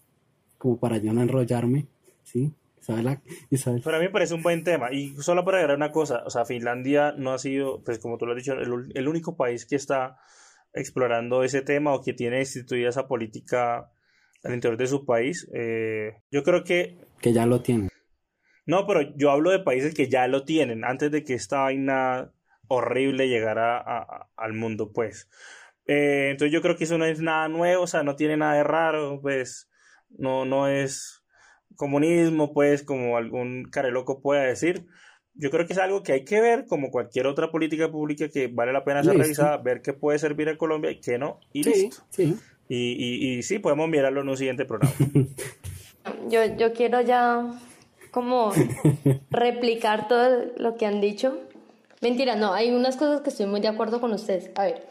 Como 0.58 0.80
para 0.80 0.98
yo 0.98 1.12
no 1.12 1.22
enrollarme, 1.22 1.88
¿sí? 2.24 2.54
Isabel, 2.80 3.20
Isabel. 3.50 3.82
Para 3.82 3.98
mí 3.98 4.06
me 4.06 4.12
parece 4.12 4.36
un 4.36 4.44
buen 4.44 4.64
tema. 4.64 4.94
Y 4.94 5.16
solo 5.18 5.44
para 5.44 5.58
agregar 5.58 5.76
una 5.76 5.92
cosa, 5.92 6.22
o 6.24 6.30
sea, 6.30 6.46
Finlandia 6.46 7.14
no 7.18 7.34
ha 7.34 7.40
sido, 7.40 7.84
pues 7.84 7.98
como 7.98 8.18
tú 8.20 8.28
lo 8.28 8.34
has 8.34 8.38
dicho, 8.38 8.54
el, 8.54 8.92
el 8.94 9.08
único 9.08 9.36
país 9.36 9.66
que 9.66 9.76
está 9.76 10.20
explorando 10.76 11.44
ese 11.44 11.62
tema 11.62 11.94
o 11.94 12.02
que 12.02 12.14
tiene 12.14 12.40
instituida 12.40 12.90
esa 12.90 13.08
política 13.08 13.90
al 14.44 14.54
interior 14.54 14.78
de 14.78 14.88
su 14.88 15.06
país. 15.06 15.50
Eh, 15.54 16.12
yo 16.32 16.44
creo 16.44 16.64
que... 16.64 16.98
Que 17.22 17.34
ya 17.34 17.48
lo 17.48 17.62
tiene. 17.62 17.90
No, 18.66 18.88
pero 18.88 19.02
yo 19.16 19.32
hablo 19.32 19.52
de 19.52 19.60
países 19.60 19.94
que 19.94 20.08
ya 20.10 20.28
lo 20.28 20.44
tienen, 20.44 20.84
antes 20.84 21.12
de 21.12 21.24
que 21.24 21.34
esta 21.34 21.62
vaina 21.62 22.32
horrible 22.68 23.28
llegara 23.28 24.28
al 24.36 24.54
mundo, 24.54 24.92
pues. 24.92 25.30
Eh, 25.88 26.30
entonces 26.32 26.52
yo 26.52 26.62
creo 26.62 26.76
que 26.76 26.86
eso 26.86 26.98
no 26.98 27.06
es 27.06 27.22
nada 27.22 27.48
nuevo, 27.48 27.84
o 27.84 27.88
sea, 27.88 28.04
no 28.04 28.16
tiene 28.16 28.38
nada 28.38 28.56
de 28.56 28.64
raro, 28.64 29.20
pues, 29.22 29.70
no, 30.18 30.46
no 30.46 30.68
es 30.68 31.24
comunismo, 31.76 32.54
pues, 32.54 32.82
como 32.82 33.18
algún 33.18 33.70
loco 33.92 34.22
pueda 34.22 34.44
decir. 34.44 34.88
Yo 35.36 35.52
creo 35.52 35.68
que 35.68 35.74
es 35.74 35.80
algo 35.80 36.02
que 36.02 36.14
hay 36.14 36.24
que 36.24 36.40
ver, 36.40 36.66
como 36.66 36.90
cualquier 36.90 37.28
otra 37.28 37.52
política 37.52 37.92
pública 37.92 38.30
que 38.30 38.48
vale 38.48 38.72
la 38.72 38.86
pena 38.86 39.04
ser 39.04 39.18
revisada, 39.18 39.58
ver 39.58 39.82
qué 39.82 39.94
puede 39.94 40.18
servir 40.18 40.48
a 40.50 40.58
Colombia 40.58 40.92
y 40.92 41.02
qué 41.02 41.18
no, 41.18 41.40
y 41.52 41.64
listo. 41.64 42.04
Sí. 42.10 42.36
Y, 42.68 42.78
y, 42.78 43.38
y 43.38 43.44
sí, 43.44 43.60
podemos 43.60 43.90
mirarlo 43.90 44.22
en 44.22 44.30
un 44.30 44.38
siguiente 44.38 44.66
programa. 44.66 44.96
yo, 46.30 46.46
yo 46.58 46.74
quiero 46.74 47.02
ya 47.02 47.52
como 48.16 48.54
replicar 49.30 50.08
todo 50.08 50.46
lo 50.56 50.78
que 50.78 50.86
han 50.86 51.02
dicho. 51.02 51.38
Mentira, 52.00 52.38
no, 52.38 52.54
hay 52.54 52.72
unas 52.72 52.96
cosas 52.96 53.20
que 53.20 53.30
estoy 53.30 53.46
muy 53.46 53.60
de 53.60 53.68
acuerdo 53.68 54.00
con 54.00 54.14
ustedes. 54.14 54.52
A 54.56 54.64
ver, 54.64 54.88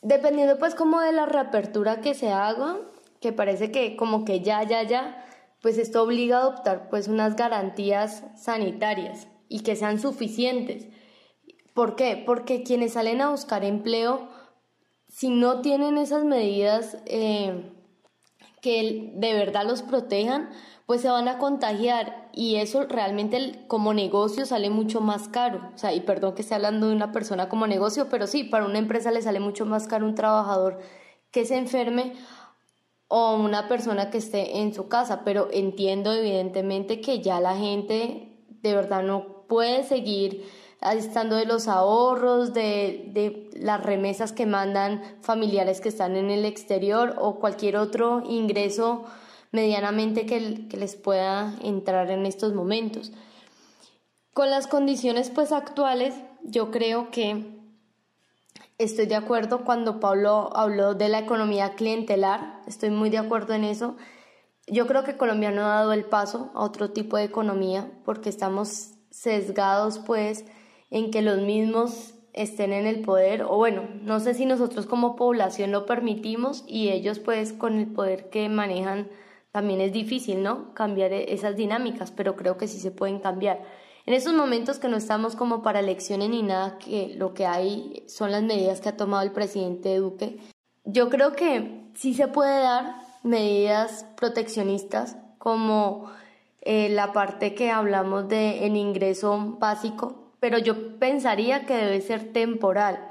dependiendo 0.00 0.60
pues 0.60 0.76
como 0.76 1.00
de 1.00 1.10
la 1.10 1.26
reapertura 1.26 2.00
que 2.00 2.14
se 2.14 2.30
haga, 2.30 2.76
que 3.20 3.32
parece 3.32 3.72
que 3.72 3.96
como 3.96 4.24
que 4.24 4.42
ya, 4.42 4.62
ya, 4.62 4.84
ya, 4.84 5.26
pues 5.60 5.76
esto 5.76 6.04
obliga 6.04 6.36
a 6.36 6.42
adoptar 6.42 6.88
pues 6.88 7.08
unas 7.08 7.34
garantías 7.34 8.22
sanitarias 8.36 9.26
y 9.48 9.64
que 9.64 9.74
sean 9.74 9.98
suficientes. 9.98 10.86
¿Por 11.74 11.96
qué? 11.96 12.22
Porque 12.24 12.62
quienes 12.62 12.92
salen 12.92 13.20
a 13.22 13.30
buscar 13.30 13.64
empleo, 13.64 14.28
si 15.08 15.30
no 15.30 15.62
tienen 15.62 15.98
esas 15.98 16.24
medidas 16.24 16.96
eh, 17.06 17.72
que 18.62 19.10
de 19.14 19.34
verdad 19.34 19.66
los 19.66 19.82
protejan, 19.82 20.50
pues 20.88 21.02
se 21.02 21.10
van 21.10 21.28
a 21.28 21.36
contagiar 21.36 22.30
y 22.32 22.56
eso 22.56 22.86
realmente 22.86 23.66
como 23.66 23.92
negocio 23.92 24.46
sale 24.46 24.70
mucho 24.70 25.02
más 25.02 25.28
caro. 25.28 25.70
O 25.74 25.76
sea, 25.76 25.92
y 25.92 26.00
perdón 26.00 26.34
que 26.34 26.40
esté 26.40 26.54
hablando 26.54 26.88
de 26.88 26.96
una 26.96 27.12
persona 27.12 27.50
como 27.50 27.66
negocio, 27.66 28.08
pero 28.08 28.26
sí, 28.26 28.42
para 28.42 28.64
una 28.64 28.78
empresa 28.78 29.10
le 29.10 29.20
sale 29.20 29.38
mucho 29.38 29.66
más 29.66 29.86
caro 29.86 30.06
un 30.06 30.14
trabajador 30.14 30.78
que 31.30 31.44
se 31.44 31.58
enferme 31.58 32.14
o 33.06 33.34
una 33.34 33.68
persona 33.68 34.08
que 34.08 34.16
esté 34.16 34.60
en 34.60 34.72
su 34.72 34.88
casa, 34.88 35.24
pero 35.26 35.50
entiendo 35.52 36.10
evidentemente 36.10 37.02
que 37.02 37.20
ya 37.20 37.38
la 37.38 37.54
gente 37.54 38.38
de 38.48 38.74
verdad 38.74 39.02
no 39.02 39.46
puede 39.46 39.84
seguir 39.84 40.46
estando 40.80 41.36
de 41.36 41.44
los 41.44 41.68
ahorros, 41.68 42.54
de, 42.54 43.10
de, 43.12 43.50
las 43.60 43.82
remesas 43.84 44.32
que 44.32 44.46
mandan 44.46 45.02
familiares 45.20 45.82
que 45.82 45.90
están 45.90 46.16
en 46.16 46.30
el 46.30 46.46
exterior 46.46 47.14
o 47.18 47.40
cualquier 47.40 47.76
otro 47.76 48.22
ingreso 48.26 49.04
medianamente 49.52 50.26
que, 50.26 50.68
que 50.68 50.76
les 50.76 50.96
pueda 50.96 51.54
entrar 51.62 52.10
en 52.10 52.26
estos 52.26 52.54
momentos. 52.54 53.12
Con 54.32 54.50
las 54.50 54.66
condiciones 54.66 55.30
pues 55.30 55.52
actuales, 55.52 56.14
yo 56.44 56.70
creo 56.70 57.10
que 57.10 57.58
estoy 58.78 59.06
de 59.06 59.16
acuerdo 59.16 59.64
cuando 59.64 60.00
Pablo 60.00 60.50
habló 60.54 60.94
de 60.94 61.08
la 61.08 61.18
economía 61.18 61.74
clientelar, 61.74 62.62
estoy 62.66 62.90
muy 62.90 63.10
de 63.10 63.18
acuerdo 63.18 63.54
en 63.54 63.64
eso. 63.64 63.96
Yo 64.68 64.86
creo 64.86 65.02
que 65.02 65.16
Colombia 65.16 65.50
no 65.50 65.62
ha 65.62 65.76
dado 65.76 65.92
el 65.92 66.04
paso 66.04 66.50
a 66.54 66.62
otro 66.62 66.90
tipo 66.90 67.16
de 67.16 67.24
economía 67.24 67.90
porque 68.04 68.28
estamos 68.28 68.92
sesgados 69.10 69.98
pues 69.98 70.44
en 70.90 71.10
que 71.10 71.22
los 71.22 71.40
mismos 71.40 72.14
estén 72.32 72.72
en 72.72 72.86
el 72.86 73.00
poder 73.00 73.42
o 73.42 73.56
bueno, 73.56 73.88
no 74.02 74.20
sé 74.20 74.34
si 74.34 74.46
nosotros 74.46 74.86
como 74.86 75.16
población 75.16 75.72
lo 75.72 75.86
permitimos 75.86 76.64
y 76.68 76.90
ellos 76.90 77.18
pues 77.18 77.52
con 77.52 77.78
el 77.78 77.88
poder 77.88 78.30
que 78.30 78.48
manejan 78.48 79.08
también 79.52 79.80
es 79.80 79.92
difícil, 79.92 80.42
¿no? 80.42 80.74
Cambiar 80.74 81.12
e-, 81.12 81.32
esas 81.32 81.56
dinámicas, 81.56 82.10
pero 82.10 82.36
creo 82.36 82.56
que 82.56 82.68
sí 82.68 82.78
se 82.78 82.90
pueden 82.90 83.18
cambiar. 83.18 83.62
En 84.06 84.14
esos 84.14 84.32
momentos 84.32 84.78
que 84.78 84.88
no 84.88 84.96
estamos 84.96 85.36
como 85.36 85.62
para 85.62 85.80
elecciones 85.80 86.30
ni 86.30 86.42
nada, 86.42 86.78
que 86.78 87.14
lo 87.16 87.34
que 87.34 87.46
hay 87.46 88.04
son 88.08 88.32
las 88.32 88.42
medidas 88.42 88.80
que 88.80 88.88
ha 88.88 88.96
tomado 88.96 89.22
el 89.22 89.32
presidente 89.32 89.96
Duque, 89.96 90.38
yo 90.84 91.10
creo 91.10 91.34
que 91.34 91.82
sí 91.94 92.14
se 92.14 92.28
puede 92.28 92.62
dar 92.62 92.96
medidas 93.22 94.06
proteccionistas 94.16 95.16
como 95.36 96.10
eh, 96.62 96.88
la 96.88 97.12
parte 97.12 97.54
que 97.54 97.70
hablamos 97.70 98.28
de 98.28 98.64
en 98.64 98.76
ingreso 98.76 99.56
básico, 99.58 100.32
pero 100.40 100.58
yo 100.58 100.98
pensaría 100.98 101.66
que 101.66 101.74
debe 101.74 102.00
ser 102.00 102.32
temporal. 102.32 103.06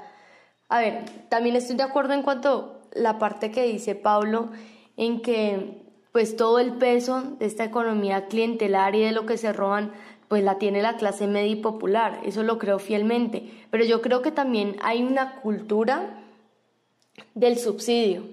A 0.68 0.80
ver, 0.80 1.04
también 1.28 1.56
estoy 1.56 1.76
de 1.76 1.84
acuerdo 1.84 2.14
en 2.14 2.22
cuanto 2.22 2.82
a 2.94 2.98
la 2.98 3.18
parte 3.18 3.50
que 3.50 3.62
dice 3.64 3.94
Pablo, 3.94 4.50
en 4.96 5.22
que 5.22 5.87
pues 6.12 6.36
todo 6.36 6.58
el 6.58 6.74
peso 6.74 7.22
de 7.38 7.46
esta 7.46 7.64
economía 7.64 8.26
clientelar 8.26 8.94
y 8.94 9.00
de 9.00 9.12
lo 9.12 9.26
que 9.26 9.36
se 9.36 9.52
roban, 9.52 9.92
pues 10.28 10.42
la 10.44 10.58
tiene 10.58 10.82
la 10.82 10.96
clase 10.96 11.26
media 11.26 11.52
y 11.52 11.56
popular, 11.56 12.20
eso 12.24 12.42
lo 12.42 12.58
creo 12.58 12.78
fielmente, 12.78 13.50
pero 13.70 13.84
yo 13.84 14.02
creo 14.02 14.22
que 14.22 14.30
también 14.30 14.76
hay 14.82 15.02
una 15.02 15.36
cultura 15.40 16.22
del 17.34 17.58
subsidio, 17.58 18.24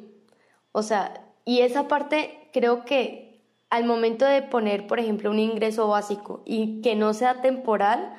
o 0.72 0.84
sea, 0.84 1.26
y 1.46 1.60
esa 1.60 1.88
parte 1.88 2.50
creo 2.52 2.86
que 2.86 3.26
al 3.70 3.86
momento 3.86 4.26
de 4.26 4.42
poner, 4.42 4.88
por 4.88 5.00
ejemplo, 5.00 5.30
un 5.30 5.40
ingreso 5.40 5.88
básico 5.88 6.42
y 6.46 6.82
que 6.82 6.96
no 6.96 7.14
sea 7.14 7.42
temporal, 7.42 8.14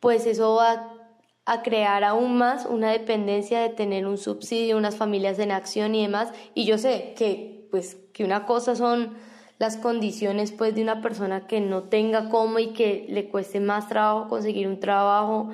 pues 0.00 0.26
eso 0.26 0.54
va 0.54 0.92
a 1.46 1.62
crear 1.62 2.04
aún 2.04 2.36
más 2.36 2.66
una 2.66 2.90
dependencia 2.90 3.60
de 3.60 3.68
tener 3.70 4.06
un 4.06 4.18
subsidio, 4.18 4.76
unas 4.76 4.96
familias 4.96 5.38
en 5.38 5.52
acción 5.52 5.94
y 5.94 6.02
demás. 6.02 6.32
Y 6.54 6.64
yo 6.64 6.76
sé 6.76 7.14
que, 7.16 7.55
pues, 7.76 7.98
que 8.14 8.24
una 8.24 8.46
cosa 8.46 8.74
son 8.74 9.10
las 9.58 9.76
condiciones, 9.76 10.50
pues, 10.50 10.74
de 10.74 10.80
una 10.80 11.02
persona 11.02 11.46
que 11.46 11.60
no 11.60 11.82
tenga 11.82 12.30
cómo 12.30 12.58
y 12.58 12.68
que 12.68 13.04
le 13.10 13.28
cueste 13.28 13.60
más 13.60 13.86
trabajo 13.86 14.30
conseguir 14.30 14.66
un 14.66 14.80
trabajo, 14.80 15.50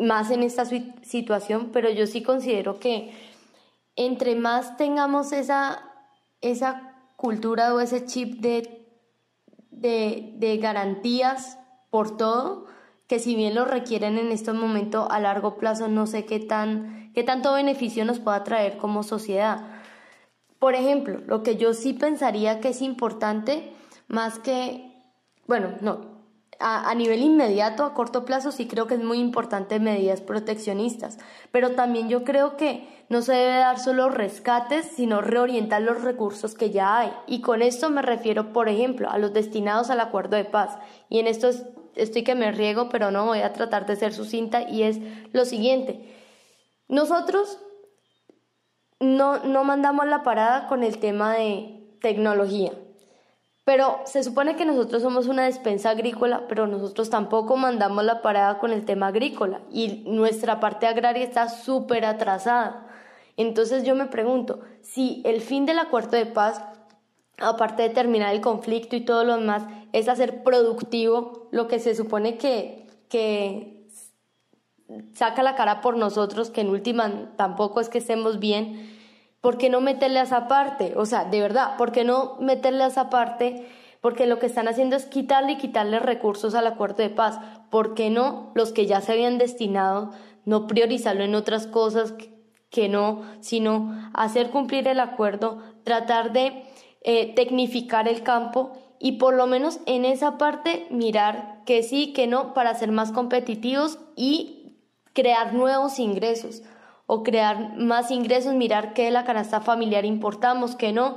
más 0.00 0.30
en 0.30 0.42
esta 0.42 0.64
situación, 0.64 1.68
pero 1.70 1.90
yo 1.90 2.06
sí 2.06 2.22
considero 2.22 2.80
que 2.80 3.12
entre 3.94 4.36
más 4.36 4.78
tengamos 4.78 5.32
esa, 5.32 5.82
esa 6.40 6.94
cultura 7.16 7.74
o 7.74 7.80
ese 7.80 8.06
chip 8.06 8.40
de, 8.40 8.86
de, 9.70 10.32
de 10.36 10.56
garantías 10.56 11.58
por 11.90 12.16
todo, 12.16 12.68
que 13.06 13.18
si 13.18 13.34
bien 13.34 13.54
lo 13.54 13.66
requieren 13.66 14.16
en 14.16 14.32
este 14.32 14.54
momento 14.54 15.10
a 15.10 15.20
largo 15.20 15.58
plazo, 15.58 15.88
no 15.88 16.06
sé 16.06 16.24
qué, 16.24 16.40
tan, 16.40 17.12
qué 17.12 17.22
tanto 17.22 17.52
beneficio 17.52 18.06
nos 18.06 18.18
pueda 18.18 18.44
traer 18.44 18.78
como 18.78 19.02
sociedad. 19.02 19.79
Por 20.60 20.74
ejemplo, 20.74 21.20
lo 21.26 21.42
que 21.42 21.56
yo 21.56 21.74
sí 21.74 21.94
pensaría 21.94 22.60
que 22.60 22.68
es 22.68 22.82
importante, 22.82 23.72
más 24.08 24.38
que, 24.38 24.92
bueno, 25.46 25.72
no, 25.80 26.20
a, 26.60 26.94
nivel 26.94 27.22
inmediato, 27.22 27.82
a 27.82 27.94
corto 27.94 28.26
plazo, 28.26 28.52
sí 28.52 28.68
creo 28.68 28.86
que 28.86 28.94
es 28.94 29.02
muy 29.02 29.18
importante 29.18 29.80
medidas 29.80 30.20
proteccionistas, 30.20 31.18
pero 31.50 31.70
también 31.70 32.10
yo 32.10 32.24
creo 32.24 32.58
que 32.58 32.86
no 33.08 33.22
se 33.22 33.32
debe 33.32 33.56
dar 33.56 33.78
solo 33.78 34.10
rescates, 34.10 34.84
sino 34.84 35.22
reorientar 35.22 35.80
los 35.80 36.02
recursos 36.02 36.54
que 36.54 36.70
ya 36.70 36.98
hay. 36.98 37.12
Y 37.26 37.40
con 37.40 37.62
esto 37.62 37.88
me 37.88 38.02
refiero, 38.02 38.52
por 38.52 38.68
ejemplo, 38.68 39.10
a 39.10 39.16
los 39.16 39.32
destinados 39.32 39.88
al 39.88 40.00
acuerdo 40.00 40.36
de 40.36 40.44
paz. 40.44 40.78
Y 41.08 41.20
en 41.20 41.26
esto 41.26 41.50
estoy 41.96 42.22
que 42.22 42.34
me 42.34 42.52
riego, 42.52 42.90
pero 42.90 43.10
no 43.10 43.24
voy 43.24 43.40
a 43.40 43.54
tratar 43.54 43.86
de 43.86 43.96
ser 43.96 44.12
sucinta 44.12 44.62
y 44.62 44.82
es 44.82 44.98
lo 45.32 45.46
siguiente. 45.46 46.14
Nosotros 46.86 47.58
no, 49.00 49.38
no 49.44 49.64
mandamos 49.64 50.06
la 50.06 50.22
parada 50.22 50.66
con 50.68 50.84
el 50.84 50.98
tema 50.98 51.34
de 51.34 51.82
tecnología, 52.00 52.72
pero 53.64 54.00
se 54.04 54.22
supone 54.22 54.56
que 54.56 54.64
nosotros 54.64 55.02
somos 55.02 55.26
una 55.26 55.44
despensa 55.44 55.90
agrícola, 55.90 56.44
pero 56.48 56.66
nosotros 56.66 57.10
tampoco 57.10 57.56
mandamos 57.56 58.04
la 58.04 58.22
parada 58.22 58.58
con 58.58 58.72
el 58.72 58.84
tema 58.84 59.08
agrícola 59.08 59.60
y 59.70 60.04
nuestra 60.06 60.60
parte 60.60 60.86
agraria 60.86 61.24
está 61.24 61.48
súper 61.48 62.04
atrasada. 62.04 62.86
Entonces 63.36 63.84
yo 63.84 63.94
me 63.94 64.06
pregunto, 64.06 64.60
si 64.82 65.22
el 65.24 65.40
fin 65.40 65.66
del 65.66 65.78
acuerdo 65.78 66.16
de 66.16 66.26
paz 66.26 66.62
aparte 67.40 67.82
de 67.82 67.90
terminar 67.90 68.34
el 68.34 68.40
conflicto 68.40 68.96
y 68.96 69.00
todo 69.00 69.24
lo 69.24 69.36
demás, 69.36 69.64
es 69.92 70.08
hacer 70.08 70.42
productivo 70.42 71.48
lo 71.50 71.66
que 71.68 71.78
se 71.78 71.94
supone 71.94 72.36
que, 72.36 72.86
que 73.08 73.88
saca 75.14 75.42
la 75.42 75.56
cara 75.56 75.80
por 75.80 75.96
nosotros, 75.96 76.50
que 76.50 76.60
en 76.60 76.68
última 76.68 77.32
tampoco 77.36 77.80
es 77.80 77.88
que 77.88 77.98
estemos 77.98 78.38
bien, 78.38 78.89
¿por 79.40 79.58
qué 79.58 79.70
no 79.70 79.80
meterle 79.80 80.20
a 80.20 80.24
esa 80.24 80.48
parte? 80.48 80.94
O 80.96 81.06
sea, 81.06 81.24
de 81.24 81.40
verdad, 81.40 81.76
¿por 81.76 81.92
qué 81.92 82.04
no 82.04 82.36
meterle 82.40 82.84
a 82.84 82.88
esa 82.88 83.10
parte? 83.10 83.66
Porque 84.00 84.26
lo 84.26 84.38
que 84.38 84.46
están 84.46 84.68
haciendo 84.68 84.96
es 84.96 85.06
quitarle 85.06 85.52
y 85.52 85.56
quitarle 85.58 85.98
recursos 85.98 86.54
al 86.54 86.66
acuerdo 86.66 87.02
de 87.02 87.10
paz. 87.10 87.38
¿Por 87.70 87.94
qué 87.94 88.10
no 88.10 88.52
los 88.54 88.72
que 88.72 88.86
ya 88.86 89.00
se 89.00 89.12
habían 89.12 89.38
destinado, 89.38 90.12
no 90.44 90.66
priorizarlo 90.66 91.24
en 91.24 91.34
otras 91.34 91.66
cosas 91.66 92.14
que 92.70 92.88
no, 92.88 93.22
sino 93.40 94.10
hacer 94.14 94.50
cumplir 94.50 94.86
el 94.88 95.00
acuerdo, 95.00 95.62
tratar 95.84 96.32
de 96.32 96.62
eh, 97.02 97.34
tecnificar 97.34 98.08
el 98.08 98.22
campo 98.22 98.72
y 98.98 99.12
por 99.12 99.34
lo 99.34 99.46
menos 99.46 99.80
en 99.86 100.04
esa 100.04 100.38
parte 100.38 100.86
mirar 100.90 101.62
que 101.66 101.82
sí, 101.82 102.12
que 102.12 102.26
no, 102.26 102.54
para 102.54 102.74
ser 102.74 102.92
más 102.92 103.10
competitivos 103.10 103.98
y 104.14 104.76
crear 105.12 105.52
nuevos 105.52 105.98
ingresos 105.98 106.62
o 107.12 107.24
crear 107.24 107.76
más 107.76 108.12
ingresos, 108.12 108.54
mirar 108.54 108.94
qué 108.94 109.06
de 109.06 109.10
la 109.10 109.24
canasta 109.24 109.60
familiar 109.60 110.04
importamos, 110.04 110.76
qué 110.76 110.92
no, 110.92 111.16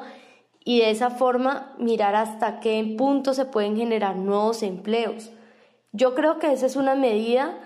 y 0.66 0.80
de 0.80 0.90
esa 0.90 1.12
forma 1.12 1.76
mirar 1.78 2.16
hasta 2.16 2.60
qué 2.62 2.96
punto 2.98 3.36
se 3.36 3.46
pueden 3.46 3.78
generar 3.78 4.16
nuevos 4.16 4.64
empleos. 4.64 5.30
Yo 5.92 6.16
creo 6.16 6.40
que 6.40 6.52
esa 6.52 6.66
es 6.66 6.78
una 6.78 6.96
medida 6.96 7.60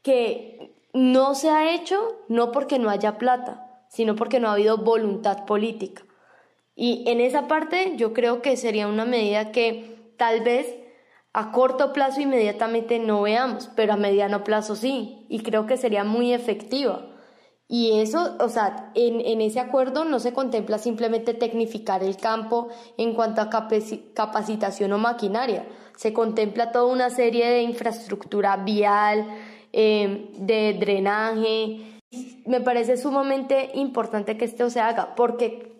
que 0.00 0.74
no 0.94 1.34
se 1.34 1.50
ha 1.50 1.74
hecho 1.74 2.22
no 2.28 2.52
porque 2.52 2.78
no 2.78 2.88
haya 2.88 3.18
plata, 3.18 3.84
sino 3.90 4.16
porque 4.16 4.40
no 4.40 4.48
ha 4.48 4.54
habido 4.54 4.78
voluntad 4.78 5.44
política. 5.44 6.04
Y 6.74 7.04
en 7.06 7.20
esa 7.20 7.48
parte 7.48 7.96
yo 7.98 8.14
creo 8.14 8.40
que 8.40 8.56
sería 8.56 8.88
una 8.88 9.04
medida 9.04 9.52
que 9.52 10.14
tal 10.16 10.40
vez 10.40 10.74
a 11.34 11.52
corto 11.52 11.92
plazo 11.92 12.22
inmediatamente 12.22 12.98
no 12.98 13.20
veamos, 13.20 13.68
pero 13.76 13.92
a 13.92 13.98
mediano 13.98 14.42
plazo 14.42 14.74
sí, 14.74 15.26
y 15.28 15.40
creo 15.40 15.66
que 15.66 15.76
sería 15.76 16.02
muy 16.02 16.32
efectiva. 16.32 17.10
Y 17.66 17.98
eso, 18.00 18.36
o 18.40 18.48
sea, 18.48 18.90
en, 18.94 19.20
en 19.20 19.40
ese 19.40 19.58
acuerdo 19.58 20.04
no 20.04 20.20
se 20.20 20.32
contempla 20.32 20.78
simplemente 20.78 21.32
tecnificar 21.32 22.02
el 22.02 22.16
campo 22.16 22.68
en 22.98 23.14
cuanto 23.14 23.40
a 23.40 23.48
capacitación 23.48 24.92
o 24.92 24.98
maquinaria, 24.98 25.66
se 25.96 26.12
contempla 26.12 26.72
toda 26.72 26.92
una 26.92 27.10
serie 27.10 27.48
de 27.48 27.62
infraestructura 27.62 28.56
vial, 28.58 29.26
eh, 29.72 30.30
de 30.38 30.76
drenaje. 30.78 32.00
Me 32.46 32.60
parece 32.60 32.96
sumamente 32.96 33.70
importante 33.74 34.36
que 34.36 34.44
esto 34.44 34.68
se 34.68 34.80
haga, 34.80 35.14
porque 35.14 35.74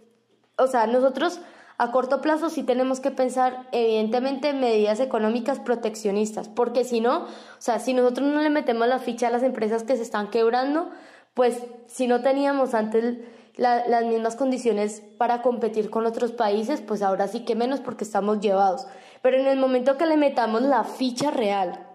o 0.57 0.67
sea, 0.67 0.87
nosotros 0.87 1.41
a 1.77 1.91
corto 1.91 2.21
plazo 2.21 2.51
sí 2.51 2.63
tenemos 2.63 3.01
que 3.01 3.11
pensar, 3.11 3.67
evidentemente, 3.73 4.51
en 4.51 4.61
medidas 4.61 5.01
económicas 5.01 5.59
proteccionistas, 5.59 6.49
porque 6.49 6.85
si 6.85 7.01
no, 7.01 7.25
o 7.25 7.29
sea, 7.59 7.81
si 7.81 7.95
nosotros 7.95 8.29
no 8.29 8.41
le 8.41 8.51
metemos 8.51 8.87
la 8.87 9.01
ficha 9.01 9.27
a 9.27 9.31
las 9.31 9.43
empresas 9.43 9.83
que 9.83 9.97
se 9.97 10.03
están 10.03 10.31
quebrando, 10.31 10.91
pues 11.35 11.61
si 11.87 12.07
no 12.07 12.23
teníamos 12.23 12.75
antes 12.75 13.19
las 13.57 14.05
mismas 14.05 14.35
condiciones 14.35 15.03
para 15.19 15.43
competir 15.43 15.91
con 15.91 16.07
otros 16.07 16.33
países, 16.33 16.81
pues 16.81 17.03
ahora 17.03 17.29
sí 17.29 17.45
que 17.45 17.55
menos 17.55 17.81
porque 17.81 18.05
estamos 18.05 18.41
llevados. 18.41 18.87
Pero 19.23 19.39
en 19.39 19.47
el 19.47 19.59
momento 19.59 19.97
que 19.97 20.07
le 20.07 20.17
metamos 20.17 20.63
la 20.63 20.85
ficha 20.85 21.31
real 21.31 21.87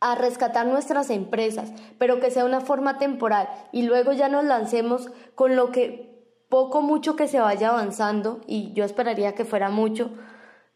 a 0.00 0.14
rescatar 0.14 0.66
nuestras 0.66 1.08
empresas, 1.10 1.72
pero 1.98 2.20
que 2.20 2.30
sea 2.30 2.44
una 2.44 2.60
forma 2.60 2.98
temporal 2.98 3.48
y 3.72 3.82
luego 3.82 4.12
ya 4.12 4.28
nos 4.28 4.44
lancemos 4.44 5.08
con 5.34 5.56
lo 5.56 5.72
que 5.72 6.16
poco 6.48 6.82
mucho 6.82 7.16
que 7.16 7.28
se 7.28 7.40
vaya 7.40 7.70
avanzando 7.70 8.40
y 8.46 8.72
yo 8.74 8.84
esperaría 8.84 9.34
que 9.34 9.44
fuera 9.44 9.70
mucho 9.70 10.10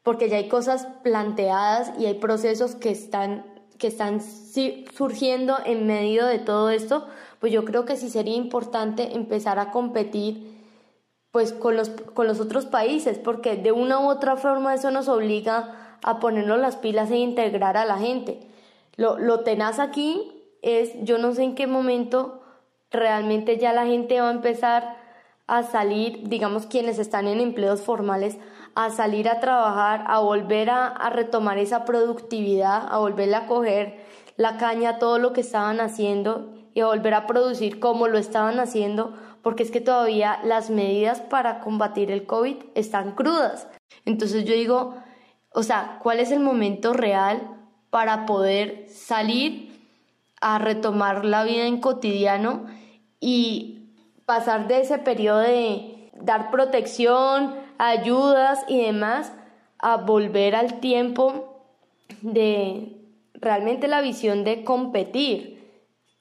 porque 0.03 0.29
ya 0.29 0.39
hay 0.39 0.49
cosas 0.49 0.89
planteadas 1.03 1.93
y 1.99 2.07
hay 2.07 2.15
procesos 2.15 2.75
que 2.75 2.91
están 2.91 3.45
que 3.81 3.87
están 3.87 4.21
surgiendo 4.21 5.57
en 5.65 5.87
medio 5.87 6.27
de 6.27 6.39
todo 6.39 6.69
esto, 6.69 7.09
pues 7.41 7.53
yo 7.53 7.65
creo 7.65 7.85
que 7.85 7.97
sí 7.97 8.09
sería 8.09 8.37
importante 8.37 9.17
empezar 9.17 9.59
a 9.59 9.73
competir 9.73 10.61
pues 11.33 11.53
con 11.53 11.77
los, 11.77 11.89
con 11.89 12.27
los 12.27 12.39
otros 12.41 12.67
países, 12.67 13.19
porque 13.19 13.57
de 13.57 13.73
una 13.73 13.99
u 13.99 14.09
otra 14.09 14.37
forma 14.37 14.75
eso 14.75 14.91
nos 14.91 15.09
obliga 15.09 15.99
a 16.03 16.21
ponernos 16.21 16.59
las 16.59 16.77
pilas 16.77 17.11
e 17.11 17.17
integrar 17.17 17.77
a 17.77 17.85
la 17.85 17.99
gente. 17.99 18.41
Lo, 18.97 19.19
lo 19.19 19.41
tenaz 19.41 19.79
aquí 19.79 20.33
es, 20.63 20.93
yo 21.03 21.19
no 21.19 21.33
sé 21.33 21.43
en 21.43 21.55
qué 21.55 21.67
momento 21.67 22.43
realmente 22.91 23.59
ya 23.59 23.73
la 23.73 23.87
gente 23.87 24.21
va 24.21 24.29
a 24.29 24.33
empezar 24.33 24.97
a 25.47 25.63
salir, 25.63 26.29
digamos 26.29 26.67
quienes 26.67 26.99
están 26.99 27.27
en 27.27 27.41
empleos 27.41 27.83
formales, 27.83 28.39
a 28.75 28.91
salir 28.91 29.29
a 29.29 29.41
trabajar, 29.41 30.05
a 30.07 30.21
volver 30.21 30.71
a, 30.71 31.11
retomar 31.11 31.59
esa 31.59 31.85
productividad, 31.85 32.87
a 32.89 32.99
volver 32.99 33.35
a 33.35 33.47
coger 33.47 34.01
la 34.37 34.59
caña, 34.59 34.99
todo 34.99 35.19
lo 35.19 35.33
que 35.33 35.41
estaban 35.41 35.81
haciendo 35.81 36.53
y 36.81 36.85
volver 36.85 37.15
a 37.15 37.27
producir 37.27 37.81
como 37.81 38.09
lo 38.09 38.19
estaban 38.19 38.59
haciendo, 38.61 39.15
porque 39.43 39.63
es 39.63 39.71
que 39.71 39.81
todavía 39.81 40.41
las 40.45 40.71
medidas 40.71 41.21
para 41.21 41.61
combatir 41.61 42.11
el 42.11 42.27
COVID 42.27 42.57
están 42.75 43.13
crudas. 43.13 43.69
Entonces 44.05 44.45
yo 44.45 44.55
digo, 44.55 44.95
o 45.53 45.63
sea, 45.63 45.99
¿cuál 46.03 46.21
es 46.21 46.31
el 46.31 46.41
momento 46.41 46.93
real 46.93 47.57
para 47.91 48.27
poder 48.27 48.87
salir 48.89 49.71
a 50.41 50.59
retomar 50.59 51.25
la 51.25 51.45
vida 51.45 51.67
en 51.67 51.81
cotidiano 51.81 52.67
y 53.21 53.91
pasar 54.25 54.69
de 54.69 54.81
ese 54.81 54.99
periodo 54.99 55.41
de 55.41 56.11
dar 56.21 56.51
protección, 56.51 57.55
ayudas 57.79 58.65
y 58.69 58.81
demás, 58.81 59.33
a 59.79 59.97
volver 59.97 60.55
al 60.55 60.81
tiempo 60.81 61.63
de 62.23 62.97
realmente 63.35 63.89
la 63.89 64.01
visión 64.01 64.45
de 64.45 64.65
competir, 64.65 65.60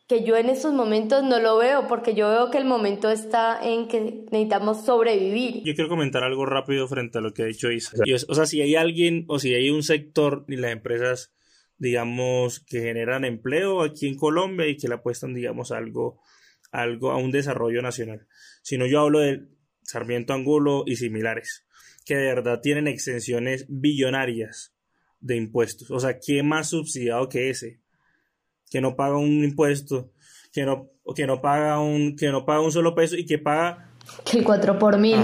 que 0.10 0.24
yo 0.24 0.36
en 0.38 0.49
estos 0.49 0.74
momentos 0.74 1.24
no 1.24 1.39
lo 1.39 1.60
veo, 1.60 1.88
porque 1.88 2.16
yo 2.16 2.30
veo 2.30 2.49
que 2.49 2.57
el 2.57 2.66
momento 2.66 3.12
está 3.12 3.60
en 3.62 3.88
que 3.88 4.26
necesitamos 4.32 4.84
sobrevivir. 4.84 5.62
Yo 5.64 5.76
quiero 5.76 5.88
comentar 5.88 6.24
algo 6.24 6.47
rápido 6.47 6.88
frente 6.88 7.20
a 7.20 7.22
lo 7.22 7.32
que 7.32 7.43
ha 7.43 7.45
dicho 7.45 7.72
Isa. 7.72 7.95
O 8.28 8.34
sea, 8.34 8.47
si 8.47 8.60
hay 8.60 8.76
alguien 8.76 9.26
o 9.28 9.38
si 9.38 9.53
hay 9.53 9.70
un 9.70 9.84
sector 9.84 10.45
y 10.47 10.55
las 10.55 10.72
empresas, 10.72 11.32
digamos, 11.78 12.60
que 12.60 12.82
generan 12.82 13.24
empleo 13.24 13.84
aquí 13.84 14.07
en 14.07 14.16
Colombia 14.16 14.68
y 14.68 14.78
que 14.78 14.88
le 14.88 14.95
apuestan, 14.95 15.36
digamos, 15.36 15.72
algo, 15.72 16.20
algo 16.72 17.12
a 17.12 17.18
un 17.18 17.30
desarrollo 17.30 17.84
nacional. 17.84 18.26
Si 18.64 18.80
no, 18.80 18.88
yo 18.88 19.01
hablo 19.01 19.20
de 19.20 19.43
Sarmiento 19.84 20.34
Angulo 20.34 20.86
y 20.88 20.95
similares, 20.95 21.68
que 22.03 22.16
de 22.16 22.34
verdad 22.34 22.62
tienen 22.62 22.88
exenciones 22.88 23.68
billonarias 23.70 24.74
de 25.20 25.36
impuestos. 25.36 25.91
O 25.91 25.99
sea, 25.99 26.18
¿quién 26.18 26.47
más 26.47 26.72
subsidiado 26.72 27.30
que 27.30 27.51
ese? 27.51 27.80
Que 28.70 28.82
no 28.82 28.95
paga 28.95 29.17
un 29.17 29.43
impuesto, 29.43 30.11
que 30.53 30.65
no, 30.65 30.91
que 31.15 31.26
no 31.28 31.41
paga 31.41 31.80
un, 31.80 32.15
que 32.15 32.30
no 32.30 32.45
paga 32.45 32.61
un 32.61 32.72
solo 32.72 32.95
peso 32.95 33.15
y 33.15 33.26
que 33.26 33.39
paga 33.39 33.89
que 34.26 34.39
el 34.39 34.43
4 34.43 34.80
por 34.80 34.97
mil. 34.97 35.17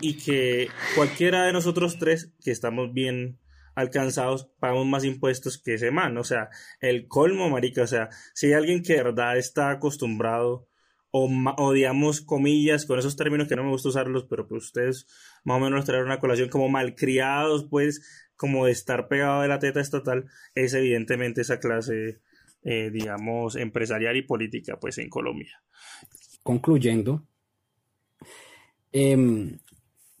y, 0.00 0.16
que, 0.16 0.68
cualquiera 0.94 1.44
de 1.44 1.52
nosotros 1.52 1.98
tres 1.98 2.32
que 2.42 2.50
estamos 2.50 2.92
bien 2.92 3.38
alcanzados 3.74 4.48
pagamos 4.58 4.86
más 4.86 5.04
impuestos 5.04 5.58
que 5.58 5.74
ese 5.74 5.90
man. 5.90 6.16
O 6.16 6.24
sea, 6.24 6.48
el 6.80 7.06
colmo, 7.06 7.48
marica. 7.48 7.82
O 7.82 7.86
sea, 7.86 8.08
si 8.34 8.46
hay 8.46 8.54
alguien 8.54 8.82
que 8.82 8.94
de 8.94 9.04
verdad 9.04 9.36
está 9.36 9.70
acostumbrado 9.70 10.68
o, 11.10 11.30
o, 11.56 11.72
digamos 11.72 12.20
comillas 12.20 12.84
con 12.86 12.98
esos 12.98 13.16
términos 13.16 13.48
que 13.48 13.56
no 13.56 13.64
me 13.64 13.70
gusta 13.70 13.88
usarlos, 13.88 14.26
pero 14.28 14.46
pues 14.46 14.64
ustedes 14.64 15.06
más 15.44 15.56
o 15.56 15.60
menos 15.60 15.84
traer 15.84 16.04
una 16.04 16.20
colación 16.20 16.48
como 16.48 16.68
malcriados, 16.68 17.66
pues 17.70 18.28
como 18.36 18.66
de 18.66 18.72
estar 18.72 19.08
pegado 19.08 19.42
de 19.42 19.48
la 19.48 19.58
teta 19.58 19.80
estatal, 19.80 20.26
es 20.54 20.74
evidentemente 20.74 21.40
esa 21.40 21.58
clase, 21.58 22.20
eh, 22.62 22.90
digamos, 22.90 23.56
empresarial 23.56 24.16
y 24.16 24.22
política, 24.22 24.78
pues 24.78 24.98
en 24.98 25.08
Colombia. 25.08 25.62
Concluyendo, 26.42 27.26
em, 28.92 29.58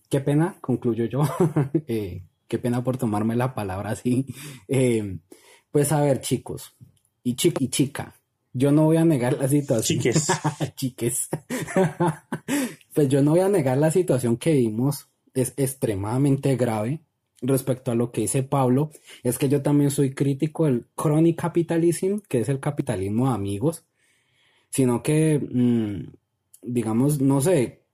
qué 0.08 0.20
pena, 0.20 0.56
concluyo 0.60 1.04
yo, 1.06 1.22
eh, 1.86 2.22
qué 2.46 2.58
pena 2.58 2.82
por 2.82 2.96
tomarme 2.96 3.36
la 3.36 3.54
palabra 3.54 3.90
así. 3.90 4.26
Em, 4.66 5.20
pues 5.70 5.92
a 5.92 6.00
ver, 6.00 6.20
chicos, 6.20 6.76
y, 7.22 7.34
chica, 7.34 7.62
y 7.62 7.68
chica, 7.68 8.14
yo 8.52 8.72
no 8.72 8.84
voy 8.84 8.96
a 8.96 9.04
negar 9.04 9.38
la 9.38 9.48
situación. 9.48 10.00
Chiques. 10.00 10.26
Chiques. 10.74 11.28
pues 12.94 13.08
yo 13.08 13.22
no 13.22 13.32
voy 13.32 13.40
a 13.40 13.48
negar 13.48 13.78
la 13.78 13.90
situación 13.90 14.36
que 14.36 14.52
vimos. 14.52 15.08
Es 15.34 15.54
extremadamente 15.56 16.56
grave 16.56 17.02
respecto 17.40 17.90
a 17.90 17.94
lo 17.94 18.10
que 18.12 18.22
dice 18.22 18.42
Pablo, 18.42 18.90
es 19.22 19.38
que 19.38 19.48
yo 19.48 19.62
también 19.62 19.90
soy 19.90 20.14
crítico 20.14 20.66
del 20.66 20.86
chronic 20.96 21.40
capitalism, 21.40 22.18
que 22.28 22.40
es 22.40 22.48
el 22.48 22.60
capitalismo 22.60 23.28
de 23.28 23.34
amigos, 23.34 23.86
sino 24.70 25.02
que, 25.02 25.38
mm, 25.38 26.12
digamos, 26.62 27.20
no 27.20 27.40
sé, 27.40 27.84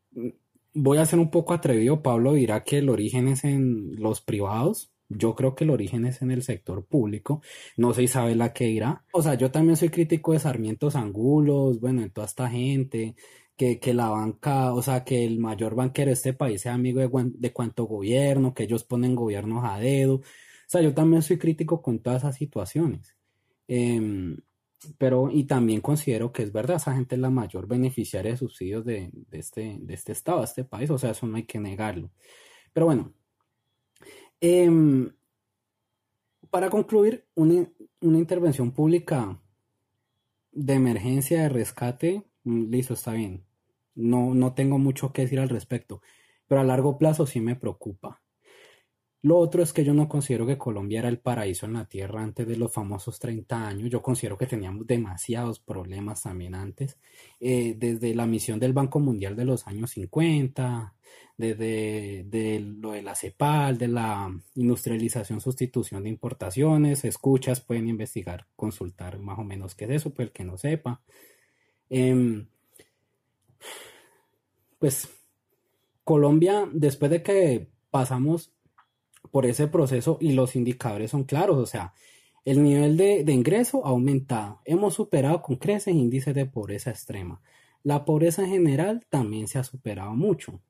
voy 0.74 0.98
a 0.98 1.06
ser 1.06 1.18
un 1.18 1.30
poco 1.30 1.54
atrevido, 1.54 2.02
Pablo 2.02 2.34
dirá 2.34 2.64
que 2.64 2.78
el 2.78 2.88
origen 2.88 3.28
es 3.28 3.44
en 3.44 3.96
los 4.00 4.20
privados, 4.20 4.90
yo 5.08 5.34
creo 5.34 5.54
que 5.54 5.64
el 5.64 5.70
origen 5.70 6.06
es 6.06 6.22
en 6.22 6.30
el 6.30 6.42
sector 6.42 6.84
público, 6.84 7.42
no 7.76 7.94
sé 7.94 8.06
sabe 8.08 8.34
la 8.34 8.52
que 8.52 8.68
irá. 8.68 9.04
O 9.12 9.22
sea, 9.22 9.34
yo 9.34 9.50
también 9.50 9.76
soy 9.76 9.90
crítico 9.90 10.32
de 10.32 10.40
Sarmientos 10.40 10.96
Angulos, 10.96 11.80
bueno, 11.80 12.02
de 12.02 12.10
toda 12.10 12.26
esta 12.26 12.48
gente, 12.48 13.14
que, 13.56 13.78
que, 13.78 13.94
la 13.94 14.08
banca, 14.08 14.72
o 14.74 14.82
sea, 14.82 15.04
que 15.04 15.24
el 15.24 15.38
mayor 15.38 15.74
banquero 15.74 16.08
de 16.08 16.14
este 16.14 16.32
país 16.32 16.62
sea 16.62 16.74
amigo 16.74 17.00
de, 17.00 17.10
de 17.36 17.52
cuanto 17.52 17.84
gobierno, 17.84 18.54
que 18.54 18.64
ellos 18.64 18.84
ponen 18.84 19.14
gobiernos 19.14 19.64
a 19.64 19.78
dedo. 19.78 20.16
O 20.16 20.22
sea, 20.66 20.80
yo 20.82 20.94
también 20.94 21.22
soy 21.22 21.38
crítico 21.38 21.82
con 21.82 22.00
todas 22.00 22.22
esas 22.22 22.36
situaciones. 22.36 23.16
Em, 23.68 24.38
pero, 24.98 25.30
y 25.30 25.44
también 25.44 25.80
considero 25.80 26.32
que 26.32 26.42
es 26.42 26.52
verdad, 26.52 26.76
esa 26.76 26.94
gente 26.94 27.14
es 27.14 27.20
la 27.20 27.30
mayor 27.30 27.66
beneficiaria 27.66 28.32
de 28.32 28.36
subsidios 28.36 28.84
de, 28.84 29.10
de, 29.12 29.38
este, 29.38 29.78
de 29.80 29.94
este 29.94 30.12
estado, 30.12 30.40
de 30.40 30.44
este 30.46 30.64
país, 30.64 30.90
o 30.90 30.98
sea, 30.98 31.10
eso 31.10 31.26
no 31.26 31.36
hay 31.36 31.44
que 31.44 31.58
negarlo. 31.58 32.10
Pero 32.72 32.86
bueno, 32.86 33.14
em, 34.40 35.10
para 36.50 36.70
concluir, 36.70 37.26
una, 37.34 37.68
una 38.00 38.18
intervención 38.18 38.72
pública 38.72 39.40
de 40.52 40.74
emergencia, 40.74 41.42
de 41.42 41.48
rescate, 41.48 42.24
listo, 42.44 42.94
está 42.94 43.12
bien. 43.12 43.44
No, 43.94 44.34
no 44.34 44.54
tengo 44.54 44.78
mucho 44.78 45.12
que 45.12 45.22
decir 45.22 45.40
al 45.40 45.48
respecto, 45.48 46.02
pero 46.46 46.60
a 46.60 46.64
largo 46.64 46.98
plazo 46.98 47.26
sí 47.26 47.40
me 47.40 47.56
preocupa. 47.56 48.22
Lo 49.24 49.38
otro 49.38 49.62
es 49.62 49.72
que 49.72 49.84
yo 49.84 49.94
no 49.94 50.06
considero 50.06 50.46
que 50.46 50.58
Colombia 50.58 50.98
era 50.98 51.08
el 51.08 51.18
paraíso 51.18 51.64
en 51.64 51.72
la 51.72 51.86
tierra 51.86 52.22
antes 52.22 52.46
de 52.46 52.58
los 52.58 52.70
famosos 52.70 53.18
30 53.18 53.68
años. 53.68 53.88
Yo 53.88 54.02
considero 54.02 54.36
que 54.36 54.46
teníamos 54.46 54.86
demasiados 54.86 55.60
problemas 55.60 56.22
también 56.24 56.54
antes. 56.54 56.98
Eh, 57.40 57.74
desde 57.78 58.14
la 58.14 58.26
misión 58.26 58.60
del 58.60 58.74
Banco 58.74 59.00
Mundial 59.00 59.34
de 59.34 59.46
los 59.46 59.66
años 59.66 59.92
50, 59.92 60.94
desde 61.38 62.60
lo 62.60 62.92
de 62.92 63.00
la 63.00 63.14
CEPAL, 63.14 63.78
de 63.78 63.88
la 63.88 64.30
industrialización, 64.56 65.40
sustitución 65.40 66.02
de 66.02 66.10
importaciones, 66.10 67.06
escuchas, 67.06 67.62
pueden 67.62 67.88
investigar, 67.88 68.46
consultar 68.56 69.18
más 69.20 69.38
o 69.38 69.44
menos 69.44 69.74
qué 69.74 69.86
es 69.86 69.92
eso, 69.92 70.12
pues 70.12 70.28
el 70.28 70.32
que 70.32 70.44
no 70.44 70.58
sepa. 70.58 71.00
Em, 71.90 72.46
pues 74.78 75.08
Colombia, 76.04 76.68
después 76.72 77.10
de 77.10 77.22
que 77.22 77.68
pasamos 77.90 78.52
por 79.30 79.46
ese 79.46 79.68
proceso 79.68 80.18
y 80.20 80.32
los 80.32 80.56
indicadores 80.56 81.10
son 81.10 81.24
claros, 81.24 81.56
o 81.56 81.66
sea, 81.66 81.94
el 82.44 82.62
nivel 82.62 82.96
de, 82.96 83.32
ingreso 83.32 83.86
ha 83.86 83.90
aumentado. 83.90 84.60
Hemos 84.64 84.94
superado 84.94 85.40
con 85.42 85.56
creces 85.56 85.94
índices 85.94 86.34
de 86.34 86.46
pobreza 86.46 86.90
extrema. 86.90 87.40
La 87.82 88.04
pobreza 88.04 88.42
en 88.44 88.50
general 88.50 89.06
también 89.08 89.48
se 89.48 89.58
ha 89.58 89.64
superado 89.64 90.14
mucho. 90.14 90.60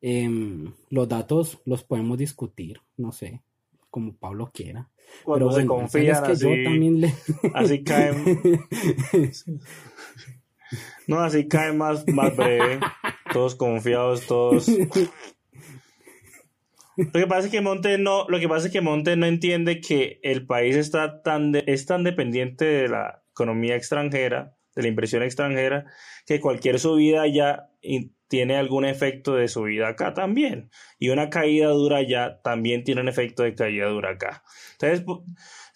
Em, 0.00 0.72
los 0.90 1.08
datos 1.08 1.60
los 1.64 1.84
podemos 1.84 2.18
discutir, 2.18 2.80
no 2.96 3.12
sé, 3.12 3.42
como 3.96 4.14
Pablo 4.14 4.50
quiera. 4.52 4.90
Cuando 5.24 5.48
Pero 5.48 5.58
se 5.58 5.66
confían 5.66 6.22
que 6.22 6.36
yo 6.36 6.50
también 6.64 7.00
le... 7.00 7.14
así 7.54 7.82
caen. 7.82 8.22
No, 11.06 11.20
así 11.20 11.46
cae 11.46 11.72
más, 11.72 12.06
más 12.08 12.36
breve. 12.36 12.80
todos 13.32 13.54
confiados, 13.54 14.26
todos. 14.26 14.68
Lo 16.96 17.12
que 17.12 17.26
pasa 17.28 17.46
es 17.46 17.52
que 17.52 17.60
Monte 17.60 17.96
no, 17.96 18.26
lo 18.28 18.40
que 18.40 18.48
pasa 18.48 18.66
es 18.66 18.72
que 18.72 18.80
Monte 18.80 19.16
no 19.16 19.24
entiende 19.26 19.80
que 19.80 20.18
el 20.24 20.44
país 20.44 20.74
está 20.74 21.22
tan 21.22 21.54
es 21.54 21.86
tan 21.86 22.02
dependiente 22.02 22.64
de 22.64 22.88
la 22.88 23.22
economía 23.30 23.76
extranjera, 23.76 24.55
de 24.76 24.82
la 24.82 24.88
inversión 24.88 25.22
extranjera, 25.24 25.86
que 26.26 26.40
cualquier 26.40 26.78
subida 26.78 27.26
ya 27.26 27.70
tiene 28.28 28.56
algún 28.56 28.84
efecto 28.84 29.34
de 29.34 29.48
subida 29.48 29.88
acá 29.88 30.14
también. 30.14 30.70
Y 30.98 31.08
una 31.08 31.30
caída 31.30 31.68
dura 31.68 32.02
ya 32.02 32.40
también 32.42 32.84
tiene 32.84 33.00
un 33.00 33.08
efecto 33.08 33.42
de 33.42 33.54
caída 33.54 33.86
dura 33.88 34.10
acá. 34.10 34.44
Entonces, 34.72 35.04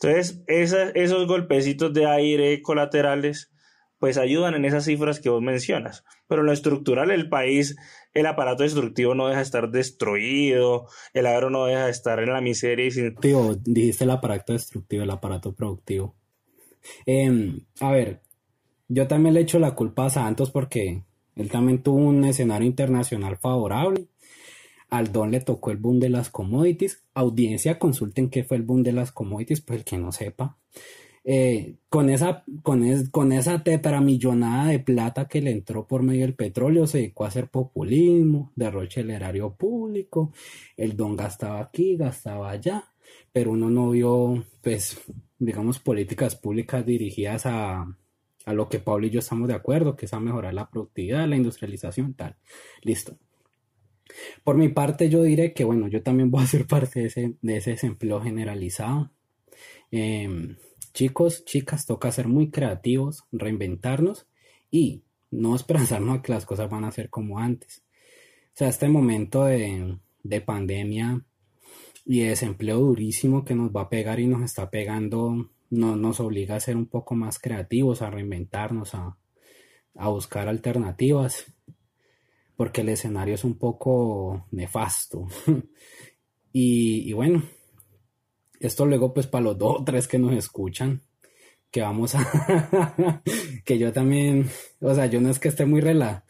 entonces 0.01 0.93
esos 0.95 1.27
golpecitos 1.27 1.93
de 1.93 2.07
aire 2.07 2.63
colaterales 2.63 3.53
pues 3.99 4.17
ayudan 4.17 4.55
en 4.55 4.65
esas 4.65 4.87
cifras 4.87 5.21
que 5.21 5.29
vos 5.29 5.43
mencionas. 5.43 6.05
Pero 6.27 6.41
en 6.41 6.47
lo 6.47 6.53
estructural, 6.53 7.11
el 7.11 7.29
país, 7.29 7.77
el 8.15 8.25
aparato 8.27 8.63
destructivo 8.63 9.15
no 9.15 9.27
deja 9.29 9.41
de 9.41 9.45
estar 9.45 9.71
destruido, 9.71 10.89
el 11.13 11.27
agro 11.27 11.51
no 11.51 11.67
deja 11.67 11.85
de 11.85 11.91
estar 11.91 12.19
en 12.19 12.33
la 12.33 12.41
miseria. 12.41 12.89
Tío, 13.21 13.57
dijiste 13.63 14.05
el 14.05 14.11
aparato 14.11 14.55
destructivo, 14.55 15.03
el 15.03 15.11
aparato 15.11 15.55
productivo. 15.55 16.17
Em, 17.05 17.61
a 17.81 17.93
ver, 17.93 18.23
yo 18.91 19.07
también 19.07 19.35
le 19.35 19.41
echo 19.41 19.61
la 19.61 19.77
culpa 19.77 20.07
a 20.07 20.11
Santos 20.11 20.51
porque 20.51 21.05
él 21.37 21.49
también 21.49 21.81
tuvo 21.81 21.99
un 21.99 22.25
escenario 22.25 22.67
internacional 22.67 23.37
favorable. 23.37 24.09
Al 24.91 25.13
Don 25.13 25.31
le 25.31 25.41
tocó 25.41 25.71
el 25.71 25.77
boom 25.77 26.01
de 26.01 26.09
las 26.09 26.29
commodities. 26.29 27.05
Audiencia, 27.15 27.79
consulten 27.79 28.31
qué 28.31 28.43
fue 28.43 28.57
el 28.57 28.65
boom 28.65 28.83
de 28.83 28.93
las 28.93 29.13
commodities, 29.13 29.61
pues 29.61 29.79
el 29.79 29.85
que 29.85 29.97
no 29.97 30.11
sepa. 30.11 30.59
Eh, 31.23 31.77
con 31.89 32.11
esa, 32.11 32.43
con, 32.65 32.83
con 33.13 33.31
esa 33.31 33.63
tetramillonada 33.63 34.71
de 34.71 34.81
plata 34.81 35.29
que 35.29 35.41
le 35.41 35.53
entró 35.53 35.87
por 35.87 36.03
medio 36.03 36.23
del 36.23 36.35
petróleo, 36.35 36.89
se 36.89 36.99
dedicó 36.99 37.25
a 37.25 37.29
hacer 37.29 37.49
populismo, 37.49 38.51
derroche 38.57 39.03
el 39.03 39.11
erario 39.11 39.55
público, 39.55 40.33
el 40.77 40.97
don 40.97 41.15
gastaba 41.15 41.61
aquí, 41.61 41.97
gastaba 41.97 42.51
allá, 42.51 42.85
pero 43.33 43.53
uno 43.53 43.71
no 43.71 43.91
vio, 43.91 44.45
pues, 44.63 45.01
digamos, 45.39 45.79
políticas 45.79 46.35
públicas 46.35 46.85
dirigidas 46.85 47.47
a, 47.47 47.87
a 48.51 48.55
lo 48.55 48.69
que 48.69 48.79
Pablo 48.79 49.07
y 49.07 49.11
yo 49.11 49.21
estamos 49.21 49.49
de 49.49 49.55
acuerdo, 49.55 49.97
que 49.97 50.07
es 50.07 50.13
a 50.13 50.21
mejorar 50.21 50.55
la 50.55 50.69
productividad, 50.69 51.27
la 51.29 51.37
industrialización, 51.37 52.15
tal. 52.15 52.37
Listo. 52.83 53.17
Por 54.45 54.57
mi 54.57 54.69
parte, 54.69 55.09
yo 55.09 55.23
diré 55.23 55.53
que, 55.53 55.65
bueno, 55.65 55.89
yo 55.89 56.03
también 56.03 56.31
voy 56.31 56.43
a 56.43 56.47
ser 56.47 56.67
parte 56.67 57.01
de 57.01 57.07
ese, 57.07 57.35
de 57.41 57.57
ese 57.57 57.71
desempleo 57.71 58.21
generalizado. 58.21 59.11
Eh, 59.93 60.57
Chicos, 60.93 61.45
chicas, 61.45 61.87
toca 61.87 62.11
ser 62.11 62.27
muy 62.27 62.51
creativos, 62.51 63.25
reinventarnos 63.31 64.27
y 64.71 65.05
no 65.31 65.55
esperanzarnos 65.55 66.19
a 66.19 66.23
que 66.23 66.33
las 66.33 66.47
cosas 66.47 66.69
van 66.69 66.85
a 66.85 66.91
ser 66.91 67.11
como 67.11 67.39
antes. 67.39 67.85
O 68.49 68.57
sea, 68.57 68.69
este 68.69 68.89
momento 68.89 69.45
de, 69.45 69.99
pandemia 70.45 71.25
y 72.05 72.21
desempleo 72.21 72.79
durísimo 72.79 73.45
que 73.45 73.55
nos 73.55 73.71
va 73.71 73.83
a 73.83 73.89
pegar 73.89 74.19
y 74.19 74.27
nos 74.27 74.43
está 74.43 74.69
pegando, 74.69 75.51
no, 75.71 75.97
nos 75.97 76.21
obliga 76.21 76.57
a 76.57 76.61
ser 76.61 76.77
un 76.77 76.87
poco 76.87 77.15
más 77.15 77.39
creativos, 77.39 78.03
a 78.03 78.11
reinventarnos, 78.11 78.95
a, 78.95 79.17
a 79.95 80.09
buscar 80.09 80.49
alternativas, 80.49 81.47
porque 82.57 82.83
el 82.83 82.91
escenario 82.91 83.35
es 83.35 83.45
un 83.45 83.57
poco 83.57 84.47
nefasto. 84.51 85.27
y, 86.53 87.09
y 87.09 87.13
bueno, 87.13 87.43
esto 88.61 88.85
luego 88.85 89.15
pues 89.15 89.27
para 89.27 89.45
los 89.45 89.59
dos 89.59 89.81
o 89.81 89.85
tres 89.85 90.07
que 90.07 90.19
nos 90.19 90.35
escuchan, 90.35 91.03
que 91.71 91.83
vamos 91.83 92.15
a... 92.15 93.23
que 93.65 93.79
yo 93.79 93.93
también, 93.93 94.51
o 94.81 94.95
sea, 94.95 95.07
yo 95.07 95.21
no 95.21 95.31
es 95.31 95.39
que 95.39 95.49
esté 95.49 95.65
muy 95.65 95.81
rela. 95.81 96.25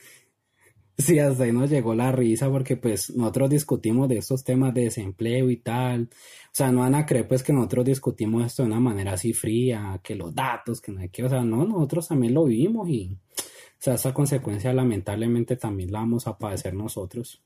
Sí, 1.01 1.19
hasta 1.19 1.45
ahí 1.45 1.53
nos 1.53 1.71
llegó 1.71 1.95
la 1.95 2.13
risa 2.13 2.51
porque 2.51 2.77
pues 2.77 3.15
nosotros 3.17 3.49
discutimos 3.49 4.09
de 4.09 4.19
estos 4.19 4.45
temas 4.45 4.75
de 4.75 4.83
desempleo 4.83 5.49
y 5.49 5.57
tal. 5.57 6.11
O 6.13 6.53
sea, 6.53 6.71
no 6.73 6.81
van 6.81 6.95
a 6.95 7.07
creer 7.07 7.27
pues 7.27 7.43
que 7.43 7.53
nosotros 7.55 7.87
discutimos 7.87 8.45
esto 8.45 8.63
de 8.63 8.69
una 8.69 8.81
manera 8.81 9.13
así 9.15 9.33
fría, 9.33 9.99
que 10.03 10.15
los 10.15 10.35
datos, 10.35 10.81
que 10.81 10.93
no 10.93 11.01
hay 11.01 11.09
que, 11.09 11.25
o 11.25 11.29
sea, 11.29 11.43
no, 11.43 11.65
nosotros 11.65 12.09
también 12.09 12.35
lo 12.35 12.45
vivimos 12.45 12.89
y, 12.89 13.17
o 13.39 13.43
sea, 13.79 13.95
esa 13.95 14.13
consecuencia 14.13 14.75
lamentablemente 14.75 15.57
también 15.57 15.91
la 15.91 16.01
vamos 16.01 16.27
a 16.27 16.37
padecer 16.37 16.75
nosotros. 16.75 17.43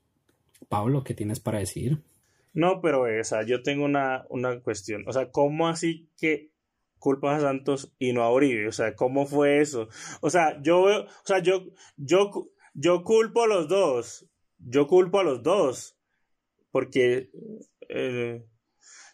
Pablo, 0.68 1.04
¿qué 1.04 1.14
tienes 1.14 1.38
para 1.38 1.60
decir? 1.60 2.02
No, 2.54 2.80
pero 2.80 3.06
esa, 3.06 3.44
yo 3.44 3.62
tengo 3.62 3.84
una, 3.84 4.26
una 4.30 4.58
cuestión. 4.60 5.04
O 5.06 5.12
sea, 5.12 5.30
¿cómo 5.30 5.68
así 5.68 6.08
que 6.16 6.50
culpas 6.98 7.38
a 7.38 7.46
Santos 7.46 7.92
y 7.98 8.12
no 8.12 8.22
a 8.22 8.32
Uribe? 8.32 8.66
O 8.66 8.72
sea, 8.72 8.96
¿cómo 8.96 9.26
fue 9.26 9.60
eso? 9.60 9.88
O 10.22 10.30
sea, 10.30 10.60
yo, 10.62 10.82
o 10.82 11.06
sea, 11.24 11.40
yo, 11.40 11.64
yo, 11.96 12.48
yo 12.74 13.02
culpo 13.02 13.44
a 13.44 13.46
los 13.46 13.68
dos. 13.68 14.28
Yo 14.58 14.86
culpo 14.86 15.20
a 15.20 15.24
los 15.24 15.42
dos. 15.42 15.96
Porque, 16.70 17.30
eh, 17.88 18.44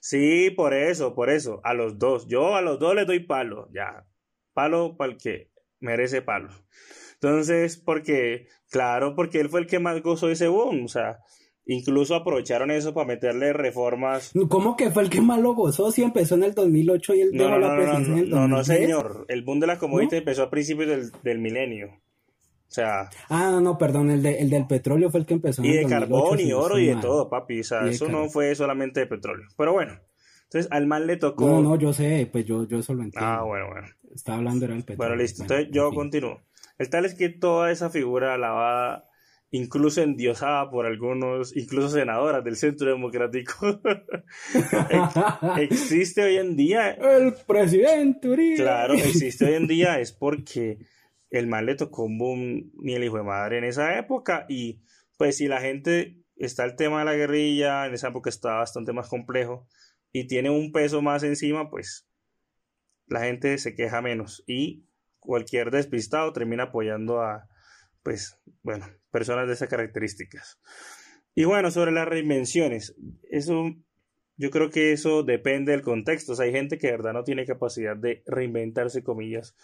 sí, 0.01 0.51
por 0.51 0.75
eso, 0.75 1.15
por 1.15 1.31
eso, 1.31 1.61
a 1.63 1.75
los 1.75 1.99
dos. 1.99 2.27
Yo 2.27 2.57
a 2.57 2.63
los 2.63 2.79
dos 2.79 2.95
les 2.95 3.07
doy 3.07 3.21
palo, 3.21 3.69
ya. 3.73 4.07
Palo 4.53 4.97
para 4.97 5.13
el 5.13 5.19
que 5.19 5.51
merece 5.79 6.23
palo. 6.23 6.51
Entonces, 7.15 7.77
porque, 7.77 8.49
claro, 8.71 9.15
porque 9.15 9.41
él 9.41 9.49
fue 9.49 9.61
el 9.61 9.67
que 9.67 9.79
más 9.79 10.03
gozó 10.03 10.31
ese 10.31 10.49
boom. 10.49 10.85
O 10.85 10.89
sea, 10.89 11.19
Incluso 11.67 12.17
aprovecharon 12.17 12.73
eso 12.73 12.93
para 12.95 13.07
meterle 13.07 13.53
reformas. 13.53 14.33
¿Cómo 14.49 14.77
que 14.77 14.91
fue 14.91 15.05
el 15.05 15.11
que 15.11 15.21
más 15.21 15.41
lo 15.41 15.55
gozó? 15.55 15.93
Si 15.93 16.03
empezó 16.03 16.35
en 16.35 16.43
el 16.43 16.55
2008 16.55 17.15
y 17.15 17.21
él 17.21 17.31
no, 17.33 17.49
no, 17.49 17.59
la 17.61 17.77
presidencia 17.77 18.15
no, 18.15 18.23
no, 18.23 18.49
no, 18.49 18.57
no, 18.57 18.65
señor. 18.65 19.25
El 19.29 19.43
boom 19.43 19.61
de 19.61 19.69
la 19.69 19.79
commodities 19.79 20.19
empezó 20.19 20.43
a 20.43 20.51
principios 20.51 20.89
del, 20.89 21.13
del 21.23 21.39
milenio. 21.39 22.01
O 22.71 22.73
sea. 22.73 23.11
Ah, 23.29 23.59
no, 23.61 23.77
perdón, 23.77 24.11
el, 24.11 24.23
de, 24.23 24.39
el 24.39 24.49
del 24.49 24.69
petróleo 24.69 25.11
fue 25.11 25.19
el 25.19 25.27
que 25.27 25.35
empezó. 25.35 25.65
Y 25.65 25.73
de 25.73 25.83
2008, 25.83 26.01
carbón 26.01 26.41
y 26.41 26.53
oro 26.53 26.79
y 26.79 26.87
de 26.87 26.97
todo, 26.97 27.29
papi. 27.29 27.61
O 27.61 27.65
sea, 27.65 27.85
eso 27.89 28.09
no 28.09 28.29
fue 28.29 28.55
solamente 28.55 29.01
de 29.01 29.07
petróleo. 29.07 29.49
Pero 29.57 29.73
bueno. 29.73 29.99
Entonces 30.45 30.71
al 30.71 30.87
mal 30.87 31.07
le 31.07 31.17
tocó. 31.17 31.47
No, 31.49 31.63
no, 31.63 31.77
yo 31.77 31.93
sé, 31.93 32.29
pues 32.31 32.45
yo, 32.45 32.67
yo 32.67 32.79
eso 32.79 32.95
lo 32.95 33.03
entiendo. 33.03 33.29
Ah, 33.29 33.43
bueno, 33.43 33.67
bueno. 33.71 33.89
Estaba 34.15 34.39
hablando 34.39 34.65
era 34.67 34.75
el 34.75 34.85
petróleo. 34.85 34.99
Bueno, 34.99 35.17
listo. 35.17 35.43
Entonces 35.43 35.69
yo 35.73 35.93
continúo. 35.93 36.43
El 36.79 36.91
tal 36.91 37.05
es 37.05 37.15
que 37.15 37.29
toda 37.29 37.73
esa 37.73 37.91
figura 37.91 38.39
lavada 38.39 39.11
incluso 39.53 40.03
endiosada 40.03 40.71
por 40.71 40.87
algunos, 40.87 41.57
incluso 41.57 41.89
senadoras 41.89 42.45
del 42.45 42.57
Centro 42.57 42.89
Democrático, 42.89 43.81
existe 45.59 46.23
hoy 46.23 46.37
en 46.37 46.57
día. 46.57 46.93
El 46.93 47.35
presidente 47.47 48.29
Uribe. 48.29 48.57
Claro, 48.57 48.95
existe 48.95 49.47
hoy 49.47 49.55
en 49.55 49.67
día 49.67 49.99
es 49.99 50.13
porque 50.13 50.79
el 51.31 51.47
mal 51.47 51.67
le 51.67 51.77
tocó 51.77 52.05
un 52.05 52.19
boom 52.19 52.73
ni 52.75 52.95
el 52.95 53.05
hijo 53.05 53.17
de 53.17 53.23
madre 53.23 53.59
en 53.59 53.65
esa 53.65 53.99
época 53.99 54.47
y 54.49 54.83
pues 55.17 55.37
si 55.37 55.49
la 55.49 55.61
gente 55.61 56.17
está 56.37 56.65
el 56.65 56.77
tema 56.77 57.01
de 57.01 57.05
la 57.05 57.15
guerrilla, 57.15 57.87
en 57.87 57.95
esa 57.95 58.09
época 58.09 58.31
está 58.31 58.55
bastante 58.55 58.93
más 58.93 59.09
complejo 59.09 59.69
y 60.13 60.27
tiene 60.27 60.51
un 60.51 60.73
peso 60.73 61.03
más 61.03 61.23
encima, 61.23 61.71
pues 61.71 62.09
la 63.07 63.21
gente 63.21 63.59
se 63.59 63.75
queja 63.75 64.01
menos 64.01 64.43
y 64.47 64.85
cualquier 65.19 65.71
despistado 65.71 66.33
termina 66.33 66.65
apoyando 66.65 67.21
a, 67.21 67.49
pues, 68.03 68.39
bueno, 68.63 68.87
personas 69.11 69.47
de 69.47 69.55
esas 69.55 69.69
características. 69.69 70.61
Y 71.35 71.45
bueno, 71.45 71.71
sobre 71.71 71.93
las 71.93 72.09
reinvenciones, 72.09 72.97
eso, 73.31 73.71
yo 74.37 74.51
creo 74.51 74.71
que 74.71 74.93
eso 74.93 75.23
depende 75.23 75.73
del 75.73 75.83
contexto. 75.83 76.41
Hay 76.41 76.53
gente 76.53 76.79
que 76.79 76.89
de 76.89 76.93
verdad 76.95 77.13
no 77.13 77.25
tiene 77.25 77.47
capacidad 77.47 77.97
de 77.97 78.23
reinventarse, 78.27 79.05
comillas, 79.05 79.55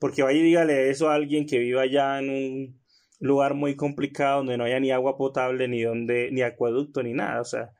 porque 0.00 0.22
vaya 0.22 0.40
y 0.40 0.42
dígale 0.42 0.90
eso 0.90 1.10
a 1.10 1.14
alguien 1.14 1.46
que 1.46 1.58
viva 1.58 1.82
allá 1.82 2.18
en 2.18 2.30
un 2.30 2.80
lugar 3.20 3.54
muy 3.54 3.76
complicado 3.76 4.38
donde 4.38 4.56
no 4.56 4.64
haya 4.64 4.80
ni 4.80 4.90
agua 4.90 5.16
potable, 5.16 5.68
ni 5.68 5.82
donde, 5.82 6.30
ni 6.32 6.42
acueducto, 6.42 7.02
ni 7.02 7.12
nada. 7.12 7.40
O 7.42 7.44
sea, 7.44 7.70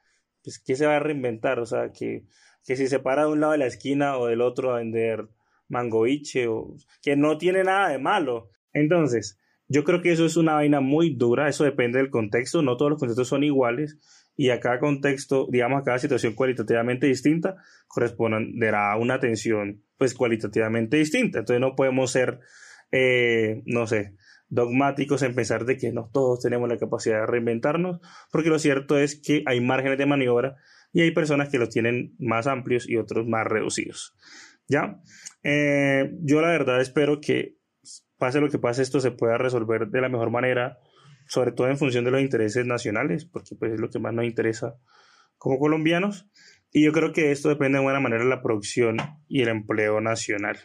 pues, 0.45 0.59
¿qué 0.59 0.77
se 0.77 0.87
va 0.87 0.97
a 0.97 1.01
reinventar? 1.01 1.59
O 1.59 1.67
sea, 1.67 1.91
que, 1.93 2.27
que 2.65 2.77
si 2.77 2.89
se 2.89 3.01
para 3.01 3.25
de 3.25 3.33
un 3.33 3.41
lado 3.41 3.53
de 3.53 3.59
la 3.59 3.67
esquina 3.67 4.19
o 4.19 4.27
del 4.27 4.43
otro 4.43 4.73
a 4.73 4.79
vender 4.79 5.29
mangoiche, 5.69 6.47
o 6.47 6.77
que 7.03 7.17
no 7.17 7.39
tiene 7.39 7.65
nada 7.65 7.89
de 7.89 7.99
malo. 7.99 8.51
Entonces, 8.75 9.39
yo 9.67 9.83
creo 9.85 10.03
que 10.03 10.13
eso 10.13 10.27
es 10.27 10.37
una 10.37 10.55
vaina 10.55 10.81
muy 10.81 11.15
dura, 11.15 11.49
eso 11.49 11.65
depende 11.65 11.99
del 11.99 12.11
contexto, 12.11 12.61
no 12.61 12.77
todos 12.77 12.91
los 12.91 13.01
contextos 13.01 13.29
son 13.29 13.45
iguales 13.45 13.99
y 14.41 14.49
a 14.49 14.59
cada 14.59 14.79
contexto, 14.79 15.49
digamos, 15.51 15.83
a 15.83 15.85
cada 15.85 15.99
situación 15.99 16.33
cualitativamente 16.33 17.07
distinta 17.07 17.57
corresponderá 17.87 18.91
a 18.91 18.97
una 18.97 19.13
atención 19.13 19.85
pues 19.99 20.15
cualitativamente 20.15 20.97
distinta. 20.97 21.41
Entonces 21.41 21.61
no 21.61 21.77
podemos 21.77 22.11
ser, 22.11 22.41
eh, 22.91 23.61
no 23.67 23.87
sé, 23.87 24.15
dogmáticos 24.49 25.21
en 25.25 25.35
pensar 25.35 25.67
de 25.67 25.77
que 25.77 25.93
no 25.93 26.09
todos 26.11 26.41
tenemos 26.41 26.71
la 26.71 26.79
capacidad 26.79 27.21
de 27.21 27.27
reinventarnos, 27.27 28.01
porque 28.33 28.49
lo 28.49 28.59
cierto 28.59 28.99
es 28.99 29.21
que 29.21 29.43
hay 29.45 29.61
márgenes 29.61 29.99
de 29.99 30.07
maniobra 30.07 30.57
y 30.91 31.03
hay 31.03 31.11
personas 31.11 31.51
que 31.51 31.59
los 31.59 31.69
tienen 31.69 32.15
más 32.19 32.47
amplios 32.47 32.89
y 32.89 32.97
otros 32.97 33.27
más 33.27 33.47
reducidos. 33.47 34.17
¿Ya? 34.69 35.03
Eh, 35.43 36.13
yo 36.23 36.41
la 36.41 36.49
verdad 36.49 36.81
espero 36.81 37.21
que 37.21 37.57
pase 38.17 38.41
lo 38.41 38.49
que 38.49 38.59
pase, 38.59 38.81
esto 38.81 39.01
se 39.01 39.11
pueda 39.11 39.37
resolver 39.37 39.89
de 39.89 40.01
la 40.01 40.09
mejor 40.09 40.31
manera, 40.31 40.79
sobre 41.31 41.53
todo 41.53 41.69
en 41.69 41.79
función 41.79 42.05
de 42.05 42.11
los 42.11 42.21
intereses 42.21 42.67
nacionales, 42.67 43.25
porque 43.25 43.55
pues 43.55 43.75
es 43.75 43.81
lo 43.81 43.89
que 43.89 44.01
más 44.01 44.13
nos 44.13 44.25
interesa 44.25 44.75
como 45.39 45.61
colombianos. 45.61 46.29
Y 46.73 46.83
yo 46.83 46.93
creo 46.93 47.13
que 47.13 47.31
esto 47.31 47.49
depende 47.49 47.79
de 47.79 47.85
buena 47.85 48.01
manera 48.01 48.25
de 48.25 48.29
la 48.29 48.43
producción 48.43 48.97
y 49.29 49.43
el 49.43 49.49
empleo 49.49 50.01
nacional. 50.01 50.59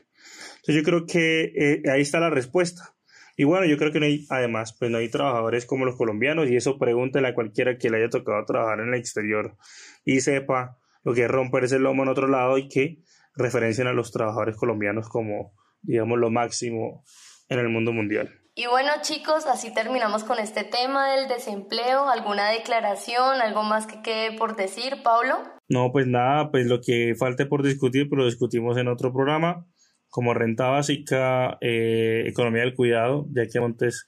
Entonces 0.55 0.75
yo 0.75 0.83
creo 0.83 1.05
que 1.05 1.51
eh, 1.55 1.83
ahí 1.91 2.01
está 2.01 2.19
la 2.19 2.31
respuesta. 2.31 2.95
Y 3.37 3.43
bueno, 3.43 3.67
yo 3.67 3.77
creo 3.77 3.91
que 3.91 3.99
no 3.99 4.07
hay, 4.07 4.25
además, 4.31 4.75
pues 4.79 4.89
no 4.89 4.97
hay 4.97 5.07
trabajadores 5.07 5.67
como 5.67 5.85
los 5.85 5.97
colombianos, 5.97 6.49
y 6.49 6.55
eso 6.55 6.79
pregúntele 6.79 7.27
a 7.27 7.35
cualquiera 7.35 7.77
que 7.77 7.91
le 7.91 7.97
haya 7.97 8.09
tocado 8.09 8.43
trabajar 8.45 8.79
en 8.79 8.87
el 8.87 8.99
exterior 8.99 9.57
y 10.03 10.21
sepa 10.21 10.79
lo 11.03 11.13
que 11.13 11.25
es 11.25 11.29
romperse 11.29 11.75
el 11.75 11.83
lomo 11.83 12.01
en 12.01 12.09
otro 12.09 12.27
lado 12.27 12.57
y 12.57 12.69
que 12.69 13.03
referencien 13.35 13.85
a 13.85 13.93
los 13.93 14.11
trabajadores 14.11 14.55
colombianos 14.55 15.09
como, 15.09 15.53
digamos, 15.83 16.17
lo 16.17 16.31
máximo 16.31 17.03
en 17.49 17.59
el 17.59 17.69
mundo 17.69 17.91
mundial. 17.93 18.44
Y 18.57 18.67
bueno 18.67 18.89
chicos, 19.01 19.45
así 19.47 19.73
terminamos 19.73 20.23
con 20.23 20.39
este 20.39 20.63
tema 20.63 21.11
del 21.11 21.27
desempleo. 21.27 22.07
¿Alguna 22.07 22.51
declaración, 22.51 23.41
algo 23.41 23.63
más 23.63 23.85
que 23.85 24.01
quede 24.01 24.37
por 24.37 24.55
decir, 24.55 25.03
Pablo? 25.03 25.35
No, 25.67 25.91
pues 25.91 26.07
nada, 26.07 26.51
pues 26.51 26.65
lo 26.65 26.79
que 26.79 27.15
falte 27.19 27.45
por 27.45 27.63
discutir, 27.63 28.07
pues 28.07 28.17
lo 28.17 28.25
discutimos 28.25 28.77
en 28.77 28.87
otro 28.87 29.11
programa, 29.11 29.65
como 30.07 30.33
renta 30.33 30.69
básica, 30.69 31.57
eh, 31.59 32.23
economía 32.27 32.61
del 32.61 32.75
cuidado, 32.75 33.25
ya 33.33 33.45
que 33.45 33.59
Montes 33.59 34.07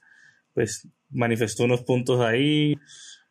pues 0.54 0.88
manifestó 1.10 1.64
unos 1.64 1.82
puntos 1.82 2.22
ahí, 2.22 2.74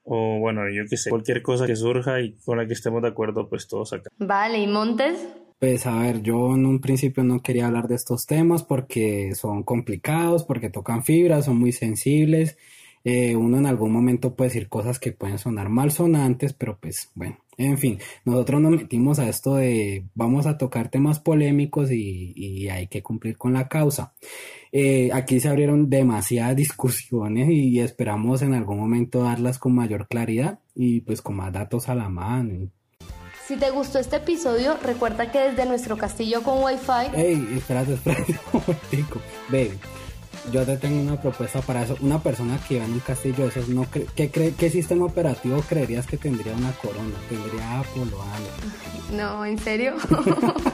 o 0.03 0.37
bueno, 0.37 0.69
yo 0.69 0.83
qué 0.87 0.97
sé, 0.97 1.09
cualquier 1.09 1.41
cosa 1.41 1.65
que 1.65 1.75
surja 1.75 2.21
y 2.21 2.37
con 2.45 2.59
la 2.59 2.67
que 2.67 2.73
estemos 2.73 3.01
de 3.01 3.07
acuerdo, 3.07 3.49
pues 3.49 3.67
todos 3.67 3.91
acá. 3.91 4.11
Vale, 4.19 4.59
¿y 4.59 4.67
Montes? 4.67 5.17
Pues 5.59 5.87
a 5.87 5.99
ver, 5.99 6.21
yo 6.21 6.53
en 6.53 6.67
un 6.67 6.79
principio 6.79 7.23
no 7.23 7.41
quería 7.41 7.65
hablar 7.65 7.87
de 7.87 7.95
estos 7.95 8.27
temas 8.27 8.63
porque 8.63 9.33
son 9.33 9.63
complicados, 9.63 10.43
porque 10.43 10.69
tocan 10.69 11.03
fibras, 11.03 11.45
son 11.45 11.57
muy 11.57 11.71
sensibles. 11.71 12.57
Eh, 13.03 13.35
uno 13.35 13.57
en 13.57 13.65
algún 13.65 13.91
momento 13.91 14.35
puede 14.35 14.49
decir 14.49 14.69
cosas 14.69 14.99
que 14.99 15.13
pueden 15.13 15.39
sonar 15.39 15.69
mal 15.69 15.91
sonantes, 15.91 16.53
pero 16.53 16.77
pues 16.79 17.09
bueno, 17.15 17.39
en 17.57 17.77
fin, 17.79 17.99
nosotros 18.25 18.61
nos 18.61 18.71
metimos 18.71 19.17
a 19.17 19.29
esto 19.29 19.55
de 19.55 20.05
vamos 20.13 20.45
a 20.45 20.57
tocar 20.59 20.89
temas 20.89 21.19
polémicos 21.19 21.91
y, 21.91 22.67
hay 22.69 22.87
que 22.87 23.01
cumplir 23.01 23.37
con 23.37 23.53
la 23.53 23.67
causa. 23.67 24.13
Eh, 24.71 25.09
aquí 25.13 25.39
se 25.39 25.49
abrieron 25.49 25.89
demasiadas 25.89 26.55
discusiones 26.55 27.49
y 27.49 27.79
esperamos 27.79 28.41
en 28.43 28.53
algún 28.53 28.77
momento 28.79 29.23
darlas 29.23 29.57
con 29.57 29.73
mayor 29.73 30.07
claridad 30.07 30.59
y 30.75 31.01
pues 31.01 31.21
con 31.21 31.37
más 31.37 31.53
datos 31.53 31.89
a 31.89 31.95
la 31.95 32.09
mano 32.09 32.69
si 33.47 33.55
te 33.55 33.69
gustó 33.69 33.99
este 33.99 34.17
episodio, 34.17 34.75
recuerda 34.83 35.31
que 35.31 35.39
desde 35.39 35.65
nuestro 35.65 35.97
castillo 35.97 36.43
con 36.43 36.61
Wi-Fi. 36.63 37.15
Ey, 37.15 37.47
espérate, 37.57 37.93
espérate 37.93 38.37
un 38.53 38.61
momentico. 38.61 39.21
Ve, 39.47 39.71
yo 40.51 40.65
te 40.65 40.75
tengo 40.75 41.01
una 41.01 41.21
propuesta 41.21 41.61
para 41.61 41.83
eso. 41.83 41.95
Una 42.01 42.19
persona 42.19 42.59
que 42.67 42.79
va 42.79 42.85
en 42.85 42.91
un 42.91 42.99
castillo 42.99 43.47
esos, 43.47 43.69
no 43.69 43.85
¿qué, 43.89 44.29
¿qué 44.29 44.69
sistema 44.69 45.05
operativo 45.05 45.61
creerías 45.61 46.05
que 46.05 46.17
tendría 46.17 46.53
una 46.53 46.73
corona? 46.73 47.15
¿Tendría 47.29 47.79
Apple 47.79 48.03
o 48.13 48.21
algo? 48.21 48.49
No, 49.13 49.45
¿en 49.45 49.57
serio? 49.59 49.95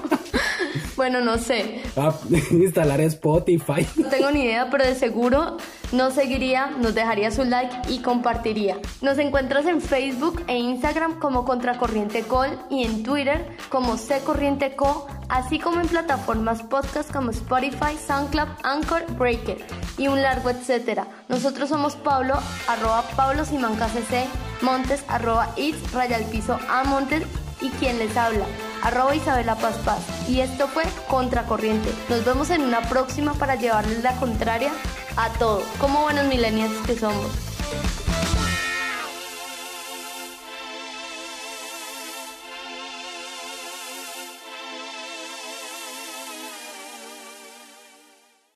bueno, 0.95 1.21
no 1.21 1.37
sé. 1.37 1.83
Ah, 1.95 2.15
instalar 2.51 3.01
Spotify. 3.01 3.87
No 3.97 4.09
tengo 4.09 4.31
ni 4.31 4.45
idea, 4.45 4.69
pero 4.71 4.83
de 4.83 4.95
seguro 4.95 5.57
nos 5.93 6.15
seguiría, 6.15 6.71
nos 6.71 6.95
dejaría 6.95 7.31
su 7.31 7.45
like 7.45 7.75
y 7.87 7.99
compartiría. 7.99 8.77
Nos 9.01 9.19
encuentras 9.19 9.65
en 9.67 9.79
Facebook 9.79 10.43
e 10.47 10.57
Instagram 10.57 11.19
como 11.19 11.45
Contracorriente 11.45 12.23
Col 12.23 12.59
y 12.69 12.83
en 12.83 13.03
Twitter 13.03 13.55
como 13.69 13.95
Corriente 14.25 14.75
Co, 14.75 15.07
así 15.29 15.59
como 15.59 15.79
en 15.79 15.87
plataformas 15.87 16.63
podcast 16.63 17.11
como 17.11 17.29
Spotify, 17.29 17.95
SoundCloud, 18.05 18.49
Anchor, 18.63 19.05
Breaker 19.17 19.57
y 19.97 20.07
un 20.07 20.21
largo 20.21 20.49
etcétera. 20.49 21.07
Nosotros 21.29 21.69
somos 21.69 21.95
Pablo, 21.95 22.35
arroba 22.67 23.03
Pablo 23.15 23.45
Simanca 23.45 23.87
CC, 23.87 24.25
Montes, 24.61 25.03
arroba 25.07 25.53
It's, 25.57 25.91
raya 25.93 26.17
al 26.17 26.25
piso 26.25 26.57
a 26.69 26.83
Montes 26.85 27.23
y 27.63 27.69
quien 27.69 27.97
les 27.97 28.15
habla, 28.17 28.45
arroba 28.83 29.15
Isabela 29.15 29.55
Paz 29.55 29.75
Paz. 29.85 30.01
Y 30.27 30.41
esto 30.41 30.67
fue 30.67 30.83
Contracorriente. 31.07 31.89
Nos 32.09 32.23
vemos 32.25 32.49
en 32.49 32.61
una 32.61 32.81
próxima 32.81 33.33
para 33.33 33.55
llevarles 33.55 34.03
la 34.03 34.15
contraria 34.17 34.71
a 35.15 35.29
todo, 35.39 35.63
como 35.79 36.01
buenos 36.01 36.25
millennials 36.25 36.75
que 36.85 36.95
somos. 36.95 37.31